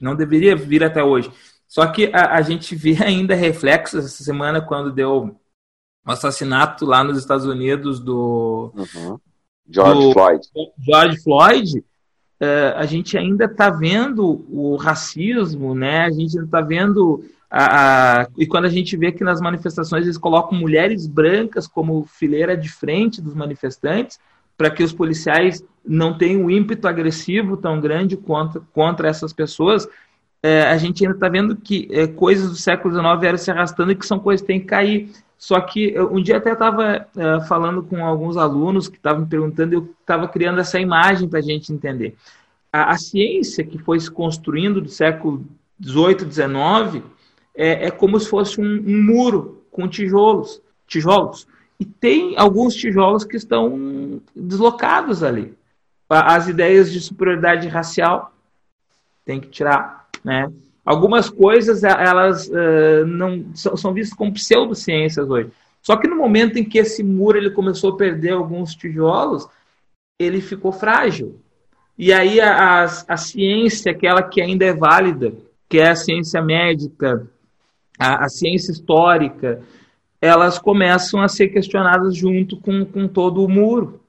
não 0.00 0.16
deveria 0.16 0.56
vir 0.56 0.82
até 0.82 1.02
hoje. 1.02 1.30
Só 1.68 1.86
que 1.86 2.10
a, 2.12 2.34
a 2.34 2.42
gente 2.42 2.74
vê 2.74 2.96
ainda 3.00 3.36
reflexos 3.36 4.04
essa 4.04 4.24
semana 4.24 4.60
quando 4.60 4.92
deu 4.92 5.40
o 6.06 6.10
assassinato 6.10 6.84
lá 6.84 7.04
nos 7.04 7.18
Estados 7.18 7.46
Unidos 7.46 8.00
do, 8.00 8.72
uhum. 8.74 9.18
George 9.68 10.06
do, 10.06 10.12
Floyd. 10.12 10.40
George 10.78 11.22
Floyd, 11.22 11.78
uh, 11.78 12.76
a 12.76 12.86
gente 12.86 13.16
ainda 13.16 13.44
está 13.44 13.70
vendo 13.70 14.44
o 14.48 14.76
racismo, 14.76 15.74
né? 15.74 16.04
A 16.04 16.10
gente 16.10 16.36
ainda 16.36 16.46
está 16.46 16.60
vendo 16.60 17.24
a, 17.50 18.20
a, 18.22 18.28
e 18.38 18.46
quando 18.46 18.66
a 18.66 18.70
gente 18.70 18.96
vê 18.96 19.12
que 19.12 19.24
nas 19.24 19.40
manifestações 19.40 20.04
eles 20.04 20.18
colocam 20.18 20.58
mulheres 20.58 21.06
brancas 21.06 21.66
como 21.66 22.04
fileira 22.04 22.56
de 22.56 22.68
frente 22.68 23.20
dos 23.20 23.34
manifestantes 23.34 24.18
para 24.56 24.70
que 24.70 24.82
os 24.82 24.92
policiais 24.92 25.64
não 25.84 26.16
tenham 26.16 26.42
um 26.42 26.50
ímpeto 26.50 26.86
agressivo 26.86 27.56
tão 27.56 27.80
grande 27.80 28.16
contra, 28.16 28.60
contra 28.72 29.08
essas 29.08 29.32
pessoas, 29.32 29.88
é, 30.42 30.62
a 30.62 30.76
gente 30.76 31.04
ainda 31.04 31.16
está 31.16 31.28
vendo 31.28 31.56
que 31.56 31.88
é, 31.90 32.06
coisas 32.06 32.50
do 32.50 32.56
século 32.56 32.94
XIX 32.94 33.20
vieram 33.20 33.38
se 33.38 33.50
arrastando 33.50 33.92
e 33.92 33.96
que 33.96 34.06
são 34.06 34.18
coisas 34.18 34.42
que 34.42 34.46
têm 34.46 34.60
que 34.60 34.66
cair. 34.66 35.10
Só 35.40 35.58
que 35.58 35.98
um 35.98 36.22
dia 36.22 36.36
até 36.36 36.52
estava 36.52 37.08
uh, 37.16 37.40
falando 37.48 37.82
com 37.82 38.04
alguns 38.04 38.36
alunos 38.36 38.88
que 38.88 38.98
estavam 38.98 39.22
me 39.22 39.26
perguntando, 39.26 39.72
eu 39.72 39.94
estava 39.98 40.28
criando 40.28 40.60
essa 40.60 40.78
imagem 40.78 41.26
para 41.26 41.38
a 41.38 41.42
gente 41.42 41.72
entender. 41.72 42.14
A, 42.70 42.92
a, 42.92 42.98
ciência 42.98 43.64
que 43.64 43.78
foi 43.78 43.98
se 43.98 44.10
construindo 44.10 44.82
do 44.82 44.90
século 44.90 45.46
XVIII, 45.82 46.30
XIX, 46.30 47.02
é, 47.54 47.86
é 47.86 47.90
como 47.90 48.20
se 48.20 48.28
fosse 48.28 48.60
um, 48.60 48.84
um, 48.86 49.02
muro 49.02 49.64
com 49.70 49.88
tijolos, 49.88 50.60
tijolos. 50.86 51.48
E 51.80 51.86
tem 51.86 52.36
alguns 52.36 52.74
tijolos 52.74 53.24
que 53.24 53.38
estão 53.38 54.20
deslocados 54.36 55.22
ali. 55.22 55.54
As 56.06 56.48
ideias 56.48 56.92
de 56.92 57.00
superioridade 57.00 57.66
racial 57.66 58.34
tem 59.24 59.40
que 59.40 59.48
tirar, 59.48 60.06
né? 60.22 60.52
Algumas 60.84 61.28
coisas 61.28 61.84
elas 61.84 62.48
uh, 62.48 63.06
não 63.06 63.54
são, 63.54 63.76
são 63.76 63.92
vistas 63.92 64.16
como 64.16 64.32
pseudociências 64.32 65.28
hoje. 65.28 65.50
Só 65.82 65.96
que 65.96 66.08
no 66.08 66.16
momento 66.16 66.58
em 66.58 66.64
que 66.64 66.78
esse 66.78 67.02
muro 67.02 67.38
ele 67.38 67.50
começou 67.50 67.92
a 67.92 67.96
perder 67.96 68.32
alguns 68.32 68.74
tijolos, 68.74 69.46
ele 70.18 70.40
ficou 70.40 70.72
frágil. 70.72 71.40
E 71.96 72.12
aí 72.12 72.40
a, 72.40 72.82
a, 72.82 72.84
a 72.84 73.16
ciência, 73.16 73.92
aquela 73.92 74.22
que 74.22 74.40
ainda 74.40 74.64
é 74.64 74.72
válida, 74.72 75.32
que 75.68 75.78
é 75.78 75.90
a 75.90 75.96
ciência 75.96 76.42
médica, 76.42 77.26
a, 77.98 78.24
a 78.24 78.28
ciência 78.28 78.72
histórica, 78.72 79.62
elas 80.20 80.58
começam 80.58 81.20
a 81.20 81.28
ser 81.28 81.48
questionadas 81.48 82.14
junto 82.16 82.56
com, 82.58 82.84
com 82.84 83.06
todo 83.06 83.44
o 83.44 83.48
muro. 83.48 83.99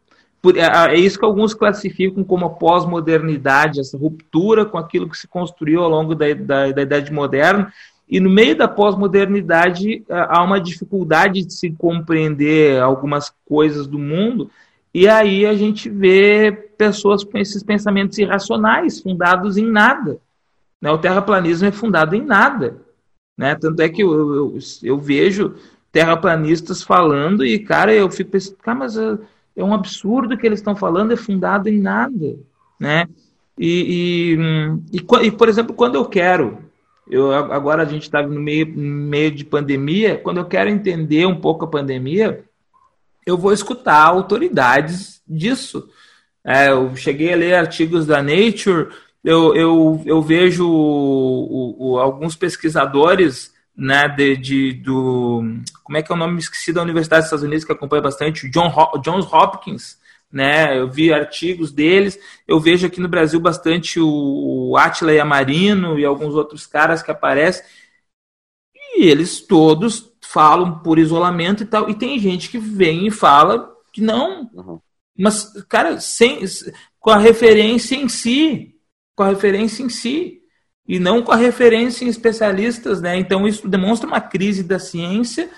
É, 0.55 0.95
é, 0.95 0.99
isso 0.99 1.19
que 1.19 1.25
alguns 1.25 1.53
classificam 1.53 2.23
como 2.23 2.45
a 2.45 2.49
pós-modernidade, 2.49 3.79
essa 3.79 3.97
ruptura 3.97 4.65
com 4.65 4.77
aquilo 4.77 5.07
que 5.07 5.17
se 5.17 5.27
construiu 5.27 5.83
ao 5.83 5.89
longo 5.89 6.15
da, 6.15 6.33
da, 6.33 6.71
da 6.71 6.81
Idade 6.81 7.13
Moderna. 7.13 7.71
E 8.09 8.19
no 8.19 8.29
meio 8.29 8.57
da 8.57 8.67
pós-modernidade 8.67 10.03
há 10.09 10.43
uma 10.43 10.59
dificuldade 10.59 11.45
de 11.45 11.53
se 11.53 11.71
compreender 11.71 12.81
algumas 12.81 13.31
coisas 13.45 13.87
do 13.87 13.99
mundo, 13.99 14.49
e 14.93 15.07
aí 15.07 15.45
a 15.45 15.53
gente 15.53 15.89
vê 15.89 16.51
pessoas 16.77 17.23
com 17.23 17.37
esses 17.37 17.63
pensamentos 17.63 18.17
irracionais, 18.17 18.99
fundados 18.99 19.55
em 19.55 19.65
nada. 19.65 20.19
Né? 20.81 20.91
O 20.91 20.97
terraplanismo 20.97 21.67
é 21.67 21.71
fundado 21.71 22.15
em 22.15 22.25
nada. 22.25 22.81
Né? 23.37 23.55
Tanto 23.55 23.81
é 23.81 23.87
que 23.87 24.03
eu, 24.03 24.35
eu, 24.35 24.57
eu 24.83 24.97
vejo 24.97 25.55
terraplanistas 25.91 26.81
falando 26.81 27.45
e, 27.45 27.59
cara, 27.59 27.93
eu 27.93 28.09
fico 28.09 28.31
pensando, 28.31 28.57
cara, 28.57 28.79
mas 28.79 28.97
é, 28.97 29.17
é 29.61 29.65
um 29.65 29.73
absurdo 29.73 30.37
que 30.37 30.45
eles 30.45 30.59
estão 30.59 30.75
falando, 30.75 31.13
é 31.13 31.17
fundado 31.17 31.69
em 31.69 31.79
nada, 31.79 32.35
né? 32.79 33.07
E, 33.57 34.37
e, 34.91 34.97
e, 34.97 35.27
e 35.27 35.31
por 35.31 35.47
exemplo, 35.47 35.75
quando 35.75 35.95
eu 35.95 36.05
quero, 36.05 36.59
eu, 37.09 37.33
agora 37.33 37.83
a 37.83 37.85
gente 37.85 38.03
está 38.03 38.21
no 38.25 38.39
meio, 38.39 38.67
meio 38.75 39.31
de 39.31 39.43
pandemia, 39.43 40.17
quando 40.17 40.37
eu 40.37 40.45
quero 40.45 40.69
entender 40.69 41.25
um 41.25 41.39
pouco 41.39 41.65
a 41.65 41.69
pandemia, 41.69 42.43
eu 43.25 43.37
vou 43.37 43.53
escutar 43.53 44.01
autoridades 44.03 45.21
disso. 45.27 45.89
É, 46.43 46.71
eu 46.71 46.95
cheguei 46.95 47.33
a 47.33 47.37
ler 47.37 47.53
artigos 47.53 48.05
da 48.05 48.23
Nature, 48.23 48.89
eu, 49.23 49.55
eu, 49.55 50.01
eu 50.05 50.21
vejo 50.21 50.67
o, 50.67 51.75
o, 51.77 51.99
alguns 51.99 52.35
pesquisadores 52.35 53.53
né, 53.75 54.07
de, 54.09 54.37
de, 54.37 54.73
do. 54.73 55.41
Como 55.83 55.97
é 55.97 56.03
que 56.03 56.11
é 56.11 56.15
o 56.15 56.17
nome 56.17 56.39
esqueci 56.39 56.73
da 56.73 56.81
Universidade 56.81 57.21
dos 57.21 57.27
Estados 57.27 57.45
Unidos, 57.45 57.65
que 57.65 57.71
acompanha 57.71 58.01
bastante, 58.01 58.49
John, 58.49 58.71
Johns 59.03 59.31
Hopkins. 59.31 59.99
Né, 60.31 60.79
eu 60.79 60.89
vi 60.89 61.11
artigos 61.11 61.73
deles, 61.73 62.17
eu 62.47 62.57
vejo 62.57 62.87
aqui 62.87 63.01
no 63.01 63.09
Brasil 63.09 63.37
bastante 63.37 63.99
o, 63.99 64.69
o 64.69 64.77
Atila 64.77 65.11
Yamarino 65.11 65.99
e 65.99 66.05
alguns 66.05 66.35
outros 66.35 66.65
caras 66.65 67.03
que 67.03 67.11
aparecem, 67.11 67.65
e 68.95 69.09
eles 69.09 69.41
todos 69.41 70.09
falam 70.21 70.79
por 70.79 70.97
isolamento 70.97 71.63
e 71.63 71.65
tal, 71.65 71.89
e 71.89 71.95
tem 71.95 72.17
gente 72.17 72.49
que 72.49 72.57
vem 72.57 73.07
e 73.07 73.11
fala 73.11 73.75
que 73.91 73.99
não, 73.99 74.49
uhum. 74.53 74.79
mas, 75.17 75.51
cara, 75.67 75.99
sem, 75.99 76.39
com 76.97 77.09
a 77.09 77.17
referência 77.17 77.97
em 77.97 78.07
si, 78.07 78.79
com 79.13 79.23
a 79.23 79.27
referência 79.27 79.83
em 79.83 79.89
si 79.89 80.40
e 80.87 80.99
não 80.99 81.21
com 81.21 81.31
a 81.31 81.37
referência 81.37 82.05
em 82.05 82.07
especialistas, 82.09 83.01
né? 83.01 83.17
Então 83.17 83.47
isso 83.47 83.67
demonstra 83.67 84.07
uma 84.07 84.21
crise 84.21 84.63
da 84.63 84.79
ciência 84.79 85.49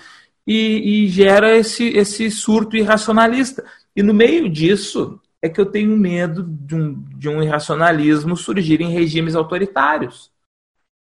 e, 0.46 1.04
e 1.04 1.08
gera 1.08 1.56
esse, 1.56 1.88
esse 1.88 2.30
surto 2.30 2.76
irracionalista. 2.76 3.64
E 3.96 4.02
no 4.02 4.12
meio 4.12 4.48
disso 4.48 5.20
é 5.40 5.48
que 5.48 5.60
eu 5.60 5.66
tenho 5.66 5.96
medo 5.96 6.42
de 6.42 6.74
um, 6.74 7.04
de 7.16 7.28
um 7.28 7.42
irracionalismo 7.42 8.36
surgir 8.36 8.80
em 8.80 8.90
regimes 8.90 9.34
autoritários. 9.34 10.30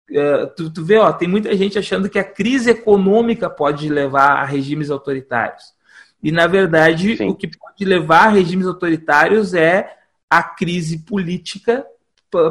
Uh, 0.10 0.48
tu, 0.56 0.70
tu 0.70 0.84
vê, 0.84 0.98
ó, 0.98 1.12
tem 1.14 1.28
muita 1.28 1.56
gente 1.56 1.80
achando 1.80 2.10
que 2.10 2.20
a 2.20 2.24
crise 2.24 2.70
econômica 2.70 3.50
pode 3.50 3.88
levar 3.88 4.42
a 4.42 4.46
regimes 4.46 4.90
autoritários. 4.90 5.74
E, 6.22 6.32
na 6.32 6.46
verdade, 6.48 7.18
Sim. 7.18 7.30
o 7.30 7.36
que 7.36 7.48
pode 7.48 7.86
levar 7.86 8.28
a 8.28 8.32
regimes 8.32 8.68
autoritários 8.68 9.54
é 9.54 9.98
a 10.30 10.42
crise 10.42 11.00
política 11.00 11.86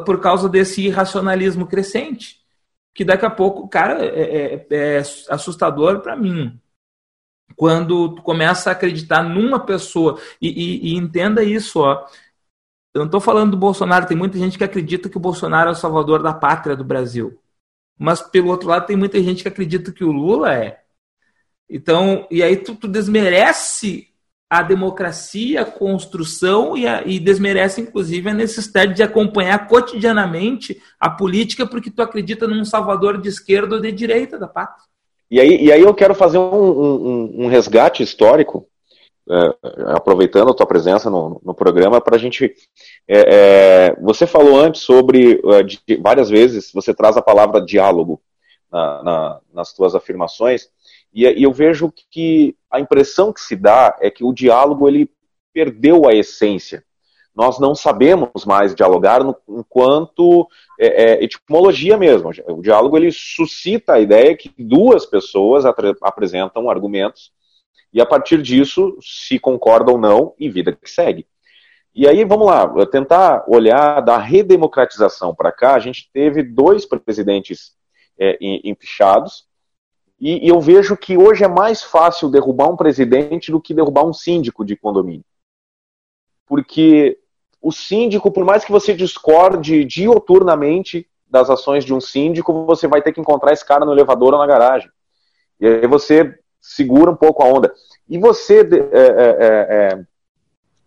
por 0.04 0.20
causa 0.20 0.48
desse 0.48 0.82
irracionalismo 0.82 1.66
crescente. 1.66 2.40
Que 2.94 3.04
daqui 3.04 3.24
a 3.24 3.30
pouco, 3.30 3.68
cara, 3.68 4.04
é, 4.04 4.54
é, 4.54 4.66
é 4.70 4.98
assustador 5.28 6.00
para 6.00 6.16
mim. 6.16 6.60
Quando 7.56 8.14
tu 8.14 8.22
começa 8.22 8.70
a 8.70 8.72
acreditar 8.72 9.22
numa 9.22 9.60
pessoa, 9.60 10.20
e, 10.40 10.48
e, 10.48 10.92
e 10.92 10.96
entenda 10.96 11.42
isso, 11.42 11.80
ó. 11.80 12.06
Eu 12.94 13.00
não 13.00 13.06
estou 13.06 13.20
falando 13.20 13.52
do 13.52 13.56
Bolsonaro, 13.56 14.06
tem 14.06 14.16
muita 14.16 14.38
gente 14.38 14.58
que 14.58 14.64
acredita 14.64 15.08
que 15.08 15.16
o 15.16 15.20
Bolsonaro 15.20 15.70
é 15.70 15.72
o 15.72 15.76
salvador 15.76 16.22
da 16.22 16.34
pátria 16.34 16.76
do 16.76 16.84
Brasil. 16.84 17.38
Mas, 17.98 18.20
pelo 18.20 18.48
outro 18.48 18.68
lado, 18.68 18.86
tem 18.86 18.96
muita 18.96 19.22
gente 19.22 19.42
que 19.42 19.48
acredita 19.48 19.92
que 19.92 20.04
o 20.04 20.12
Lula 20.12 20.54
é. 20.54 20.82
Então, 21.68 22.26
e 22.30 22.42
aí 22.42 22.56
tu, 22.56 22.74
tu 22.76 22.86
desmerece 22.86 24.11
a 24.52 24.60
democracia, 24.60 25.62
a 25.62 25.64
construção 25.64 26.76
e, 26.76 26.86
a, 26.86 27.02
e 27.06 27.18
desmerece, 27.18 27.80
inclusive, 27.80 28.28
a 28.28 28.34
necessidade 28.34 28.92
de 28.92 29.02
acompanhar 29.02 29.66
cotidianamente 29.66 30.78
a 31.00 31.08
política 31.08 31.66
porque 31.66 31.90
tu 31.90 32.02
acredita 32.02 32.46
num 32.46 32.62
salvador 32.62 33.18
de 33.18 33.30
esquerda 33.30 33.76
ou 33.76 33.80
de 33.80 33.90
direita 33.90 34.38
da 34.38 34.46
pátria. 34.46 34.84
E 35.30 35.40
aí, 35.40 35.64
e 35.64 35.72
aí 35.72 35.80
eu 35.80 35.94
quero 35.94 36.14
fazer 36.14 36.36
um, 36.36 36.44
um, 36.44 37.44
um 37.44 37.46
resgate 37.46 38.02
histórico, 38.02 38.68
é, 39.30 39.54
aproveitando 39.94 40.50
a 40.50 40.54
tua 40.54 40.66
presença 40.66 41.08
no, 41.08 41.40
no 41.42 41.54
programa, 41.54 41.98
para 41.98 42.16
a 42.16 42.18
gente. 42.18 42.54
É, 43.08 43.34
é, 43.88 43.96
você 44.02 44.26
falou 44.26 44.60
antes 44.60 44.82
sobre, 44.82 45.40
é, 45.46 45.62
de, 45.62 45.80
várias 45.98 46.28
vezes, 46.28 46.70
você 46.74 46.92
traz 46.92 47.16
a 47.16 47.22
palavra 47.22 47.64
diálogo 47.64 48.20
na, 48.70 49.02
na, 49.02 49.40
nas 49.54 49.72
tuas 49.72 49.94
afirmações. 49.94 50.68
E, 51.12 51.26
e, 51.26 51.42
eu 51.42 51.52
vejo 51.52 51.92
que 52.10 52.56
a 52.70 52.80
impressão 52.80 53.32
que 53.32 53.40
se 53.40 53.54
dá 53.54 53.96
é 54.00 54.10
que 54.10 54.24
o 54.24 54.32
diálogo 54.32 54.88
ele 54.88 55.10
perdeu 55.52 56.08
a 56.08 56.14
essência. 56.14 56.84
Nós 57.34 57.58
não 57.58 57.74
sabemos 57.74 58.44
mais 58.44 58.74
dialogar 58.74 59.24
no, 59.24 59.36
enquanto 59.48 60.46
é, 60.78 61.12
é, 61.12 61.24
etimologia 61.24 61.96
mesmo. 61.96 62.30
O 62.48 62.60
diálogo 62.60 62.96
ele 62.96 63.10
suscita 63.10 63.94
a 63.94 64.00
ideia 64.00 64.36
que 64.36 64.52
duas 64.58 65.06
pessoas 65.06 65.64
apresentam 66.02 66.68
argumentos 66.68 67.32
e 67.92 68.00
a 68.00 68.06
partir 68.06 68.40
disso 68.40 68.96
se 69.00 69.38
concorda 69.38 69.92
ou 69.92 69.98
não 69.98 70.34
e 70.38 70.48
vida 70.48 70.72
que 70.72 70.90
segue. 70.90 71.26
E 71.94 72.08
aí, 72.08 72.24
vamos 72.24 72.46
lá, 72.46 72.86
tentar 72.86 73.44
olhar 73.46 74.00
da 74.00 74.16
redemocratização 74.16 75.34
para 75.34 75.52
cá, 75.52 75.74
a 75.74 75.78
gente 75.78 76.08
teve 76.10 76.42
dois 76.42 76.86
presidentes 76.86 77.72
é, 78.18 78.38
empichados, 78.40 79.46
e, 80.22 80.46
e 80.46 80.48
eu 80.48 80.60
vejo 80.60 80.96
que 80.96 81.18
hoje 81.18 81.42
é 81.42 81.48
mais 81.48 81.82
fácil 81.82 82.30
derrubar 82.30 82.68
um 82.68 82.76
presidente 82.76 83.50
do 83.50 83.60
que 83.60 83.74
derrubar 83.74 84.04
um 84.04 84.12
síndico 84.12 84.64
de 84.64 84.76
condomínio. 84.76 85.24
Porque 86.46 87.18
o 87.60 87.72
síndico, 87.72 88.30
por 88.30 88.44
mais 88.44 88.64
que 88.64 88.70
você 88.70 88.94
discorde 88.94 89.84
dioturnamente 89.84 91.08
das 91.28 91.50
ações 91.50 91.84
de 91.84 91.92
um 91.92 92.00
síndico, 92.00 92.64
você 92.64 92.86
vai 92.86 93.02
ter 93.02 93.12
que 93.12 93.20
encontrar 93.20 93.52
esse 93.52 93.66
cara 93.66 93.84
no 93.84 93.90
elevador 93.90 94.32
ou 94.32 94.38
na 94.38 94.46
garagem. 94.46 94.88
E 95.58 95.66
aí 95.66 95.86
você 95.88 96.38
segura 96.60 97.10
um 97.10 97.16
pouco 97.16 97.42
a 97.42 97.46
onda. 97.46 97.74
E 98.08 98.16
você 98.16 98.60
é, 98.60 98.98
é, 99.00 99.66
é, 99.98 100.04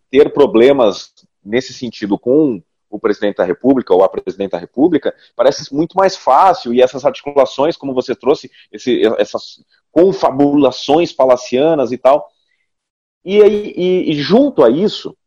ter 0.09 0.31
problemas 0.31 1.13
nesse 1.43 1.73
sentido 1.73 2.17
com 2.17 2.63
o 2.89 2.99
presidente 2.99 3.37
da 3.37 3.43
República 3.43 3.93
ou 3.93 4.03
a 4.03 4.09
presidente 4.09 4.51
da 4.51 4.57
República, 4.57 5.13
parece 5.35 5.73
muito 5.73 5.95
mais 5.95 6.15
fácil 6.15 6.73
e 6.73 6.81
essas 6.81 7.05
articulações, 7.05 7.75
como 7.75 7.93
você 7.93 8.15
trouxe, 8.15 8.51
esse, 8.71 9.01
essas 9.17 9.63
confabulações 9.91 11.11
palacianas 11.11 11.91
e 11.91 11.97
tal. 11.97 12.29
E, 13.23 13.39
e, 13.39 14.11
e 14.11 14.13
junto 14.15 14.63
a 14.63 14.69
isso, 14.69 15.17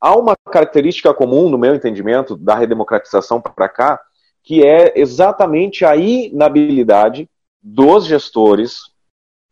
há 0.00 0.16
uma 0.16 0.36
característica 0.50 1.12
comum, 1.12 1.48
no 1.48 1.58
meu 1.58 1.74
entendimento, 1.74 2.36
da 2.36 2.54
redemocratização 2.54 3.40
para 3.40 3.68
cá, 3.68 4.00
que 4.42 4.64
é 4.64 4.98
exatamente 4.98 5.84
a 5.84 5.96
inabilidade 5.96 7.28
dos 7.62 8.06
gestores 8.06 8.80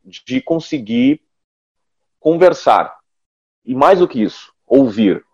de 0.04 0.40
conseguir 0.40 1.20
conversar. 2.20 2.98
E 3.64 3.74
mais 3.74 4.00
do 4.00 4.08
que 4.08 4.22
isso, 4.22 4.52
ouvir. 4.66 5.24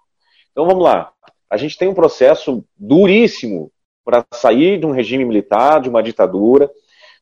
Então 0.52 0.66
vamos 0.66 0.84
lá 0.84 1.12
a 1.50 1.56
gente 1.56 1.78
tem 1.78 1.88
um 1.88 1.94
processo 1.94 2.64
duríssimo 2.76 3.70
para 4.04 4.24
sair 4.32 4.78
de 4.78 4.86
um 4.86 4.90
regime 4.90 5.24
militar, 5.24 5.80
de 5.80 5.88
uma 5.88 6.02
ditadura, 6.02 6.70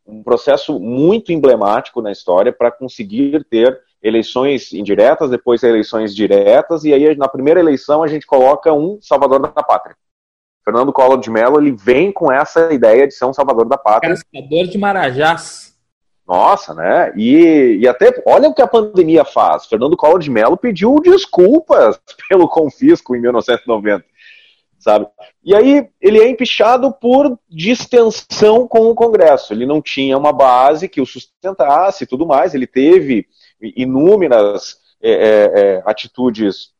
um 0.06 0.22
processo 0.22 0.78
muito 0.78 1.32
emblemático 1.32 2.00
na 2.00 2.12
história 2.12 2.52
para 2.52 2.70
conseguir 2.70 3.44
ter 3.50 3.80
eleições 4.02 4.72
indiretas, 4.72 5.30
depois 5.30 5.62
eleições 5.62 6.14
diretas, 6.14 6.84
e 6.84 6.92
aí 6.92 7.16
na 7.16 7.28
primeira 7.28 7.58
eleição 7.58 8.02
a 8.02 8.06
gente 8.06 8.26
coloca 8.26 8.72
um 8.72 8.98
salvador 9.00 9.40
da 9.40 9.62
pátria. 9.62 9.96
Fernando 10.64 10.92
Collor 10.92 11.18
de 11.18 11.30
Mello, 11.30 11.60
ele 11.60 11.72
vem 11.72 12.10
com 12.10 12.30
essa 12.30 12.72
ideia 12.72 13.06
de 13.06 13.14
ser 13.14 13.24
um 13.24 13.32
salvador 13.32 13.68
da 13.68 13.78
pátria. 13.78 14.16
Salvador 14.16 14.66
de 14.66 14.78
Marajás. 14.78 15.76
Nossa, 16.26 16.74
né? 16.74 17.12
E, 17.16 17.78
e 17.80 17.86
até, 17.86 18.20
olha 18.26 18.48
o 18.48 18.54
que 18.54 18.60
a 18.60 18.66
pandemia 18.66 19.24
faz. 19.24 19.66
Fernando 19.66 19.96
Collor 19.96 20.18
de 20.18 20.28
Mello 20.28 20.56
pediu 20.56 20.96
desculpas 20.96 22.00
pelo 22.28 22.48
confisco 22.48 23.14
em 23.14 23.20
1990, 23.20 24.04
sabe? 24.78 25.06
E 25.42 25.54
aí 25.54 25.88
ele 26.00 26.20
é 26.20 26.28
empichado 26.28 26.92
por 26.92 27.38
distensão 27.48 28.66
com 28.66 28.90
o 28.90 28.94
Congresso. 28.94 29.52
Ele 29.52 29.66
não 29.66 29.80
tinha 29.82 30.16
uma 30.16 30.32
base 30.32 30.88
que 30.88 31.00
o 31.00 31.06
sustentasse 31.06 32.04
e 32.04 32.06
tudo 32.06 32.26
mais. 32.26 32.54
Ele 32.54 32.66
teve 32.66 33.26
inúmeras 33.60 34.78
é, 35.00 35.12
é, 35.12 35.60
é 35.60 35.82
atitudes 35.86 36.72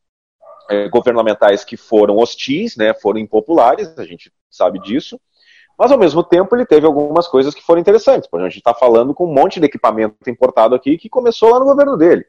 é, 0.71 0.89
governamentais 0.89 1.65
que 1.65 1.77
foram 1.77 2.17
hostis, 2.17 2.77
né? 2.77 2.95
Foram 2.95 3.21
impopulares, 3.21 3.99
a 3.99 4.05
gente 4.05 4.33
sabe 4.51 4.79
disso. 4.81 5.21
Mas, 5.79 5.93
ao 5.93 5.99
mesmo 5.99 6.25
tempo, 6.25 6.57
ele 6.57 6.65
teve 6.65 6.87
algumas 6.87 7.29
coisas 7.29 7.55
que 7.55 7.63
foram 7.63 7.81
interessantes. 7.81 8.29
Por 8.29 8.39
exemplo, 8.39 8.47
a 8.47 8.51
gente 8.51 8.61
está 8.61 8.73
falando 8.73 9.13
com 9.13 9.27
um 9.27 9.33
monte 9.33 9.61
de 9.61 9.67
equipamento 9.67 10.17
importado 10.29 10.75
aqui 10.75 10.97
que 10.97 11.09
começou 11.09 11.51
lá 11.51 11.59
no 11.59 11.67
governo 11.67 11.97
dele. 11.97 12.25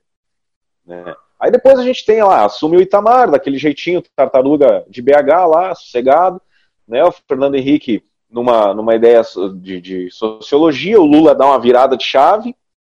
Né? 0.85 1.15
Aí 1.39 1.51
depois 1.51 1.77
a 1.77 1.83
gente 1.83 2.05
tem 2.05 2.23
lá, 2.23 2.45
assume 2.45 2.77
o 2.77 2.81
Itamar, 2.81 3.29
daquele 3.29 3.57
jeitinho 3.57 4.03
tartaruga 4.15 4.83
de 4.89 5.01
BH 5.01 5.45
lá, 5.47 5.75
sossegado. 5.75 6.41
Né? 6.87 7.03
O 7.03 7.11
Fernando 7.11 7.55
Henrique, 7.55 8.03
numa, 8.29 8.73
numa 8.73 8.95
ideia 8.95 9.21
de, 9.55 9.79
de 9.79 10.11
sociologia, 10.11 10.99
o 10.99 11.05
Lula 11.05 11.35
dá 11.35 11.45
uma 11.45 11.59
virada 11.59 11.95
de 11.95 12.03
chave. 12.03 12.55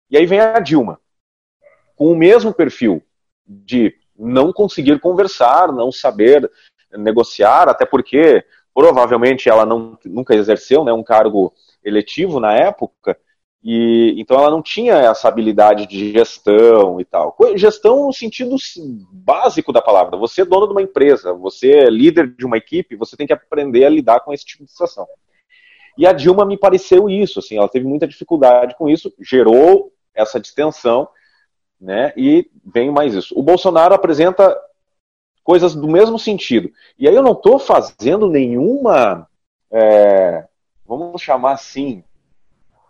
E 0.09 0.17
aí 0.17 0.25
vem 0.25 0.39
a 0.39 0.59
Dilma, 0.59 0.99
com 1.95 2.11
o 2.11 2.15
mesmo 2.15 2.53
perfil 2.53 3.03
de 3.45 3.93
não 4.17 4.53
conseguir 4.53 4.99
conversar, 4.99 5.71
não 5.71 5.91
saber 5.91 6.49
negociar, 6.91 7.69
até 7.69 7.85
porque 7.85 8.43
provavelmente 8.73 9.49
ela 9.49 9.65
não, 9.65 9.97
nunca 10.05 10.35
exerceu 10.35 10.83
né, 10.83 10.93
um 10.93 11.03
cargo 11.03 11.53
eletivo 11.83 12.39
na 12.39 12.53
época, 12.53 13.17
e 13.63 14.15
então 14.17 14.37
ela 14.37 14.49
não 14.49 14.61
tinha 14.61 14.95
essa 14.95 15.27
habilidade 15.27 15.85
de 15.85 16.13
gestão 16.13 16.99
e 16.99 17.05
tal. 17.05 17.35
Gestão 17.55 18.07
no 18.07 18.13
sentido 18.13 18.55
básico 19.11 19.73
da 19.73 19.81
palavra. 19.81 20.17
Você 20.17 20.41
é 20.41 20.45
dono 20.45 20.67
de 20.67 20.71
uma 20.71 20.81
empresa, 20.81 21.33
você 21.33 21.71
é 21.71 21.89
líder 21.89 22.33
de 22.35 22.45
uma 22.45 22.57
equipe, 22.57 22.95
você 22.95 23.17
tem 23.17 23.27
que 23.27 23.33
aprender 23.33 23.85
a 23.85 23.89
lidar 23.89 24.21
com 24.21 24.33
esse 24.33 24.45
tipo 24.45 24.63
de 24.63 24.71
situação. 24.71 25.05
E 25.97 26.07
a 26.07 26.13
Dilma 26.13 26.45
me 26.45 26.57
pareceu 26.57 27.09
isso, 27.09 27.39
assim, 27.39 27.57
ela 27.57 27.67
teve 27.67 27.85
muita 27.85 28.07
dificuldade 28.07 28.75
com 28.77 28.89
isso, 28.89 29.13
gerou 29.19 29.91
essa 30.15 30.39
distensão, 30.39 31.09
né? 31.79 32.13
E 32.15 32.49
vem 32.65 32.89
mais 32.89 33.13
isso. 33.13 33.37
O 33.37 33.43
Bolsonaro 33.43 33.93
apresenta 33.93 34.57
coisas 35.43 35.75
do 35.75 35.87
mesmo 35.89 36.17
sentido. 36.17 36.71
E 36.97 37.07
aí 37.07 37.15
eu 37.15 37.23
não 37.23 37.33
estou 37.33 37.59
fazendo 37.59 38.27
nenhuma, 38.27 39.27
é, 39.69 40.45
vamos 40.85 41.21
chamar 41.21 41.53
assim, 41.53 42.03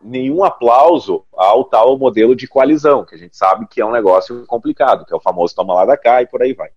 nenhum 0.01 0.43
aplauso 0.43 1.25
ao 1.33 1.63
tal 1.63 1.97
modelo 1.97 2.35
de 2.35 2.47
coalizão, 2.47 3.05
que 3.05 3.15
a 3.15 3.17
gente 3.17 3.35
sabe 3.35 3.67
que 3.67 3.81
é 3.81 3.85
um 3.85 3.91
negócio 3.91 4.45
complicado, 4.45 5.05
que 5.05 5.13
é 5.13 5.15
o 5.15 5.21
famoso 5.21 5.55
toma 5.55 5.73
lá 5.73 5.85
da 5.85 5.97
cá 5.97 6.21
e 6.21 6.27
por 6.27 6.41
aí 6.41 6.53
vai. 6.53 6.69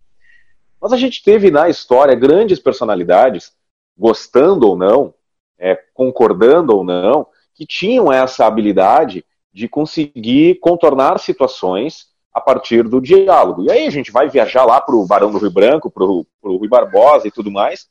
Mas 0.80 0.92
a 0.92 0.96
gente 0.96 1.22
teve 1.22 1.50
na 1.50 1.68
história 1.68 2.14
grandes 2.14 2.58
personalidades, 2.58 3.52
gostando 3.96 4.68
ou 4.68 4.76
não, 4.76 5.14
é, 5.58 5.78
concordando 5.94 6.76
ou 6.76 6.82
não, 6.82 7.26
que 7.54 7.64
tinham 7.64 8.12
essa 8.12 8.46
habilidade 8.46 9.24
de 9.52 9.68
conseguir 9.68 10.58
contornar 10.60 11.18
situações 11.18 12.06
a 12.34 12.40
partir 12.40 12.88
do 12.88 13.00
diálogo. 13.00 13.64
E 13.64 13.70
aí 13.70 13.86
a 13.86 13.90
gente 13.90 14.10
vai 14.10 14.28
viajar 14.28 14.64
lá 14.64 14.80
para 14.80 14.96
o 14.96 15.06
Barão 15.06 15.30
do 15.30 15.38
Rio 15.38 15.50
Branco, 15.50 15.90
para 15.90 16.04
o 16.04 16.26
Rui 16.42 16.68
Barbosa 16.68 17.28
e 17.28 17.30
tudo 17.30 17.50
mais. 17.50 17.86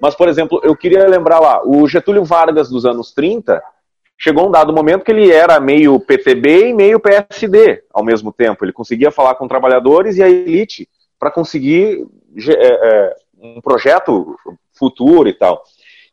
Mas, 0.00 0.14
por 0.14 0.28
exemplo, 0.28 0.60
eu 0.62 0.76
queria 0.76 1.08
lembrar 1.08 1.40
lá, 1.40 1.66
o 1.66 1.88
Getúlio 1.88 2.24
Vargas 2.24 2.68
dos 2.68 2.84
anos 2.84 3.12
30 3.12 3.62
chegou 4.18 4.48
um 4.48 4.50
dado 4.50 4.72
momento 4.72 5.04
que 5.04 5.12
ele 5.12 5.30
era 5.30 5.60
meio 5.60 6.00
PTB 6.00 6.70
e 6.70 6.74
meio 6.74 6.98
PSD 6.98 7.84
ao 7.94 8.04
mesmo 8.04 8.32
tempo. 8.32 8.64
Ele 8.64 8.72
conseguia 8.72 9.12
falar 9.12 9.36
com 9.36 9.46
trabalhadores 9.46 10.16
e 10.16 10.22
a 10.22 10.28
elite 10.28 10.88
para 11.18 11.30
conseguir 11.30 12.04
é, 12.48 12.52
é, 12.52 13.16
um 13.40 13.60
projeto 13.60 14.36
futuro 14.74 15.28
e 15.28 15.32
tal. 15.32 15.62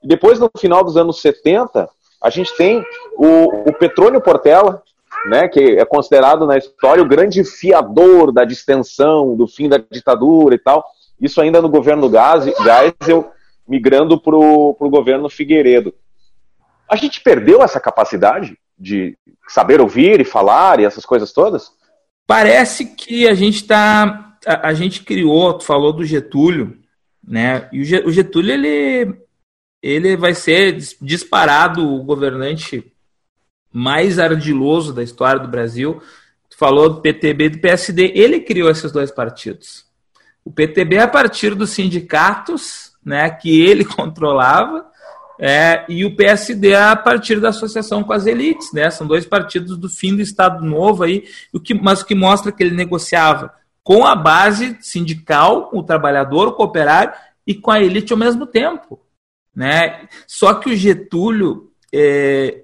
E 0.03 0.07
depois, 0.07 0.39
no 0.39 0.49
final 0.55 0.83
dos 0.83 0.95
anos 0.95 1.19
70, 1.19 1.89
a 2.21 2.29
gente 2.29 2.55
tem 2.55 2.83
o, 3.17 3.69
o 3.69 3.73
Petrônio 3.73 4.21
Portela, 4.21 4.83
né, 5.27 5.47
que 5.47 5.59
é 5.59 5.85
considerado 5.85 6.45
na 6.45 6.57
história 6.57 7.01
o 7.01 7.07
grande 7.07 7.43
fiador 7.43 8.31
da 8.31 8.45
distensão, 8.45 9.35
do 9.35 9.47
fim 9.47 9.67
da 9.67 9.77
ditadura 9.77 10.53
e 10.53 10.59
tal. 10.59 10.85
Isso 11.19 11.41
ainda 11.41 11.61
no 11.61 11.69
governo 11.69 12.09
Geisel, 12.09 13.31
migrando 13.67 14.19
para 14.19 14.35
o 14.35 14.75
governo 14.91 15.27
Figueiredo. 15.27 15.93
A 16.87 16.95
gente 16.95 17.21
perdeu 17.21 17.61
essa 17.61 17.79
capacidade 17.79 18.57
de 18.77 19.17
saber 19.47 19.79
ouvir 19.79 20.19
e 20.19 20.25
falar 20.25 20.79
e 20.79 20.85
essas 20.85 21.05
coisas 21.05 21.31
todas? 21.31 21.71
Parece 22.27 22.85
que 22.85 23.27
a 23.27 23.33
gente 23.33 23.55
está. 23.55 24.37
A, 24.45 24.69
a, 24.69 24.73
gente 24.73 25.03
criou, 25.03 25.53
tu 25.57 25.63
falou 25.63 25.93
do 25.93 26.05
Getúlio, 26.05 26.77
né? 27.25 27.69
E 27.71 27.81
o 27.99 28.11
Getúlio 28.11 28.53
ele, 28.53 29.17
ele 29.81 30.17
vai 30.17 30.33
ser 30.33 30.77
disparado 31.01 31.87
o 31.87 32.03
governante 32.03 32.91
mais 33.71 34.19
ardiloso 34.19 34.93
da 34.93 35.03
história 35.03 35.39
do 35.39 35.47
Brasil. 35.47 36.01
Tu 36.49 36.57
falou 36.57 36.89
do 36.89 37.01
PTB 37.01 37.45
e 37.45 37.49
do 37.49 37.59
PSD. 37.59 38.11
Ele 38.15 38.39
criou 38.39 38.69
esses 38.69 38.91
dois 38.91 39.11
partidos. 39.11 39.85
O 40.43 40.51
PTB 40.51 40.99
a 40.99 41.07
partir 41.07 41.55
dos 41.55 41.71
sindicatos, 41.71 42.93
né, 43.03 43.29
que 43.29 43.61
ele 43.61 43.83
controlava, 43.85 44.85
é, 45.39 45.85
e 45.89 46.05
o 46.05 46.15
PSD 46.15 46.73
a 46.75 46.95
partir 46.95 47.39
da 47.39 47.49
associação 47.49 48.03
com 48.03 48.13
as 48.13 48.25
elites, 48.25 48.71
né? 48.71 48.89
São 48.89 49.05
dois 49.05 49.25
partidos 49.25 49.77
do 49.77 49.89
fim 49.89 50.15
do 50.15 50.21
Estado 50.21 50.63
Novo 50.65 51.03
aí, 51.03 51.25
o 51.53 51.59
que, 51.59 51.73
mas 51.73 52.01
o 52.01 52.05
que 52.05 52.15
mostra 52.15 52.51
que 52.51 52.63
ele 52.63 52.75
negociava 52.75 53.53
com 53.83 54.05
a 54.05 54.15
base 54.15 54.77
sindical, 54.81 55.69
o 55.73 55.83
trabalhador, 55.83 56.47
o 56.47 56.53
cooperário 56.53 57.13
e 57.45 57.53
com 57.53 57.69
a 57.69 57.79
elite 57.79 58.13
ao 58.13 58.19
mesmo 58.19 58.47
tempo, 58.47 58.99
né? 59.55 60.07
Só 60.25 60.53
que 60.55 60.69
o 60.69 60.75
Getúlio 60.75 61.71
é, 61.93 62.63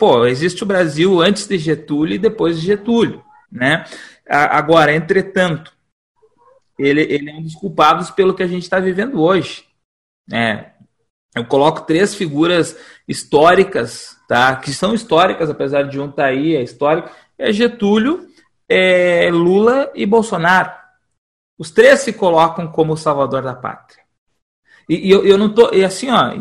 pô, 0.00 0.24
existe 0.24 0.62
o 0.62 0.66
Brasil 0.66 1.20
antes 1.20 1.46
de 1.46 1.58
Getúlio 1.58 2.14
e 2.14 2.18
depois 2.18 2.58
de 2.58 2.66
Getúlio, 2.66 3.22
né? 3.52 3.84
Agora, 4.26 4.94
entretanto, 4.94 5.76
ele, 6.78 7.02
ele 7.02 7.30
é 7.30 7.34
um 7.34 7.42
dos 7.42 7.54
culpados 7.54 8.10
pelo 8.10 8.34
que 8.34 8.42
a 8.42 8.46
gente 8.46 8.62
está 8.62 8.80
vivendo 8.80 9.20
hoje, 9.20 9.66
né? 10.26 10.69
Eu 11.34 11.44
coloco 11.44 11.82
três 11.82 12.14
figuras 12.14 12.76
históricas, 13.06 14.16
tá? 14.28 14.56
Que 14.56 14.72
são 14.72 14.94
históricas, 14.94 15.48
apesar 15.48 15.82
de 15.84 16.00
um 16.00 16.08
estar 16.10 16.24
tá 16.24 16.28
aí, 16.28 16.56
é 16.56 16.62
histórico. 16.62 17.10
É 17.38 17.52
Getúlio, 17.52 18.28
é 18.68 19.30
Lula 19.30 19.90
e 19.94 20.04
Bolsonaro. 20.04 20.72
Os 21.58 21.70
três 21.70 22.00
se 22.00 22.12
colocam 22.12 22.66
como 22.68 22.94
o 22.94 22.96
salvador 22.96 23.42
da 23.42 23.54
pátria. 23.54 24.02
E, 24.88 25.08
e 25.08 25.10
eu, 25.10 25.24
eu 25.24 25.38
não 25.38 25.52
tô. 25.52 25.72
E 25.72 25.84
assim, 25.84 26.10
ó, 26.10 26.32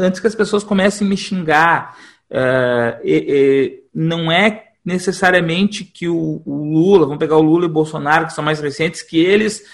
antes 0.00 0.20
que 0.20 0.26
as 0.26 0.34
pessoas 0.34 0.64
comecem 0.64 1.06
a 1.06 1.10
me 1.10 1.16
xingar, 1.16 1.96
Uh, 2.30 2.98
e, 3.04 3.26
e 3.28 3.84
não 3.94 4.32
é 4.32 4.72
necessariamente 4.84 5.84
que 5.84 6.08
o, 6.08 6.42
o, 6.44 6.64
Lula, 6.64 7.06
vamos 7.06 7.18
pegar 7.18 7.36
o 7.36 7.42
Lula 7.42 7.64
e 7.64 7.68
o 7.68 7.72
Bolsonaro, 7.72 8.26
que 8.26 8.32
são 8.32 8.44
mais 8.44 8.60
recentes, 8.60 9.02
que 9.02 9.18
eles 9.18 9.64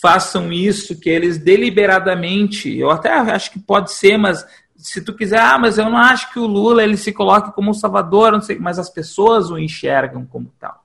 façam 0.00 0.52
isso, 0.52 0.98
que 0.98 1.10
eles 1.10 1.38
deliberadamente, 1.38 2.76
eu 2.76 2.90
até 2.90 3.10
acho 3.10 3.50
que 3.52 3.58
pode 3.58 3.92
ser, 3.92 4.16
mas 4.16 4.44
se 4.76 5.04
tu 5.04 5.14
quiser, 5.14 5.40
ah, 5.40 5.58
mas 5.58 5.78
eu 5.78 5.84
não 5.84 5.96
acho 5.98 6.32
que 6.32 6.38
o 6.38 6.46
Lula 6.46 6.82
ele 6.82 6.96
se 6.96 7.12
coloque 7.12 7.52
como 7.52 7.70
um 7.70 7.74
salvador, 7.74 8.32
não 8.32 8.40
sei, 8.40 8.58
mas 8.58 8.78
as 8.78 8.88
pessoas 8.88 9.50
o 9.50 9.58
enxergam 9.58 10.24
como 10.24 10.50
tal. 10.58 10.80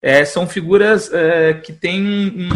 É, 0.00 0.24
são 0.24 0.46
figuras 0.46 1.12
é, 1.12 1.54
que 1.54 1.72
têm 1.72 2.00
um, 2.06 2.48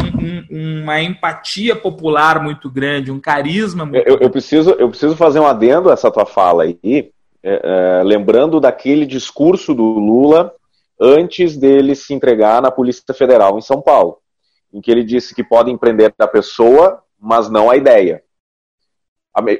um, 0.49 0.83
uma 0.83 1.01
empatia 1.01 1.75
popular 1.75 2.41
muito 2.41 2.69
grande, 2.69 3.11
um 3.11 3.19
carisma 3.19 3.85
muito 3.85 4.07
eu, 4.07 4.17
eu, 4.19 4.29
preciso 4.29 4.71
Eu 4.79 4.87
preciso 4.87 5.15
fazer 5.17 5.41
um 5.41 5.47
adendo 5.47 5.89
a 5.89 5.93
essa 5.93 6.09
tua 6.09 6.25
fala 6.25 6.63
aí, 6.63 7.11
é, 7.43 7.99
é, 8.01 8.03
lembrando 8.03 8.61
daquele 8.61 9.05
discurso 9.05 9.73
do 9.73 9.83
Lula 9.83 10.53
antes 10.97 11.57
dele 11.57 11.95
se 11.95 12.13
entregar 12.13 12.61
na 12.61 12.71
Polícia 12.71 13.13
Federal 13.13 13.57
em 13.57 13.61
São 13.61 13.81
Paulo, 13.81 14.19
em 14.73 14.81
que 14.81 14.89
ele 14.89 15.03
disse 15.03 15.35
que 15.35 15.43
pode 15.43 15.71
empreender 15.71 16.13
a 16.17 16.27
pessoa, 16.27 17.03
mas 17.19 17.49
não 17.49 17.69
a 17.69 17.77
ideia. 17.77 18.23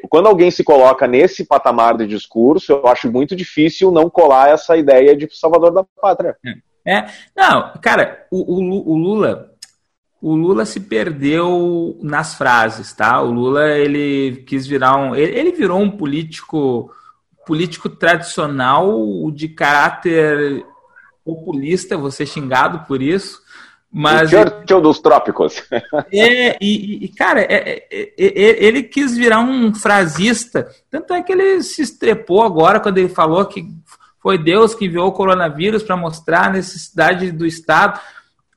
Quando 0.10 0.28
alguém 0.28 0.52
se 0.52 0.64
coloca 0.64 1.08
nesse 1.08 1.46
patamar 1.46 1.98
de 1.98 2.06
discurso, 2.06 2.72
eu 2.72 2.88
acho 2.88 3.12
muito 3.12 3.36
difícil 3.36 3.92
não 3.92 4.10
colar 4.10 4.50
essa 4.50 4.78
ideia 4.78 5.16
de 5.16 5.28
salvador 5.36 5.72
da 5.72 5.84
pátria. 6.00 6.38
É, 6.86 6.98
é. 6.98 7.08
não, 7.36 7.74
cara, 7.82 8.28
o, 8.30 8.56
o, 8.56 8.94
o 8.94 8.98
Lula, 8.98 9.52
o 10.22 10.36
Lula 10.36 10.66
se 10.66 10.80
perdeu 10.80 11.98
nas 12.04 12.36
frases, 12.36 12.94
tá? 12.94 13.20
O 13.22 13.32
Lula 13.32 13.72
ele 13.72 14.44
quis 14.48 14.68
virar 14.68 14.96
um, 14.96 15.16
ele, 15.16 15.40
ele 15.40 15.52
virou 15.52 15.80
um 15.80 15.90
político 15.90 16.92
político 17.46 17.90
tradicional 17.90 19.30
de 19.32 19.50
caráter 19.50 20.66
populista, 21.26 21.98
você 21.98 22.26
xingado 22.26 22.86
por 22.86 23.02
isso. 23.02 23.42
Mas 23.96 24.34
o 24.34 24.38
Churchill 24.38 24.82
dos 24.82 25.00
trópicos. 25.00 25.62
É, 26.12 26.58
e, 26.60 27.06
e 27.06 27.08
cara, 27.10 27.42
é, 27.42 27.86
é, 27.92 28.14
é, 28.18 28.66
ele 28.66 28.84
quis 28.84 29.16
virar 29.16 29.40
um 29.40 29.74
frasista. 29.74 30.68
Tanto 30.90 31.14
é 31.14 31.22
que 31.22 31.32
ele 31.32 31.62
se 31.62 31.82
estrepou 31.82 32.42
agora 32.42 32.80
quando 32.80 32.98
ele 32.98 33.10
falou 33.10 33.46
que 33.46 33.66
foi 34.22 34.38
Deus 34.38 34.74
que 34.74 34.86
enviou 34.86 35.08
o 35.08 35.12
coronavírus 35.12 35.84
para 35.84 35.98
mostrar 35.98 36.48
a 36.48 36.52
necessidade 36.52 37.32
do 37.32 37.46
Estado. 37.46 38.00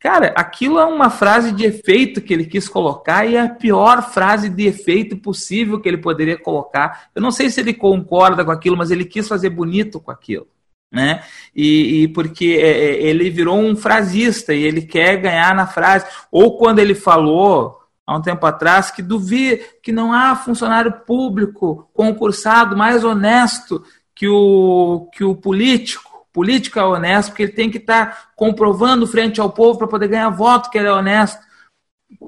Cara, 0.01 0.33
aquilo 0.37 0.79
é 0.79 0.85
uma 0.85 1.11
frase 1.11 1.53
de 1.53 1.65
efeito 1.65 2.21
que 2.21 2.33
ele 2.33 2.45
quis 2.45 2.69
colocar 2.69 3.27
e 3.27 3.37
é 3.37 3.41
a 3.41 3.49
pior 3.49 4.03
frase 4.03 4.49
de 4.49 4.67
efeito 4.67 5.17
possível 5.17 5.81
que 5.81 5.89
ele 5.89 5.99
poderia 5.99 6.39
colocar. 6.39 7.09
Eu 7.15 7.21
não 7.21 7.31
sei 7.31 7.51
se 7.51 7.61
ele 7.61 7.75
concorda 7.75 8.45
com 8.45 8.51
aquilo, 8.51 8.77
mas 8.77 8.91
ele 8.91 9.05
quis 9.05 9.27
fazer 9.27 9.51
bonito 9.51 10.01
com 10.01 10.11
aquilo. 10.11 10.47
Né? 10.91 11.23
E, 11.55 12.03
e 12.03 12.09
porque 12.09 12.59
é, 12.61 12.69
é, 12.69 13.03
ele 13.03 13.29
virou 13.29 13.59
um 13.59 13.77
frasista 13.77 14.55
e 14.55 14.63
ele 14.63 14.83
quer 14.83 15.17
ganhar 15.17 15.55
na 15.55 15.67
frase. 15.67 16.07
Ou 16.31 16.57
quando 16.57 16.79
ele 16.79 16.95
falou 16.95 17.81
há 18.07 18.17
um 18.17 18.23
tempo 18.23 18.47
atrás 18.47 18.91
que 18.91 19.03
duvida 19.03 19.63
que 19.83 19.93
não 19.93 20.13
há 20.13 20.37
funcionário 20.37 20.93
público 21.07 21.91
concursado 21.93 22.77
mais 22.77 23.05
honesto 23.05 23.85
que 24.15 24.29
o, 24.29 25.11
que 25.13 25.25
o 25.25 25.35
político 25.35 26.17
político 26.37 26.79
é 26.79 26.85
honesto, 26.85 27.31
porque 27.31 27.45
ele 27.45 27.53
tem 27.53 27.71
que 27.71 27.79
estar 27.79 28.11
tá 28.11 28.29
comprovando 28.37 29.07
frente 29.07 29.41
ao 29.41 29.51
povo 29.51 29.79
para 29.79 29.89
poder 29.89 30.09
ganhar 30.09 30.29
voto 30.29 30.69
que 30.69 30.77
ele 30.77 30.87
é 30.87 30.93
honesto. 30.93 31.41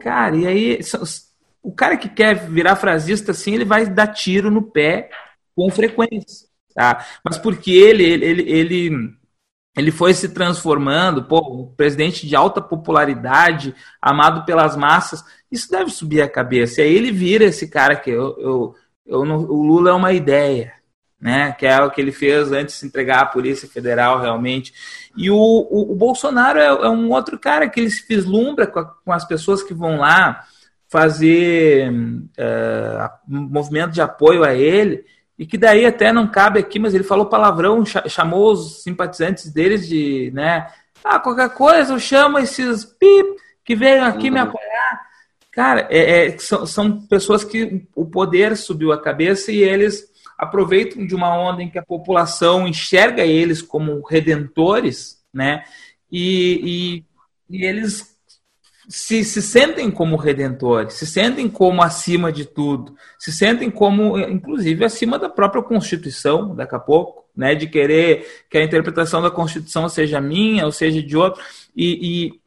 Cara, 0.00 0.34
e 0.34 0.46
aí 0.46 0.80
o 1.62 1.70
cara 1.70 1.94
que 1.94 2.08
quer 2.08 2.34
virar 2.48 2.74
frasista 2.76 3.32
assim, 3.32 3.54
ele 3.54 3.66
vai 3.66 3.84
dar 3.84 4.06
tiro 4.06 4.50
no 4.50 4.62
pé 4.62 5.10
com 5.54 5.70
frequência, 5.70 6.47
tá? 6.78 7.04
Mas 7.24 7.36
porque 7.38 7.72
ele 7.72 8.04
ele 8.04 8.50
ele 8.50 9.18
ele 9.76 9.90
foi 9.92 10.12
se 10.14 10.30
transformando, 10.30 11.24
pô, 11.24 11.38
um 11.38 11.74
presidente 11.74 12.26
de 12.26 12.34
alta 12.34 12.60
popularidade, 12.60 13.74
amado 14.02 14.44
pelas 14.44 14.76
massas, 14.76 15.24
isso 15.50 15.70
deve 15.70 15.90
subir 15.90 16.20
a 16.20 16.28
cabeça. 16.28 16.80
E 16.80 16.84
aí 16.84 16.94
ele 16.94 17.12
vira 17.12 17.44
esse 17.44 17.68
cara 17.68 17.94
que 17.94 18.10
eu, 18.10 18.36
eu, 18.40 18.74
eu 19.06 19.24
não, 19.24 19.38
o 19.38 19.62
Lula 19.62 19.90
é 19.90 19.92
uma 19.92 20.12
ideia 20.12 20.78
né? 21.20 21.52
Que 21.52 21.66
é 21.66 21.80
o 21.82 21.90
que 21.90 22.00
ele 22.00 22.12
fez 22.12 22.52
antes 22.52 22.74
de 22.74 22.80
se 22.80 22.86
entregar 22.86 23.20
à 23.20 23.26
Polícia 23.26 23.68
Federal 23.68 24.20
realmente. 24.20 24.72
E 25.16 25.30
o, 25.30 25.36
o, 25.36 25.92
o 25.92 25.94
Bolsonaro 25.96 26.58
é, 26.58 26.66
é, 26.66 26.88
um 26.88 27.10
outro 27.10 27.38
cara 27.38 27.68
que 27.68 27.80
ele 27.80 27.90
se 27.90 28.06
vislumbra 28.06 28.66
com, 28.66 28.78
a, 28.78 28.84
com 28.84 29.12
as 29.12 29.24
pessoas 29.24 29.62
que 29.62 29.74
vão 29.74 29.98
lá 29.98 30.44
fazer 30.88 31.90
uh, 31.90 33.10
movimento 33.26 33.92
de 33.92 34.00
apoio 34.00 34.42
a 34.42 34.54
ele, 34.54 35.04
e 35.38 35.46
que 35.46 35.56
daí 35.56 35.86
até 35.86 36.12
não 36.12 36.26
cabe 36.26 36.58
aqui, 36.58 36.78
mas 36.78 36.94
ele 36.94 37.04
falou 37.04 37.26
palavrão, 37.26 37.84
chamou 37.84 38.52
os 38.52 38.82
simpatizantes 38.82 39.52
deles 39.52 39.86
de, 39.86 40.32
né? 40.34 40.66
Ah, 41.04 41.20
qualquer 41.20 41.50
coisa, 41.50 41.92
eu 41.92 41.98
chamo 42.00 42.38
esses 42.38 42.84
pip 42.84 43.36
que 43.64 43.76
veio 43.76 44.04
aqui 44.04 44.26
uhum. 44.26 44.34
me 44.34 44.40
apoiar. 44.40 45.08
Cara, 45.52 45.86
é, 45.90 46.26
é, 46.26 46.38
são, 46.38 46.66
são 46.66 47.00
pessoas 47.06 47.44
que 47.44 47.86
o 47.94 48.04
poder 48.04 48.56
subiu 48.56 48.92
a 48.92 49.00
cabeça 49.00 49.52
e 49.52 49.62
eles 49.62 50.08
aproveitam 50.36 51.06
de 51.06 51.14
uma 51.14 51.36
onda 51.36 51.62
em 51.62 51.70
que 51.70 51.78
a 51.78 51.84
população 51.84 52.66
enxerga 52.66 53.24
eles 53.24 53.62
como 53.62 54.04
redentores, 54.06 55.22
né? 55.32 55.64
E, 56.10 57.04
e, 57.50 57.58
e 57.58 57.64
eles 57.64 58.17
se, 58.88 59.22
se 59.22 59.42
sentem 59.42 59.90
como 59.90 60.16
redentores, 60.16 60.94
se 60.94 61.06
sentem 61.06 61.46
como 61.48 61.82
acima 61.82 62.32
de 62.32 62.46
tudo, 62.46 62.94
se 63.18 63.30
sentem 63.30 63.70
como, 63.70 64.18
inclusive, 64.18 64.82
acima 64.82 65.18
da 65.18 65.28
própria 65.28 65.62
Constituição, 65.62 66.56
daqui 66.56 66.74
a 66.74 66.78
pouco, 66.78 67.28
né? 67.36 67.54
De 67.54 67.66
querer 67.66 68.44
que 68.48 68.56
a 68.56 68.64
interpretação 68.64 69.20
da 69.20 69.30
Constituição 69.30 69.88
seja 69.90 70.20
minha 70.22 70.64
ou 70.64 70.72
seja 70.72 71.02
de 71.02 71.16
outro. 71.16 71.42
E, 71.76 71.98
e 72.00 72.40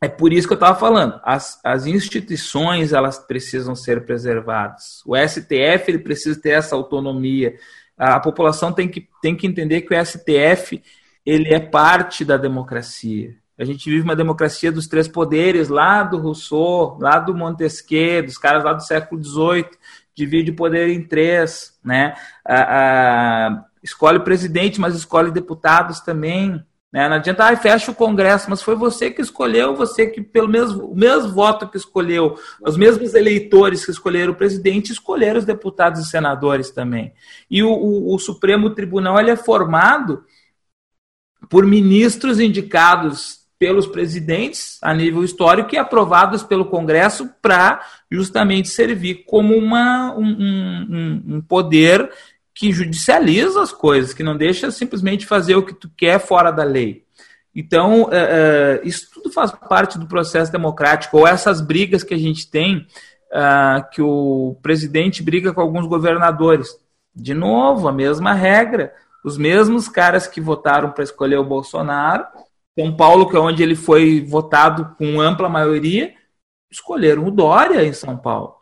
é 0.00 0.08
por 0.08 0.32
isso 0.32 0.46
que 0.46 0.52
eu 0.52 0.56
estava 0.56 0.78
falando. 0.78 1.20
As, 1.24 1.58
as 1.64 1.86
instituições 1.86 2.92
elas 2.92 3.18
precisam 3.18 3.74
ser 3.74 4.04
preservadas. 4.06 5.02
O 5.04 5.16
STF 5.16 5.84
ele 5.88 5.98
precisa 5.98 6.40
ter 6.40 6.50
essa 6.50 6.76
autonomia. 6.76 7.56
A, 7.98 8.14
a 8.14 8.20
população 8.20 8.72
tem 8.72 8.88
que, 8.88 9.08
tem 9.20 9.34
que 9.34 9.46
entender 9.46 9.80
que 9.80 9.92
o 9.92 10.06
STF 10.06 10.80
ele 11.26 11.52
é 11.52 11.58
parte 11.58 12.24
da 12.24 12.36
democracia. 12.36 13.34
A 13.58 13.64
gente 13.64 13.88
vive 13.88 14.02
uma 14.02 14.16
democracia 14.16 14.72
dos 14.72 14.88
três 14.88 15.06
poderes, 15.06 15.68
lá 15.68 16.02
do 16.02 16.18
Rousseau, 16.18 16.98
lá 17.00 17.18
do 17.18 17.34
Montesquieu, 17.34 18.24
dos 18.24 18.36
caras 18.36 18.64
lá 18.64 18.72
do 18.72 18.82
século 18.82 19.22
XVIII, 19.22 19.66
divide 20.14 20.50
o 20.50 20.56
poder 20.56 20.88
em 20.88 21.02
três, 21.02 21.78
né? 21.84 22.14
A, 22.44 23.46
a, 23.48 23.64
escolhe 23.82 24.18
presidente, 24.20 24.80
mas 24.80 24.96
escolhe 24.96 25.30
deputados 25.30 26.00
também. 26.00 26.64
Né? 26.92 27.08
Não 27.08 27.16
adianta, 27.16 27.44
ah, 27.44 27.56
fecha 27.56 27.90
o 27.90 27.94
Congresso, 27.94 28.48
mas 28.48 28.62
foi 28.62 28.74
você 28.74 29.10
que 29.10 29.20
escolheu, 29.20 29.74
você 29.74 30.06
que, 30.06 30.20
pelo 30.20 30.48
mesmo, 30.48 30.86
o 30.86 30.96
mesmo 30.96 31.32
voto 31.32 31.68
que 31.68 31.76
escolheu, 31.76 32.36
os 32.60 32.76
mesmos 32.76 33.14
eleitores 33.14 33.84
que 33.84 33.90
escolheram 33.90 34.32
o 34.32 34.36
presidente, 34.36 34.92
escolheram 34.92 35.38
os 35.38 35.44
deputados 35.44 36.00
e 36.00 36.08
senadores 36.08 36.70
também. 36.70 37.12
E 37.50 37.62
o, 37.62 37.70
o, 37.70 38.14
o 38.14 38.18
Supremo 38.18 38.70
Tribunal 38.70 39.18
ele 39.18 39.30
é 39.30 39.36
formado 39.36 40.24
por 41.48 41.66
ministros 41.66 42.40
indicados 42.40 43.43
pelos 43.58 43.86
presidentes 43.86 44.78
a 44.82 44.92
nível 44.92 45.24
histórico 45.24 45.74
e 45.74 45.78
aprovados 45.78 46.42
pelo 46.42 46.66
Congresso 46.66 47.30
para 47.40 47.80
justamente 48.10 48.68
servir 48.68 49.24
como 49.26 49.56
uma, 49.56 50.14
um, 50.16 50.24
um, 50.24 51.22
um 51.36 51.40
poder 51.40 52.10
que 52.54 52.72
judicializa 52.72 53.62
as 53.62 53.72
coisas, 53.72 54.14
que 54.14 54.22
não 54.22 54.36
deixa 54.36 54.70
simplesmente 54.70 55.26
fazer 55.26 55.56
o 55.56 55.64
que 55.64 55.74
tu 55.74 55.90
quer 55.96 56.20
fora 56.20 56.50
da 56.50 56.62
lei. 56.62 57.04
Então, 57.54 58.08
é, 58.10 58.80
é, 58.82 58.88
isso 58.88 59.08
tudo 59.12 59.30
faz 59.32 59.52
parte 59.52 59.98
do 59.98 60.06
processo 60.06 60.50
democrático, 60.50 61.18
ou 61.18 61.26
essas 61.26 61.60
brigas 61.60 62.02
que 62.02 62.14
a 62.14 62.18
gente 62.18 62.50
tem, 62.50 62.86
é, 63.32 63.84
que 63.92 64.02
o 64.02 64.56
presidente 64.62 65.22
briga 65.22 65.52
com 65.52 65.60
alguns 65.60 65.86
governadores. 65.86 66.68
De 67.14 67.34
novo, 67.34 67.88
a 67.88 67.92
mesma 67.92 68.32
regra. 68.32 68.92
Os 69.24 69.38
mesmos 69.38 69.88
caras 69.88 70.26
que 70.26 70.40
votaram 70.40 70.90
para 70.90 71.04
escolher 71.04 71.38
o 71.38 71.44
Bolsonaro, 71.44 72.26
São 72.78 72.94
Paulo, 72.96 73.28
que 73.28 73.36
é 73.36 73.40
onde 73.40 73.62
ele 73.62 73.76
foi 73.76 74.20
votado 74.20 74.94
com 74.98 75.20
ampla 75.20 75.48
maioria, 75.48 76.12
escolheram 76.70 77.26
o 77.26 77.30
Dória 77.30 77.84
em 77.84 77.92
São 77.92 78.16
Paulo. 78.16 78.56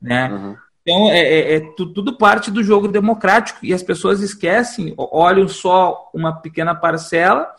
Né? 0.00 0.28
Uhum. 0.30 0.56
Então, 0.82 1.10
é, 1.10 1.20
é, 1.20 1.54
é, 1.56 1.60
tudo 1.76 2.16
parte 2.16 2.50
do 2.50 2.64
jogo 2.64 2.88
democrático 2.88 3.64
e 3.64 3.72
as 3.72 3.82
pessoas 3.82 4.20
esquecem, 4.20 4.94
olham 4.96 5.46
só 5.46 6.10
uma 6.12 6.32
pequena 6.32 6.74
parcela, 6.74 7.54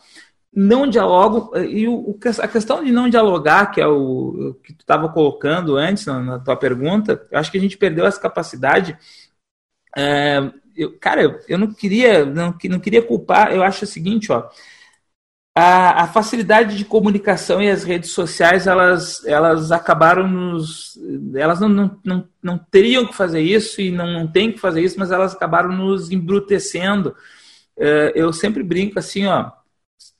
não 0.52 0.86
dialogam. 0.86 1.50
E 1.64 1.88
o, 1.88 2.18
a 2.42 2.48
questão 2.48 2.84
de 2.84 2.92
não 2.92 3.08
dialogar, 3.08 3.70
que 3.70 3.80
é 3.80 3.86
o 3.86 4.54
que 4.62 4.74
tu 4.74 4.80
estava 4.80 5.08
colocando 5.08 5.76
antes 5.76 6.04
na, 6.04 6.20
na, 6.20 6.38
tua 6.38 6.56
pergunta, 6.56 7.26
eu 7.30 7.38
acho 7.38 7.50
que 7.50 7.56
a 7.56 7.60
gente 7.60 7.78
perdeu 7.78 8.04
essa 8.04 8.20
capacidade. 8.20 8.98
É, 9.96 10.50
eu, 10.76 10.98
cara, 10.98 11.40
eu 11.48 11.56
não 11.56 11.72
queria, 11.72 12.26
não, 12.26 12.54
não 12.64 12.80
queria 12.80 13.00
culpar, 13.00 13.52
eu 13.52 13.62
acho 13.62 13.84
o 13.84 13.88
seguinte, 13.88 14.30
ó 14.30 14.50
a, 15.54 16.02
a, 16.02 16.06
facilidade 16.08 16.76
de 16.76 16.84
comunicação 16.84 17.62
e 17.62 17.70
as 17.70 17.84
redes 17.84 18.10
sociais 18.10 18.66
elas, 18.66 19.24
elas 19.24 19.70
acabaram 19.70 20.26
nos. 20.26 20.98
Elas 21.34 21.60
não, 21.60 21.68
não, 21.68 22.00
não, 22.04 22.28
não 22.42 22.58
teriam 22.58 23.06
que 23.06 23.14
fazer 23.14 23.40
isso 23.40 23.80
e 23.80 23.90
não, 23.92 24.06
não 24.06 24.26
têm 24.26 24.50
que 24.50 24.58
fazer 24.58 24.82
isso, 24.82 24.98
mas 24.98 25.12
elas 25.12 25.34
acabaram 25.34 25.70
nos 25.70 26.10
embrutecendo. 26.10 27.14
É, 27.76 28.12
eu 28.16 28.32
sempre 28.32 28.62
brinco 28.64 28.98
assim, 28.98 29.26
ó. 29.26 29.52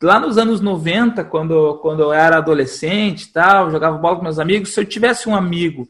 Lá 0.00 0.20
nos 0.20 0.38
anos 0.38 0.60
90, 0.60 1.24
quando, 1.24 1.78
quando 1.78 2.02
eu 2.02 2.12
era 2.12 2.38
adolescente 2.38 3.32
tal, 3.32 3.70
jogava 3.70 3.98
bola 3.98 4.16
com 4.16 4.22
meus 4.22 4.38
amigos, 4.38 4.72
se 4.72 4.80
eu 4.80 4.84
tivesse 4.84 5.28
um 5.28 5.34
amigo 5.34 5.88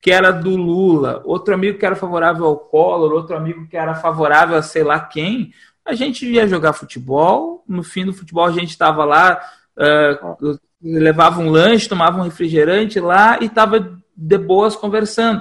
que 0.00 0.10
era 0.10 0.30
do 0.30 0.56
Lula, 0.56 1.20
outro 1.24 1.52
amigo 1.52 1.78
que 1.78 1.84
era 1.84 1.96
favorável 1.96 2.46
ao 2.46 2.56
Collor, 2.58 3.12
outro 3.12 3.36
amigo 3.36 3.66
que 3.66 3.76
era 3.76 3.94
favorável 3.94 4.56
a 4.56 4.62
sei 4.62 4.84
lá 4.84 5.00
quem, 5.00 5.52
a 5.86 5.94
gente 5.94 6.26
ia 6.26 6.48
jogar 6.48 6.72
futebol, 6.72 7.64
no 7.66 7.82
fim 7.82 8.04
do 8.04 8.12
futebol 8.12 8.44
a 8.44 8.52
gente 8.52 8.70
estava 8.70 9.04
lá, 9.04 9.40
uh, 9.76 10.58
levava 10.82 11.40
um 11.40 11.48
lanche, 11.48 11.88
tomava 11.88 12.18
um 12.18 12.24
refrigerante 12.24 13.00
lá 13.00 13.38
e 13.40 13.46
estava 13.46 14.00
de 14.16 14.38
boas 14.38 14.74
conversando. 14.74 15.40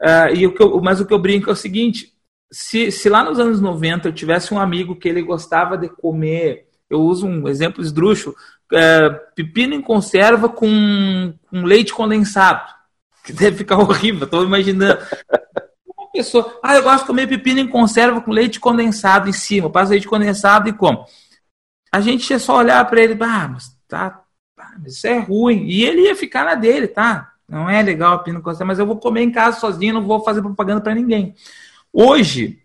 Uh, 0.00 0.34
e 0.34 0.46
o 0.46 0.54
que 0.54 0.62
eu, 0.62 0.80
mas 0.80 1.00
o 1.00 1.06
que 1.06 1.12
eu 1.12 1.18
brinco 1.18 1.50
é 1.50 1.52
o 1.52 1.56
seguinte: 1.56 2.12
se, 2.50 2.92
se 2.92 3.08
lá 3.08 3.24
nos 3.24 3.38
anos 3.38 3.60
90 3.60 4.08
eu 4.08 4.12
tivesse 4.12 4.52
um 4.52 4.60
amigo 4.60 4.96
que 4.96 5.08
ele 5.08 5.22
gostava 5.22 5.76
de 5.76 5.88
comer, 5.88 6.68
eu 6.88 7.00
uso 7.00 7.26
um 7.26 7.48
exemplo 7.48 7.82
esdrúxulo, 7.82 8.36
uh, 8.72 9.34
pepino 9.34 9.74
em 9.74 9.82
conserva 9.82 10.48
com, 10.48 11.34
com 11.50 11.64
leite 11.64 11.92
condensado, 11.92 12.72
que 13.24 13.32
deve 13.32 13.58
ficar 13.58 13.78
horrível, 13.78 14.24
estou 14.24 14.44
imaginando 14.44 14.98
pessoa, 16.18 16.58
ah, 16.62 16.74
eu 16.74 16.82
gosto 16.82 17.00
de 17.00 17.06
comer 17.06 17.28
pepino 17.28 17.60
em 17.60 17.68
conserva 17.68 18.20
com 18.20 18.32
leite 18.32 18.58
condensado 18.58 19.28
em 19.28 19.32
cima, 19.32 19.70
passa 19.70 19.92
leite 19.92 20.08
condensado 20.08 20.68
e 20.68 20.72
como. 20.72 21.06
A 21.92 22.00
gente 22.00 22.28
ia 22.30 22.38
só 22.40 22.56
olhar 22.56 22.84
para 22.86 23.00
ele, 23.00 23.16
ah, 23.22 23.48
mas 23.48 23.76
tá, 23.86 24.22
isso 24.84 25.06
é 25.06 25.18
ruim. 25.18 25.64
E 25.66 25.84
ele 25.84 26.02
ia 26.02 26.16
ficar 26.16 26.44
na 26.44 26.56
dele, 26.56 26.88
tá? 26.88 27.32
Não 27.48 27.70
é 27.70 27.80
legal 27.82 28.18
pepino 28.18 28.40
em 28.40 28.42
conserva, 28.42 28.66
mas 28.66 28.78
eu 28.80 28.86
vou 28.86 28.98
comer 28.98 29.22
em 29.22 29.30
casa 29.30 29.60
sozinho, 29.60 29.94
não 29.94 30.02
vou 30.02 30.24
fazer 30.24 30.42
propaganda 30.42 30.80
para 30.80 30.94
ninguém. 30.94 31.34
Hoje, 31.92 32.60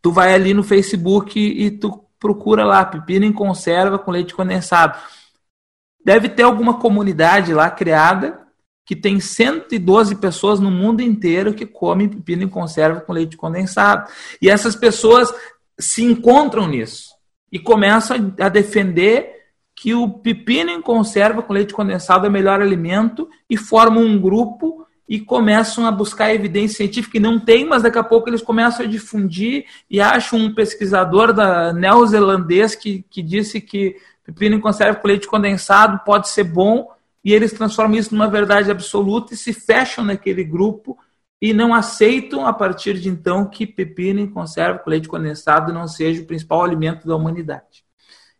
tu 0.00 0.10
vai 0.10 0.34
ali 0.34 0.54
no 0.54 0.64
Facebook 0.64 1.38
e 1.38 1.70
tu 1.70 2.02
procura 2.18 2.64
lá 2.64 2.84
pepino 2.84 3.26
em 3.26 3.32
conserva 3.32 3.98
com 3.98 4.10
leite 4.10 4.34
condensado. 4.34 4.98
Deve 6.02 6.28
ter 6.30 6.42
alguma 6.42 6.80
comunidade 6.80 7.52
lá 7.52 7.70
criada 7.70 8.41
que 8.84 8.96
tem 8.96 9.20
112 9.20 10.16
pessoas 10.16 10.58
no 10.58 10.70
mundo 10.70 11.00
inteiro 11.00 11.54
que 11.54 11.66
comem 11.66 12.08
pepino 12.08 12.42
em 12.42 12.48
conserva 12.48 13.00
com 13.00 13.12
leite 13.12 13.36
condensado. 13.36 14.10
E 14.40 14.50
essas 14.50 14.74
pessoas 14.74 15.32
se 15.78 16.02
encontram 16.04 16.66
nisso. 16.66 17.12
e 17.50 17.58
começam 17.58 18.34
a 18.40 18.48
defender 18.48 19.30
que 19.74 19.94
o 19.94 20.08
pepino 20.08 20.70
em 20.70 20.80
conserva 20.80 21.42
com 21.42 21.52
leite 21.52 21.74
condensado 21.74 22.24
é 22.24 22.28
o 22.28 22.32
melhor 22.32 22.62
alimento 22.62 23.28
e 23.48 23.58
formam 23.58 24.02
um 24.02 24.18
grupo 24.18 24.86
e 25.06 25.20
começam 25.20 25.86
a 25.86 25.90
buscar 25.90 26.34
evidência 26.34 26.78
científica 26.78 27.12
que 27.12 27.20
não 27.20 27.38
tem, 27.38 27.66
mas 27.66 27.82
daqui 27.82 27.98
a 27.98 28.04
pouco 28.04 28.30
eles 28.30 28.40
começam 28.40 28.86
a 28.86 28.88
difundir 28.88 29.66
e 29.90 30.00
acham 30.00 30.38
um 30.38 30.54
pesquisador 30.54 31.32
da 31.34 31.72
neozelandês 31.72 32.74
que, 32.74 33.04
que 33.10 33.20
disse 33.20 33.60
que 33.60 33.96
pepino 34.24 34.56
em 34.56 34.60
conserva 34.60 34.98
com 34.98 35.08
leite 35.08 35.26
condensado 35.26 36.00
pode 36.06 36.30
ser 36.30 36.44
bom 36.44 36.88
e 37.24 37.32
eles 37.32 37.52
transformam 37.52 37.98
isso 37.98 38.14
numa 38.14 38.28
verdade 38.28 38.70
absoluta 38.70 39.34
e 39.34 39.36
se 39.36 39.52
fecham 39.52 40.04
naquele 40.04 40.44
grupo 40.44 40.98
e 41.40 41.52
não 41.52 41.74
aceitam 41.74 42.46
a 42.46 42.52
partir 42.52 42.94
de 42.94 43.08
então 43.08 43.44
que 43.44 43.66
pepino 43.66 44.20
em 44.20 44.30
conserva 44.30 44.78
com 44.78 44.90
leite 44.90 45.08
condensado 45.08 45.72
não 45.72 45.88
seja 45.88 46.22
o 46.22 46.26
principal 46.26 46.62
alimento 46.62 47.06
da 47.06 47.16
humanidade. 47.16 47.84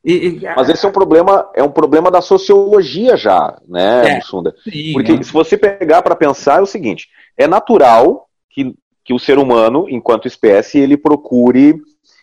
E, 0.05 0.13
e, 0.13 0.41
Mas 0.57 0.69
esse 0.69 0.85
é 0.85 0.89
um 0.89 0.93
problema, 0.93 1.49
é 1.55 1.63
um 1.63 1.71
problema 1.71 2.11
da 2.11 2.21
sociologia 2.21 3.17
já, 3.17 3.57
né, 3.69 4.19
é, 4.19 4.21
Sunda? 4.21 4.55
Sim, 4.65 4.93
Porque 4.93 5.13
né? 5.13 5.23
se 5.23 5.33
você 5.33 5.57
pegar 5.57 6.03
para 6.03 6.17
pensar 6.17 6.59
é 6.59 6.63
o 6.63 6.67
seguinte, 6.67 7.09
é 7.37 7.47
natural 7.47 8.29
que, 8.51 8.75
que 9.05 9.15
o 9.15 9.19
ser 9.19 9.39
humano, 9.39 9.87
enquanto 9.89 10.27
espécie, 10.27 10.79
ele 10.79 10.97
procure 10.97 11.81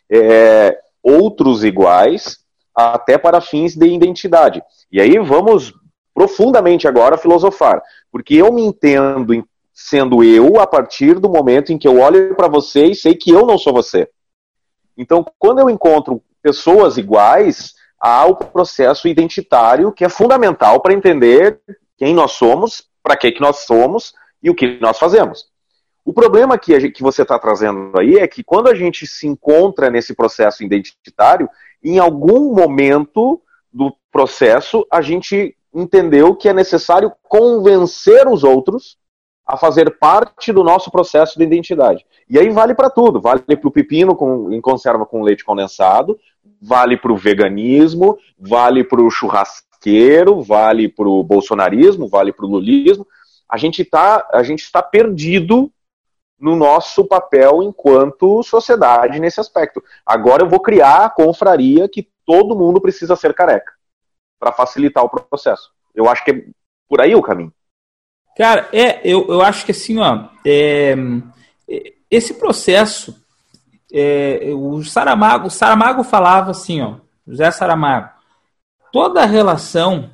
é, 0.09 0.77
outros 1.01 1.63
iguais 1.63 2.39
até 2.75 3.17
para 3.17 3.41
fins 3.41 3.75
de 3.75 3.87
identidade. 3.87 4.61
E 4.91 4.99
aí 4.99 5.17
vamos 5.19 5.73
profundamente 6.19 6.85
agora 6.85 7.17
filosofar, 7.17 7.81
porque 8.11 8.35
eu 8.35 8.51
me 8.51 8.61
entendo 8.61 9.47
sendo 9.71 10.21
eu 10.21 10.59
a 10.59 10.67
partir 10.67 11.17
do 11.17 11.29
momento 11.29 11.71
em 11.71 11.77
que 11.77 11.87
eu 11.87 11.97
olho 11.97 12.35
para 12.35 12.49
você 12.49 12.87
e 12.87 12.95
sei 12.95 13.15
que 13.15 13.31
eu 13.31 13.45
não 13.45 13.57
sou 13.57 13.71
você. 13.71 14.09
Então, 14.97 15.25
quando 15.39 15.59
eu 15.59 15.69
encontro 15.69 16.21
pessoas 16.41 16.97
iguais, 16.97 17.73
há 17.97 18.25
o 18.25 18.35
processo 18.35 19.07
identitário 19.07 19.93
que 19.93 20.03
é 20.03 20.09
fundamental 20.09 20.81
para 20.81 20.93
entender 20.93 21.61
quem 21.97 22.13
nós 22.13 22.33
somos, 22.33 22.83
para 23.01 23.15
que, 23.15 23.31
que 23.31 23.39
nós 23.39 23.59
somos 23.59 24.13
e 24.43 24.49
o 24.49 24.55
que 24.55 24.77
nós 24.81 24.99
fazemos. 24.99 25.45
O 26.03 26.11
problema 26.11 26.57
que, 26.57 26.77
gente, 26.77 26.91
que 26.91 27.01
você 27.01 27.21
está 27.21 27.39
trazendo 27.39 27.97
aí 27.97 28.17
é 28.17 28.27
que 28.27 28.43
quando 28.43 28.67
a 28.67 28.75
gente 28.75 29.07
se 29.07 29.25
encontra 29.25 29.89
nesse 29.89 30.13
processo 30.13 30.65
identitário, 30.65 31.49
em 31.81 31.97
algum 31.97 32.53
momento 32.53 33.41
do 33.71 33.95
processo 34.11 34.85
a 34.91 34.99
gente 34.99 35.55
entendeu 35.73 36.35
que 36.35 36.49
é 36.49 36.53
necessário 36.53 37.11
convencer 37.23 38.27
os 38.27 38.43
outros 38.43 38.97
a 39.45 39.57
fazer 39.57 39.97
parte 39.97 40.53
do 40.53 40.63
nosso 40.63 40.91
processo 40.91 41.37
de 41.37 41.43
identidade. 41.43 42.05
E 42.29 42.37
aí 42.37 42.49
vale 42.49 42.75
para 42.75 42.89
tudo, 42.89 43.19
vale 43.19 43.41
para 43.41 43.67
o 43.67 43.71
pepino 43.71 44.15
com, 44.15 44.51
em 44.51 44.61
conserva 44.61 45.05
com 45.05 45.23
leite 45.23 45.43
condensado, 45.43 46.19
vale 46.61 46.95
para 46.95 47.11
o 47.11 47.17
veganismo, 47.17 48.17
vale 48.37 48.83
para 48.83 49.01
o 49.01 49.09
churrasqueiro, 49.09 50.41
vale 50.41 50.87
para 50.87 51.07
o 51.07 51.23
bolsonarismo, 51.23 52.07
vale 52.07 52.31
para 52.31 52.45
o 52.45 52.49
lulismo. 52.49 53.07
A 53.49 53.57
gente, 53.57 53.83
tá, 53.83 54.27
a 54.31 54.43
gente 54.43 54.61
está 54.61 54.83
perdido 54.83 55.71
no 56.39 56.55
nosso 56.55 57.03
papel 57.05 57.63
enquanto 57.63 58.43
sociedade 58.43 59.19
nesse 59.19 59.39
aspecto. 59.39 59.83
Agora 60.05 60.43
eu 60.43 60.49
vou 60.49 60.59
criar 60.59 61.05
a 61.05 61.09
confraria 61.09 61.89
que 61.89 62.07
todo 62.23 62.55
mundo 62.55 62.79
precisa 62.79 63.15
ser 63.15 63.33
careca 63.33 63.78
para 64.39 64.51
facilitar 64.51 65.03
o 65.03 65.09
processo. 65.09 65.69
Eu 65.93 66.09
acho 66.09 66.23
que 66.23 66.31
é 66.31 66.43
por 66.87 67.01
aí 67.01 67.15
o 67.15 67.21
caminho. 67.21 67.53
Cara, 68.37 68.69
é, 68.71 69.01
eu, 69.03 69.27
eu 69.27 69.41
acho 69.41 69.65
que 69.65 69.71
assim, 69.71 69.99
ó, 69.99 70.29
é, 70.45 70.95
esse 72.09 72.33
processo, 72.35 73.21
é, 73.91 74.51
o 74.53 74.83
Saramago, 74.83 75.47
o 75.47 75.51
Saramago 75.51 76.03
falava 76.03 76.51
assim, 76.51 76.81
ó, 76.81 76.95
José 77.27 77.51
Saramago, 77.51 78.09
toda 78.91 79.25
relação 79.25 80.09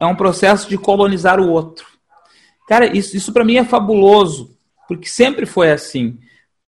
é 0.00 0.06
um 0.06 0.14
processo 0.14 0.68
de 0.68 0.78
colonizar 0.78 1.40
o 1.40 1.50
outro. 1.50 1.86
Cara, 2.66 2.86
isso, 2.86 3.16
isso 3.16 3.32
para 3.32 3.44
mim 3.44 3.56
é 3.56 3.64
fabuloso, 3.64 4.56
porque 4.86 5.08
sempre 5.08 5.44
foi 5.44 5.70
assim. 5.70 6.18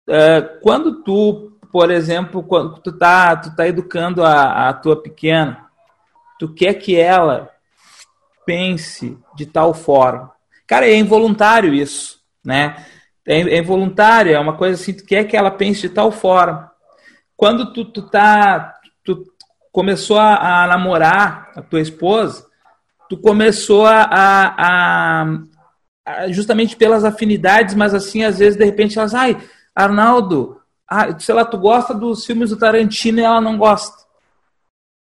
Uh, 0.07 0.59
quando 0.61 1.03
tu, 1.03 1.51
por 1.71 1.91
exemplo, 1.91 2.41
quando 2.41 2.79
tu 2.79 2.91
tá, 2.91 3.35
tu 3.35 3.55
tá 3.55 3.67
educando 3.67 4.23
a, 4.23 4.69
a 4.69 4.73
tua 4.73 5.01
pequena, 5.01 5.68
tu 6.39 6.51
quer 6.51 6.73
que 6.73 6.95
ela 6.95 7.51
pense 8.45 9.15
de 9.35 9.45
tal 9.45 9.75
forma 9.75 10.33
Cara, 10.69 10.87
é 10.87 10.95
involuntário 10.95 11.73
isso, 11.73 12.19
né? 12.45 12.85
É, 13.25 13.39
é 13.39 13.57
involuntário, 13.57 14.31
é 14.31 14.39
uma 14.39 14.55
coisa 14.55 14.79
assim, 14.79 14.93
tu 14.93 15.03
quer 15.03 15.23
que 15.23 15.35
ela 15.35 15.49
pense 15.49 15.81
de 15.81 15.89
tal 15.89 16.11
forma. 16.11 16.71
Quando 17.35 17.73
tu, 17.73 17.85
tu 17.85 18.03
tá, 18.03 18.75
tu 19.03 19.23
começou 19.71 20.19
a, 20.19 20.63
a 20.63 20.67
namorar 20.67 21.51
a 21.55 21.63
tua 21.63 21.81
esposa, 21.81 22.45
tu 23.09 23.17
começou 23.17 23.87
a, 23.87 24.03
a, 24.03 25.23
a, 26.05 26.31
justamente 26.31 26.75
pelas 26.75 27.03
afinidades, 27.03 27.73
mas 27.73 27.95
assim, 27.95 28.23
às 28.23 28.37
vezes, 28.37 28.55
de 28.55 28.63
repente, 28.63 28.99
elas, 28.99 29.15
ai, 29.15 29.41
Arnaldo, 29.73 30.61
ah, 30.87 31.19
sei 31.19 31.33
lá, 31.33 31.43
tu 31.43 31.57
gosta 31.57 31.95
dos 31.95 32.23
filmes 32.27 32.51
do 32.51 32.57
Tarantino 32.57 33.19
e 33.19 33.23
ela 33.23 33.41
não 33.41 33.57
gosta. 33.57 34.05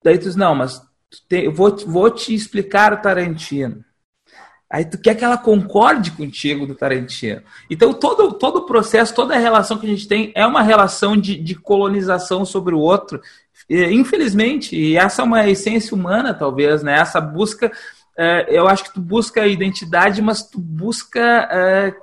Daí 0.04 0.16
tu 0.16 0.26
diz, 0.26 0.36
não, 0.36 0.54
mas 0.54 0.80
eu 1.30 1.52
vou, 1.52 1.76
vou 1.86 2.10
te 2.10 2.34
explicar 2.34 2.92
o 2.92 2.98
Tarantino. 2.98 3.84
Aí 4.68 4.84
tu 4.84 4.98
quer 4.98 5.14
que 5.14 5.24
ela 5.24 5.38
concorde 5.38 6.10
contigo 6.10 6.66
do 6.66 6.74
Tarantino. 6.74 7.40
Então 7.70 7.94
todo, 7.94 8.32
todo 8.32 8.56
o 8.58 8.66
processo, 8.66 9.14
toda 9.14 9.34
a 9.34 9.38
relação 9.38 9.78
que 9.78 9.86
a 9.86 9.88
gente 9.88 10.08
tem 10.08 10.32
é 10.34 10.44
uma 10.44 10.62
relação 10.62 11.16
de, 11.16 11.36
de 11.36 11.54
colonização 11.54 12.44
sobre 12.44 12.74
o 12.74 12.80
outro. 12.80 13.20
Infelizmente, 13.70 14.76
e 14.76 14.96
essa 14.96 15.22
é 15.22 15.24
uma 15.24 15.48
essência 15.48 15.94
humana, 15.94 16.34
talvez, 16.34 16.82
né? 16.82 16.98
Essa 16.98 17.20
busca, 17.20 17.70
é, 18.16 18.46
eu 18.48 18.66
acho 18.66 18.84
que 18.84 18.94
tu 18.94 19.00
busca 19.00 19.42
a 19.42 19.46
identidade, 19.46 20.20
mas 20.20 20.42
tu 20.42 20.58
busca 20.58 21.48
é, 21.50 21.94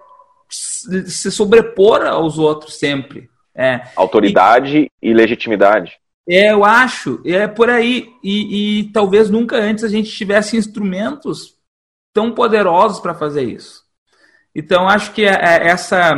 se 0.50 1.32
sobrepor 1.32 2.06
aos 2.06 2.38
outros 2.38 2.76
sempre. 2.76 3.30
É. 3.56 3.82
Autoridade 3.96 4.90
e, 5.02 5.10
e 5.10 5.14
legitimidade. 5.14 6.00
É, 6.28 6.52
eu 6.52 6.64
acho, 6.64 7.22
é 7.26 7.48
por 7.48 7.70
aí. 7.70 8.10
E, 8.24 8.80
e 8.80 8.92
talvez 8.92 9.30
nunca 9.30 9.58
antes 9.58 9.84
a 9.84 9.90
gente 9.90 10.10
tivesse 10.12 10.56
instrumentos 10.56 11.58
tão 12.14 12.32
poderosos 12.34 13.00
para 13.00 13.14
fazer 13.14 13.44
isso. 13.44 13.84
Então, 14.56 14.88
acho 14.88 15.12
que 15.14 15.26
é, 15.26 15.34
é 15.34 15.68
essa, 15.68 16.14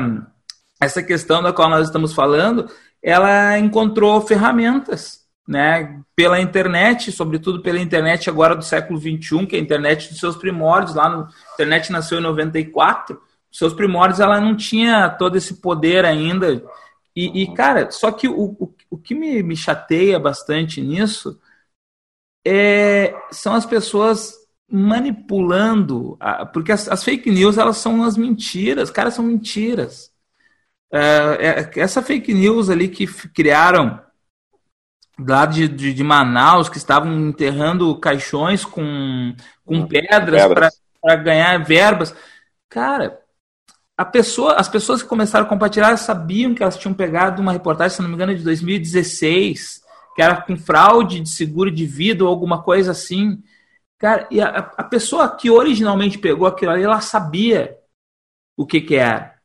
essa 0.80 1.02
questão 1.02 1.42
da 1.42 1.54
qual 1.54 1.70
nós 1.70 1.88
estamos 1.88 2.14
falando, 2.14 2.70
ela 3.02 3.58
encontrou 3.58 4.20
ferramentas, 4.22 5.24
né, 5.48 6.02
pela 6.16 6.42
internet, 6.42 7.12
sobretudo 7.12 7.62
pela 7.62 7.80
internet 7.80 8.30
agora 8.30 8.56
do 8.56 8.64
século 8.64 9.00
XXI, 9.00 9.46
que 9.46 9.56
é 9.56 9.60
a 9.60 9.62
internet 9.62 10.10
dos 10.10 10.20
seus 10.20 10.36
primórdios, 10.36 10.96
lá 10.96 11.08
no 11.08 11.24
a 11.24 11.54
internet 11.54 11.92
nasceu 11.92 12.20
em 12.20 12.24
94, 12.24 13.22
seus 13.52 13.74
primórdios 13.74 14.20
ela 14.20 14.42
não 14.42 14.56
tinha 14.56 15.08
todo 15.08 15.38
esse 15.38 15.62
poder 15.62 16.04
ainda. 16.04 16.62
E, 17.16 17.44
e 17.44 17.54
cara, 17.54 17.90
só 17.92 18.12
que 18.12 18.28
o, 18.28 18.56
o, 18.60 18.76
o 18.90 18.98
que 18.98 19.16
me, 19.16 19.42
me 19.42 19.56
chateia 19.56 20.20
bastante 20.20 20.82
nisso 20.82 21.40
é, 22.46 23.16
são 23.32 23.54
as 23.54 23.66
pessoas 23.66 24.34
manipulando, 24.70 26.18
porque 26.52 26.72
as, 26.72 26.90
as, 26.90 27.04
fake 27.04 27.30
news 27.32 27.58
elas 27.58 27.78
são 27.78 28.04
as 28.04 28.18
mentiras, 28.18 28.90
cara, 28.92 29.12
são 29.12 29.24
mentiras. 29.24 30.12
É, 30.92 31.70
é, 31.78 31.80
essa 31.80 32.02
fake 32.02 32.34
news 32.34 32.70
ali 32.70 32.88
que 32.88 33.08
criaram 33.08 34.02
lá 35.20 35.46
de, 35.46 35.68
de, 35.68 35.94
de, 35.94 36.04
Manaus, 36.04 36.68
que 36.68 36.78
estavam 36.78 37.30
enterrando 37.30 37.98
caixões 38.00 38.66
com, 38.66 39.36
com 39.64 39.88
pedras, 39.88 40.48
pedras. 40.48 40.82
para 41.02 41.16
ganhar 41.16 41.64
verbas. 41.64 42.14
Cara, 42.70 43.22
pessoa, 44.04 44.56
as 44.56 44.68
pessoas 44.68 45.02
que 45.02 45.08
começaram 45.08 45.46
a 45.46 45.50
compartilhar 45.50 45.96
sabiam 45.96 46.54
que 46.54 46.62
elas 46.62 46.78
tinham 46.78 46.94
pegado 46.94 47.42
uma 47.42 47.54
reportagem, 47.54 47.96
se 47.96 48.02
não 48.02 48.10
me 48.10 48.16
engano, 48.16 48.36
de 48.36 48.44
2016, 48.44 49.82
que 50.16 50.22
era 50.22 50.42
com 50.42 50.58
fraude 50.58 51.22
de 51.22 51.30
seguro 51.30 51.72
de 51.72 51.86
vida 51.86 52.24
ou 52.24 52.30
alguma 52.30 52.62
coisa 52.62 52.92
assim. 52.92 53.42
Cara, 53.98 54.28
e 54.30 54.42
a, 54.42 54.50
a 54.76 54.84
pessoa 54.84 55.30
que 55.34 55.50
originalmente 55.50 56.18
pegou 56.18 56.46
aquilo 56.46 56.72
ali, 56.72 56.84
ela 56.84 57.00
sabia 57.00 57.78
o 58.58 58.66
que, 58.66 58.82
que 58.82 58.96
era. 58.96 59.36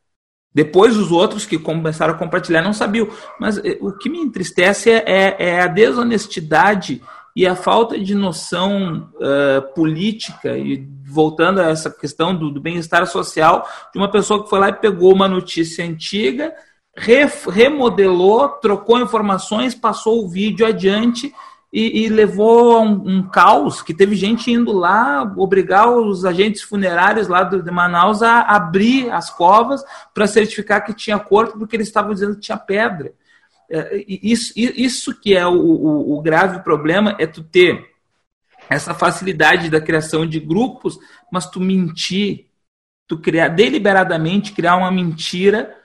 Depois 0.53 0.97
os 0.97 1.11
outros 1.11 1.45
que 1.45 1.57
começaram 1.57 2.13
a 2.13 2.17
compartilhar 2.17 2.61
não 2.61 2.73
sabiam. 2.73 3.07
Mas 3.39 3.57
eh, 3.57 3.77
o 3.79 3.93
que 3.93 4.09
me 4.09 4.19
entristece 4.19 4.89
é, 4.89 5.03
é, 5.07 5.35
é 5.39 5.61
a 5.61 5.67
desonestidade 5.67 7.01
e 7.35 7.47
a 7.47 7.55
falta 7.55 7.97
de 7.97 8.13
noção 8.13 9.09
uh, 9.15 9.73
política, 9.73 10.57
e 10.57 10.85
voltando 11.05 11.61
a 11.61 11.69
essa 11.69 11.89
questão 11.89 12.35
do, 12.35 12.51
do 12.51 12.59
bem-estar 12.59 13.05
social, 13.07 13.67
de 13.93 13.99
uma 13.99 14.09
pessoa 14.09 14.43
que 14.43 14.49
foi 14.49 14.59
lá 14.59 14.69
e 14.69 14.73
pegou 14.73 15.13
uma 15.13 15.27
notícia 15.27 15.85
antiga, 15.85 16.53
re, 16.95 17.25
remodelou, 17.49 18.49
trocou 18.49 18.99
informações, 18.99 19.75
passou 19.75 20.23
o 20.23 20.29
vídeo 20.29 20.65
adiante 20.65 21.33
e, 21.71 22.03
e 22.03 22.09
levou 22.09 22.77
a 22.77 22.81
um, 22.81 23.17
um, 23.17 23.23
caos 23.23 23.81
que 23.81 23.93
teve 23.93 24.15
gente 24.15 24.51
indo 24.51 24.73
lá 24.73 25.23
obrigar 25.37 25.89
os 25.89 26.25
agentes 26.25 26.61
funerários 26.61 27.29
lá 27.29 27.43
do, 27.43 27.63
de 27.63 27.71
Manaus 27.71 28.21
a 28.21 28.41
abrir 28.41 29.09
as 29.09 29.29
covas 29.29 29.81
para 30.13 30.27
certificar 30.27 30.83
que 30.83 30.93
tinha 30.93 31.17
corpo 31.17 31.57
porque 31.57 31.77
eles 31.77 31.87
estavam 31.87 32.13
dizendo 32.13 32.35
que 32.35 32.41
tinha 32.41 32.57
pedra. 32.57 33.13
É, 33.71 34.05
isso, 34.07 34.53
isso 34.55 35.19
que 35.19 35.35
é 35.35 35.47
o, 35.47 35.53
o, 35.53 36.17
o 36.17 36.21
grave 36.21 36.59
problema 36.63 37.15
é 37.17 37.25
tu 37.25 37.41
ter 37.41 37.89
essa 38.69 38.93
facilidade 38.93 39.69
da 39.69 39.81
criação 39.81 40.25
de 40.25 40.39
grupos, 40.39 40.97
mas 41.31 41.49
tu 41.49 41.59
mentir, 41.59 42.47
tu 43.07 43.17
criar 43.17 43.49
deliberadamente 43.49 44.53
criar 44.53 44.75
uma 44.75 44.91
mentira 44.91 45.75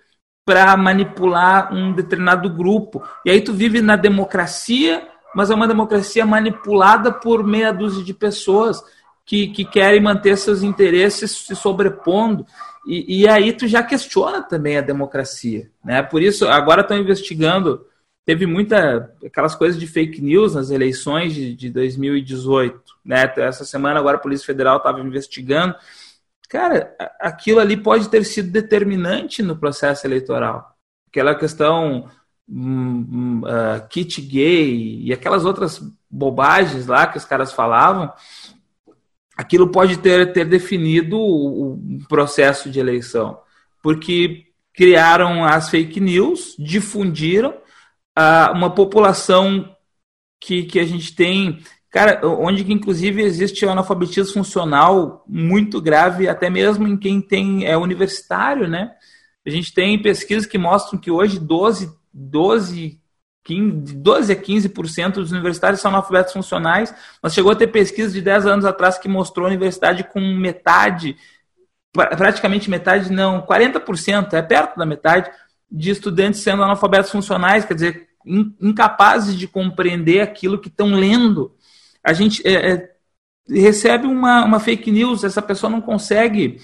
para 0.45 0.77
manipular 0.77 1.75
um 1.75 1.93
determinado 1.93 2.49
grupo. 2.49 3.03
E 3.25 3.31
aí 3.31 3.41
tu 3.41 3.53
vive 3.53 3.83
na 3.83 3.97
democracia, 3.97 5.07
mas 5.35 5.51
é 5.51 5.55
uma 5.55 5.67
democracia 5.67 6.25
manipulada 6.25 7.13
por 7.13 7.45
meia 7.45 7.73
dúzia 7.73 8.05
de 8.05 8.15
pessoas 8.15 8.81
que, 9.27 9.49
que 9.49 9.65
querem 9.65 10.01
manter 10.01 10.39
seus 10.39 10.63
interesses 10.63 11.33
se 11.33 11.55
sobrepondo. 11.55 12.47
E, 12.87 13.23
e 13.23 13.29
aí 13.29 13.53
tu 13.53 13.67
já 13.67 13.83
questiona 13.83 14.41
também 14.43 14.79
a 14.79 14.83
democracia. 14.83 15.71
Né? 15.85 16.03
Por 16.03 16.23
isso, 16.23 16.49
agora 16.49 16.81
estão 16.81 16.97
investigando. 16.97 17.85
Teve 18.25 18.47
muita 18.47 19.15
aquelas 19.25 19.55
coisas 19.55 19.79
de 19.79 19.87
fake 19.87 20.23
news 20.23 20.55
nas 20.55 20.71
eleições 20.71 21.35
de, 21.35 21.55
de 21.55 21.69
2018. 21.69 22.81
Né? 23.05 23.31
Essa 23.37 23.65
semana 23.65 24.01
agora 24.01 24.17
a 24.17 24.21
Polícia 24.21 24.47
Federal 24.47 24.79
estava 24.79 25.01
investigando 25.01 25.75
Cara, 26.49 26.95
aquilo 27.21 27.61
ali 27.61 27.77
pode 27.77 28.09
ter 28.09 28.25
sido 28.25 28.51
determinante 28.51 29.43
no 29.43 29.57
processo 29.57 30.07
eleitoral. 30.07 30.77
Aquela 31.09 31.35
questão 31.35 32.09
uh, 32.49 33.89
kit 33.89 34.21
gay 34.23 35.01
e 35.03 35.13
aquelas 35.13 35.45
outras 35.45 35.83
bobagens 36.09 36.87
lá 36.87 37.07
que 37.07 37.19
os 37.19 37.25
caras 37.25 37.53
falavam, 37.53 38.13
aquilo 39.37 39.69
pode 39.69 39.99
ter, 39.99 40.33
ter 40.33 40.45
definido 40.45 41.19
o, 41.19 41.79
processo 42.09 42.71
de 42.71 42.81
eleição. 42.81 43.39
Porque 43.83 44.47
criaram 44.73 45.45
as 45.45 45.69
fake 45.69 46.01
news, 46.01 46.55
difundiram 46.59 47.51
uh, 47.51 48.53
uma 48.55 48.71
população 48.71 49.75
que, 50.41 50.65
que 50.65 50.81
a 50.81 50.85
gente 50.85 51.15
tem 51.15 51.61
Cara, 51.97 52.21
onde 52.29 52.63
que 52.63 52.75
inclusive 52.75 53.23
existe 53.23 53.65
o 53.65 53.71
analfabetismo 53.71 54.35
funcional 54.35 55.25
muito 55.27 55.81
grave, 55.81 56.29
até 56.29 56.51
mesmo 56.51 56.87
em 56.87 56.95
quem 56.95 57.23
tem 57.23 57.65
é 57.65 57.75
universitário, 57.75 58.69
né? 58.69 58.91
A 59.47 59.49
gente 59.49 59.73
tem 59.73 60.03
pesquisas 60.03 60.45
que 60.45 60.59
mostram 60.59 61.01
que 61.01 61.11
hoje 61.11 61.39
12, 61.39 61.91
12, 62.13 62.81
15, 62.81 63.01
12 63.55 64.33
a 64.33 64.37
15% 64.37 65.13
dos 65.15 65.33
universitários 65.33 65.81
são 65.81 65.91
analfabetos 65.91 66.33
funcionais, 66.33 66.95
mas 67.23 67.33
chegou 67.33 67.53
a 67.53 67.57
ter 67.57 67.69
pesquisa 67.69 68.13
de 68.13 68.21
10 68.21 68.47
anos 68.47 68.65
atrás 68.65 68.99
que 68.99 69.09
mostrou 69.09 69.47
a 69.47 69.49
universidade 69.49 70.05
com 70.05 70.21
metade, 70.21 71.17
praticamente 71.93 72.69
metade, 72.69 73.13
não, 73.13 73.43
40%, 73.43 74.33
é 74.35 74.43
perto 74.43 74.77
da 74.77 74.85
metade, 74.85 75.31
de 75.71 75.91
estudantes 75.91 76.41
sendo 76.41 76.63
analfabetos 76.63 77.11
funcionais, 77.11 77.65
quer 77.65 77.75
dizer, 77.75 78.09
incapazes 78.61 79.37
de 79.37 79.47
compreender 79.47 80.21
aquilo 80.21 80.59
que 80.59 80.69
estão 80.69 80.95
lendo. 80.95 81.55
A 82.03 82.13
gente 82.13 82.47
é, 82.47 82.73
é, 82.73 82.91
recebe 83.49 84.07
uma, 84.07 84.45
uma 84.45 84.61
fake 84.61 84.91
news, 84.91 85.25
essa 85.25 85.43
pessoa 85.43 85.71
não 85.71 85.81
consegue 85.81 86.61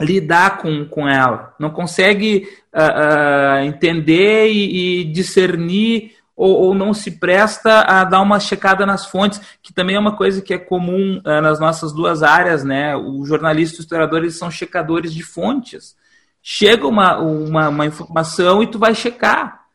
lidar 0.00 0.58
com, 0.58 0.86
com 0.86 1.06
ela, 1.06 1.54
não 1.58 1.70
consegue 1.70 2.48
uh, 2.74 3.60
uh, 3.60 3.64
entender 3.64 4.50
e, 4.50 5.02
e 5.02 5.04
discernir 5.04 6.12
ou, 6.34 6.58
ou, 6.58 6.74
não 6.74 6.94
se 6.94 7.18
presta 7.18 7.82
a 7.82 8.02
dar 8.02 8.22
uma 8.22 8.40
checada 8.40 8.86
nas 8.86 9.04
fontes, 9.04 9.38
que 9.62 9.74
também 9.74 9.96
é 9.96 9.98
uma 9.98 10.16
coisa 10.16 10.40
que 10.40 10.54
é 10.54 10.58
comum 10.58 11.18
uh, 11.18 11.40
nas 11.42 11.60
nossas 11.60 11.92
duas 11.92 12.22
áreas, 12.22 12.64
né? 12.64 12.96
O 12.96 13.26
jornalista 13.26 13.76
e 13.76 13.80
o 13.80 13.82
historiador 13.82 14.20
eles 14.20 14.38
são 14.38 14.50
checadores 14.50 15.12
de 15.12 15.22
fontes. 15.22 15.94
Chega 16.42 16.86
uma, 16.86 17.18
uma, 17.18 17.68
uma 17.68 17.84
informação 17.84 18.62
e 18.62 18.66
tu 18.66 18.78
vai 18.78 18.94
checar. 18.94 19.66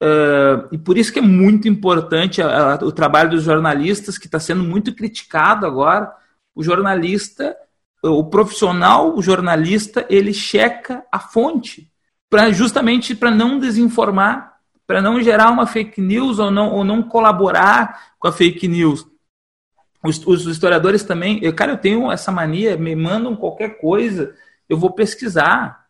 Uh, 0.00 0.68
e 0.70 0.78
por 0.78 0.96
isso 0.96 1.12
que 1.12 1.18
é 1.18 1.22
muito 1.22 1.66
importante 1.66 2.40
o 2.40 2.92
trabalho 2.92 3.30
dos 3.30 3.42
jornalistas, 3.42 4.16
que 4.16 4.26
está 4.26 4.38
sendo 4.38 4.62
muito 4.62 4.94
criticado 4.94 5.66
agora. 5.66 6.12
O 6.54 6.62
jornalista, 6.62 7.56
o 8.02 8.24
profissional, 8.24 9.16
o 9.16 9.22
jornalista, 9.22 10.04
ele 10.08 10.34
checa 10.34 11.04
a 11.10 11.18
fonte, 11.18 11.90
pra, 12.28 12.50
justamente 12.50 13.14
para 13.14 13.30
não 13.30 13.58
desinformar, 13.58 14.56
para 14.86 15.00
não 15.00 15.20
gerar 15.22 15.50
uma 15.50 15.66
fake 15.66 16.00
news 16.00 16.38
ou 16.38 16.50
não, 16.50 16.72
ou 16.72 16.84
não 16.84 17.02
colaborar 17.02 18.14
com 18.18 18.28
a 18.28 18.32
fake 18.32 18.66
news. 18.66 19.06
Os, 20.04 20.26
os 20.26 20.46
historiadores 20.46 21.04
também, 21.04 21.38
eu, 21.42 21.54
cara, 21.54 21.72
eu 21.72 21.78
tenho 21.78 22.10
essa 22.10 22.32
mania, 22.32 22.76
me 22.76 22.94
mandam 22.96 23.36
qualquer 23.36 23.80
coisa, 23.80 24.34
eu 24.68 24.76
vou 24.76 24.90
pesquisar 24.90 25.82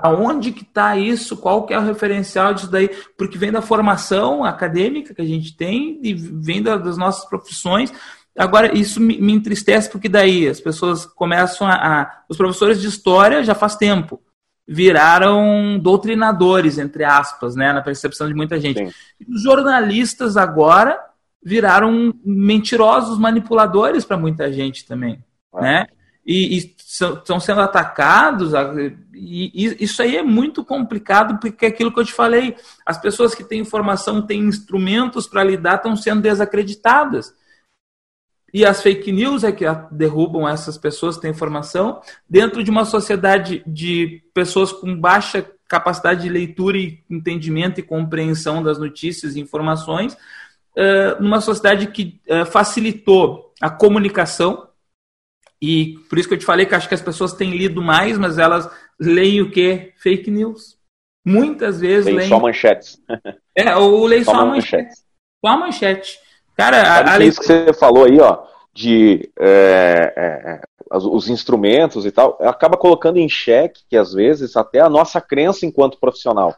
Aonde 0.00 0.52
que 0.52 0.62
está 0.62 0.96
isso? 0.96 1.36
Qual 1.36 1.64
que 1.64 1.74
é 1.74 1.78
o 1.78 1.84
referencial 1.84 2.54
disso 2.54 2.70
daí? 2.70 2.90
Porque 3.16 3.38
vem 3.38 3.52
da 3.52 3.62
formação 3.62 4.44
acadêmica 4.44 5.14
que 5.14 5.22
a 5.22 5.26
gente 5.26 5.56
tem 5.56 6.00
e 6.02 6.14
vem 6.14 6.62
das 6.62 6.96
nossas 6.96 7.28
profissões. 7.28 7.92
Agora, 8.36 8.76
isso 8.76 9.00
me, 9.00 9.18
me 9.20 9.32
entristece 9.32 9.90
porque 9.90 10.08
daí 10.08 10.46
as 10.46 10.60
pessoas 10.60 11.06
começam 11.06 11.66
a, 11.66 11.74
a, 11.74 12.22
Os 12.28 12.36
professores 12.36 12.80
de 12.80 12.86
história 12.86 13.42
já 13.42 13.54
faz 13.54 13.76
tempo 13.76 14.20
viraram 14.68 15.78
doutrinadores, 15.78 16.76
entre 16.76 17.04
aspas, 17.04 17.54
né, 17.54 17.72
na 17.72 17.80
percepção 17.80 18.26
de 18.26 18.34
muita 18.34 18.58
gente. 18.58 18.84
Sim. 18.84 18.92
Os 19.28 19.42
jornalistas 19.42 20.36
agora 20.36 20.98
viraram 21.40 22.12
mentirosos 22.24 23.16
manipuladores 23.16 24.04
para 24.04 24.16
muita 24.16 24.52
gente 24.52 24.84
também, 24.84 25.24
é. 25.54 25.60
né? 25.60 25.86
e, 26.26 26.56
e 26.56 26.74
estão 26.76 27.38
sendo 27.38 27.60
atacados. 27.60 28.52
E, 29.14 29.50
e, 29.54 29.84
isso 29.84 30.02
aí 30.02 30.16
é 30.16 30.22
muito 30.22 30.64
complicado, 30.64 31.38
porque 31.38 31.64
é 31.64 31.68
aquilo 31.68 31.92
que 31.92 32.00
eu 32.00 32.04
te 32.04 32.12
falei: 32.12 32.56
as 32.84 32.98
pessoas 32.98 33.34
que 33.34 33.44
têm 33.44 33.60
informação, 33.60 34.20
têm 34.20 34.40
instrumentos 34.40 35.28
para 35.28 35.44
lidar, 35.44 35.76
estão 35.76 35.94
sendo 35.94 36.22
desacreditadas. 36.22 37.32
E 38.56 38.64
as 38.64 38.80
fake 38.80 39.12
news 39.12 39.44
é 39.44 39.52
que 39.52 39.66
derrubam 39.90 40.48
essas 40.48 40.78
pessoas 40.78 41.16
que 41.16 41.20
têm 41.20 41.30
informação 41.30 42.00
dentro 42.26 42.64
de 42.64 42.70
uma 42.70 42.86
sociedade 42.86 43.62
de 43.66 44.22
pessoas 44.32 44.72
com 44.72 44.98
baixa 44.98 45.46
capacidade 45.68 46.22
de 46.22 46.30
leitura 46.30 46.78
e 46.78 47.04
entendimento 47.10 47.80
e 47.80 47.82
compreensão 47.82 48.62
das 48.62 48.78
notícias 48.78 49.36
e 49.36 49.40
informações, 49.40 50.16
numa 51.20 51.42
sociedade 51.42 51.88
que 51.88 52.18
facilitou 52.50 53.52
a 53.60 53.68
comunicação, 53.68 54.66
e 55.60 55.98
por 56.08 56.18
isso 56.18 56.26
que 56.26 56.32
eu 56.32 56.38
te 56.38 56.46
falei 56.46 56.64
que 56.64 56.74
acho 56.74 56.88
que 56.88 56.94
as 56.94 57.02
pessoas 57.02 57.34
têm 57.34 57.50
lido 57.50 57.82
mais, 57.82 58.16
mas 58.16 58.38
elas 58.38 58.70
leem 58.98 59.42
o 59.42 59.50
que? 59.50 59.92
Fake 59.98 60.30
news. 60.30 60.78
Muitas 61.22 61.80
vezes 61.80 62.14
leem. 62.14 62.26
só 62.26 62.40
manchetes. 62.40 62.98
É, 63.54 63.76
ou 63.76 64.06
leem 64.06 64.24
só, 64.24 64.32
só 64.32 64.46
manchetes. 64.46 65.04
Só 65.44 65.52
a 65.52 65.56
manchete. 65.58 66.25
Cara, 66.56 66.82
a, 66.82 67.16
a 67.16 67.18
isso 67.24 67.40
que 67.40 67.46
você 67.46 67.72
falou 67.72 68.04
aí, 68.04 68.18
ó, 68.18 68.44
de 68.72 69.30
é, 69.38 70.12
é, 70.16 70.60
os 70.90 71.28
instrumentos 71.28 72.06
e 72.06 72.10
tal, 72.10 72.38
acaba 72.40 72.76
colocando 72.76 73.18
em 73.18 73.28
xeque, 73.28 73.82
que 73.88 73.96
às 73.96 74.12
vezes, 74.12 74.56
até 74.56 74.80
a 74.80 74.88
nossa 74.88 75.20
crença 75.20 75.66
enquanto 75.66 75.98
profissional. 75.98 76.54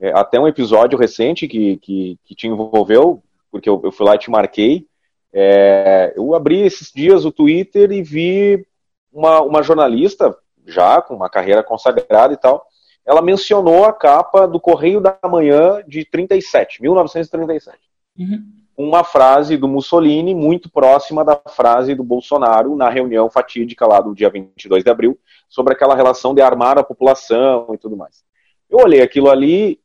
É, 0.00 0.10
até 0.18 0.40
um 0.40 0.48
episódio 0.48 0.98
recente 0.98 1.46
que, 1.46 1.76
que, 1.76 2.18
que 2.24 2.34
te 2.34 2.48
envolveu, 2.48 3.22
porque 3.50 3.68
eu, 3.68 3.80
eu 3.84 3.92
fui 3.92 4.06
lá 4.06 4.16
e 4.16 4.18
te 4.18 4.30
marquei, 4.30 4.86
é, 5.32 6.12
eu 6.16 6.34
abri 6.34 6.60
esses 6.60 6.90
dias 6.92 7.24
o 7.24 7.32
Twitter 7.32 7.90
e 7.92 8.02
vi 8.02 8.66
uma, 9.12 9.42
uma 9.42 9.62
jornalista, 9.62 10.36
já 10.66 11.00
com 11.02 11.14
uma 11.14 11.28
carreira 11.30 11.62
consagrada 11.62 12.32
e 12.32 12.36
tal, 12.36 12.66
ela 13.04 13.20
mencionou 13.20 13.84
a 13.84 13.92
capa 13.92 14.46
do 14.46 14.58
Correio 14.58 15.00
da 15.00 15.18
Manhã 15.24 15.82
de 15.86 16.04
37, 16.04 16.80
1937. 16.80 17.78
Uhum. 18.18 18.63
Uma 18.76 19.04
frase 19.04 19.56
do 19.56 19.68
Mussolini 19.68 20.34
muito 20.34 20.68
próxima 20.68 21.24
da 21.24 21.36
frase 21.36 21.94
do 21.94 22.02
Bolsonaro 22.02 22.74
na 22.74 22.90
reunião 22.90 23.30
fatídica 23.30 23.86
lá 23.86 24.00
do 24.00 24.14
dia 24.14 24.28
22 24.28 24.82
de 24.82 24.90
abril, 24.90 25.18
sobre 25.48 25.72
aquela 25.72 25.94
relação 25.94 26.34
de 26.34 26.42
armar 26.42 26.78
a 26.78 26.82
população 26.82 27.68
e 27.72 27.78
tudo 27.78 27.96
mais. 27.96 28.24
Eu 28.68 28.78
olhei 28.78 29.00
aquilo 29.00 29.30
ali 29.30 29.80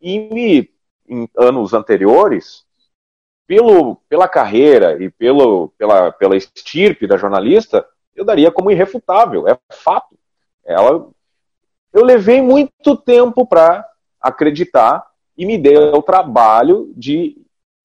e 0.00 0.18
me, 0.32 0.70
em 1.06 1.28
anos 1.36 1.74
anteriores, 1.74 2.64
pelo, 3.46 3.96
pela 4.08 4.26
carreira 4.26 5.02
e 5.02 5.10
pelo, 5.10 5.68
pela, 5.76 6.10
pela 6.12 6.36
estirpe 6.36 7.06
da 7.06 7.16
jornalista, 7.16 7.86
eu 8.14 8.24
daria 8.24 8.50
como 8.50 8.70
irrefutável, 8.70 9.46
é 9.46 9.58
fato. 9.70 10.16
Ela, 10.64 11.08
eu 11.92 12.04
levei 12.04 12.40
muito 12.40 12.96
tempo 12.96 13.46
para 13.46 13.86
acreditar 14.20 15.06
e 15.36 15.44
me 15.44 15.58
dei 15.58 15.76
o 15.76 16.02
trabalho 16.02 16.92
de 16.96 17.43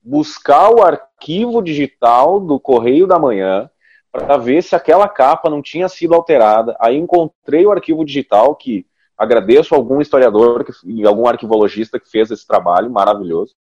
buscar 0.10 0.72
o 0.72 0.82
arquivo 0.82 1.62
digital 1.62 2.40
do 2.40 2.60
Correio 2.60 3.06
da 3.06 3.20
Manhã 3.20 3.70
para 4.12 4.38
ver 4.38 4.64
se 4.64 4.76
aquela 4.76 5.08
capa 5.08 5.52
não 5.52 5.62
tinha 5.62 5.88
sido 5.88 6.16
alterada. 6.16 6.76
Aí 6.80 6.98
encontrei 6.98 7.66
o 7.66 7.72
arquivo 7.72 8.04
digital 8.04 8.56
que 8.56 8.88
agradeço 9.16 9.76
a 9.76 9.78
algum 9.78 10.02
historiador 10.02 10.66
e 10.84 11.06
algum 11.06 11.28
arquivologista 11.28 12.00
que 12.00 12.10
fez 12.10 12.32
esse 12.32 12.48
trabalho 12.48 12.90
maravilhoso. 12.90 13.54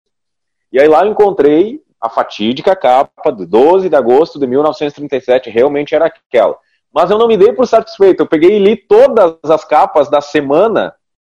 E 0.72 0.80
aí 0.80 0.88
lá 0.88 1.04
eu 1.04 1.10
encontrei 1.10 1.82
a 2.00 2.08
fatídica 2.08 2.74
capa 2.74 3.30
de 3.30 3.44
12 3.44 3.90
de 3.90 3.96
agosto 3.96 4.38
de 4.38 4.46
1937 4.46 5.50
realmente 5.50 5.94
era 5.94 6.06
aquela. 6.06 6.56
Mas 6.94 7.10
eu 7.10 7.18
não 7.18 7.28
me 7.28 7.36
dei 7.36 7.52
por 7.52 7.66
satisfeito. 7.66 8.22
Eu 8.22 8.26
peguei 8.26 8.56
e 8.56 8.58
li 8.58 8.74
todas 8.74 9.36
as 9.44 9.64
capas 9.66 10.08
da 10.08 10.22
semana 10.22 10.94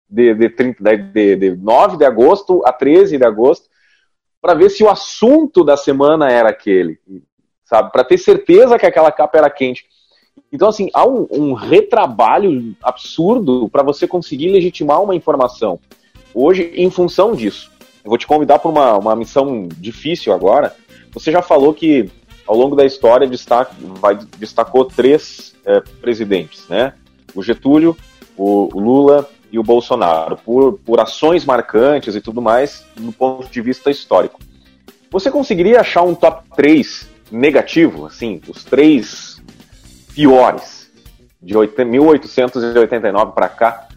de, 0.06 0.34
de, 0.34 0.50
30, 0.50 0.96
de, 0.96 1.36
de 1.36 1.56
9 1.56 1.96
de 1.96 2.04
agosto 2.04 2.62
a 2.66 2.72
13 2.72 3.16
de 3.16 3.24
agosto, 3.24 3.68
para 4.40 4.54
ver 4.54 4.70
se 4.70 4.82
o 4.84 4.88
assunto 4.88 5.64
da 5.64 5.76
semana 5.76 6.30
era 6.30 6.50
aquele, 6.50 6.98
sabe? 7.64 7.90
Para 7.90 8.04
ter 8.04 8.18
certeza 8.18 8.78
que 8.78 8.86
aquela 8.86 9.10
capa 9.10 9.38
era 9.38 9.50
quente. 9.50 9.86
Então, 10.52 10.68
assim, 10.68 10.88
há 10.94 11.06
um, 11.06 11.26
um 11.30 11.52
retrabalho 11.52 12.74
absurdo 12.82 13.68
para 13.68 13.82
você 13.82 14.06
conseguir 14.06 14.48
legitimar 14.48 15.02
uma 15.02 15.14
informação. 15.14 15.78
Hoje, 16.32 16.72
em 16.74 16.90
função 16.90 17.34
disso, 17.34 17.70
eu 18.04 18.08
vou 18.08 18.18
te 18.18 18.26
convidar 18.26 18.58
para 18.58 18.70
uma, 18.70 18.96
uma 18.96 19.16
missão 19.16 19.68
difícil 19.76 20.32
agora. 20.32 20.74
Você 21.12 21.32
já 21.32 21.42
falou 21.42 21.74
que 21.74 22.10
ao 22.46 22.56
longo 22.56 22.74
da 22.74 22.86
história 22.86 23.26
destaca, 23.26 23.74
vai, 24.00 24.18
destacou 24.38 24.84
três 24.84 25.54
é, 25.66 25.80
presidentes, 26.00 26.66
né? 26.68 26.94
O 27.34 27.42
Getúlio, 27.42 27.94
o 28.36 28.70
Lula 28.78 29.28
e 29.50 29.58
o 29.58 29.62
Bolsonaro, 29.62 30.36
por, 30.36 30.78
por 30.84 31.00
ações 31.00 31.44
marcantes 31.44 32.14
e 32.14 32.20
tudo 32.20 32.42
mais, 32.42 32.84
do 32.96 33.12
ponto 33.12 33.48
de 33.48 33.60
vista 33.60 33.90
histórico. 33.90 34.40
Você 35.10 35.30
conseguiria 35.30 35.80
achar 35.80 36.02
um 36.02 36.14
top 36.14 36.48
3 36.54 37.08
negativo, 37.30 38.06
assim, 38.06 38.40
os 38.48 38.64
três 38.64 39.40
piores, 40.14 40.90
de 41.40 41.54
1889 41.54 43.32
para 43.32 43.48
cá, 43.48 43.88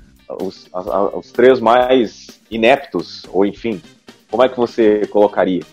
os, 0.41 0.69
os 1.13 1.31
três 1.31 1.59
mais 1.59 2.39
ineptos, 2.49 3.23
ou 3.29 3.45
enfim, 3.45 3.81
como 4.29 4.43
é 4.43 4.49
que 4.49 4.57
você 4.57 5.05
colocaria? 5.07 5.63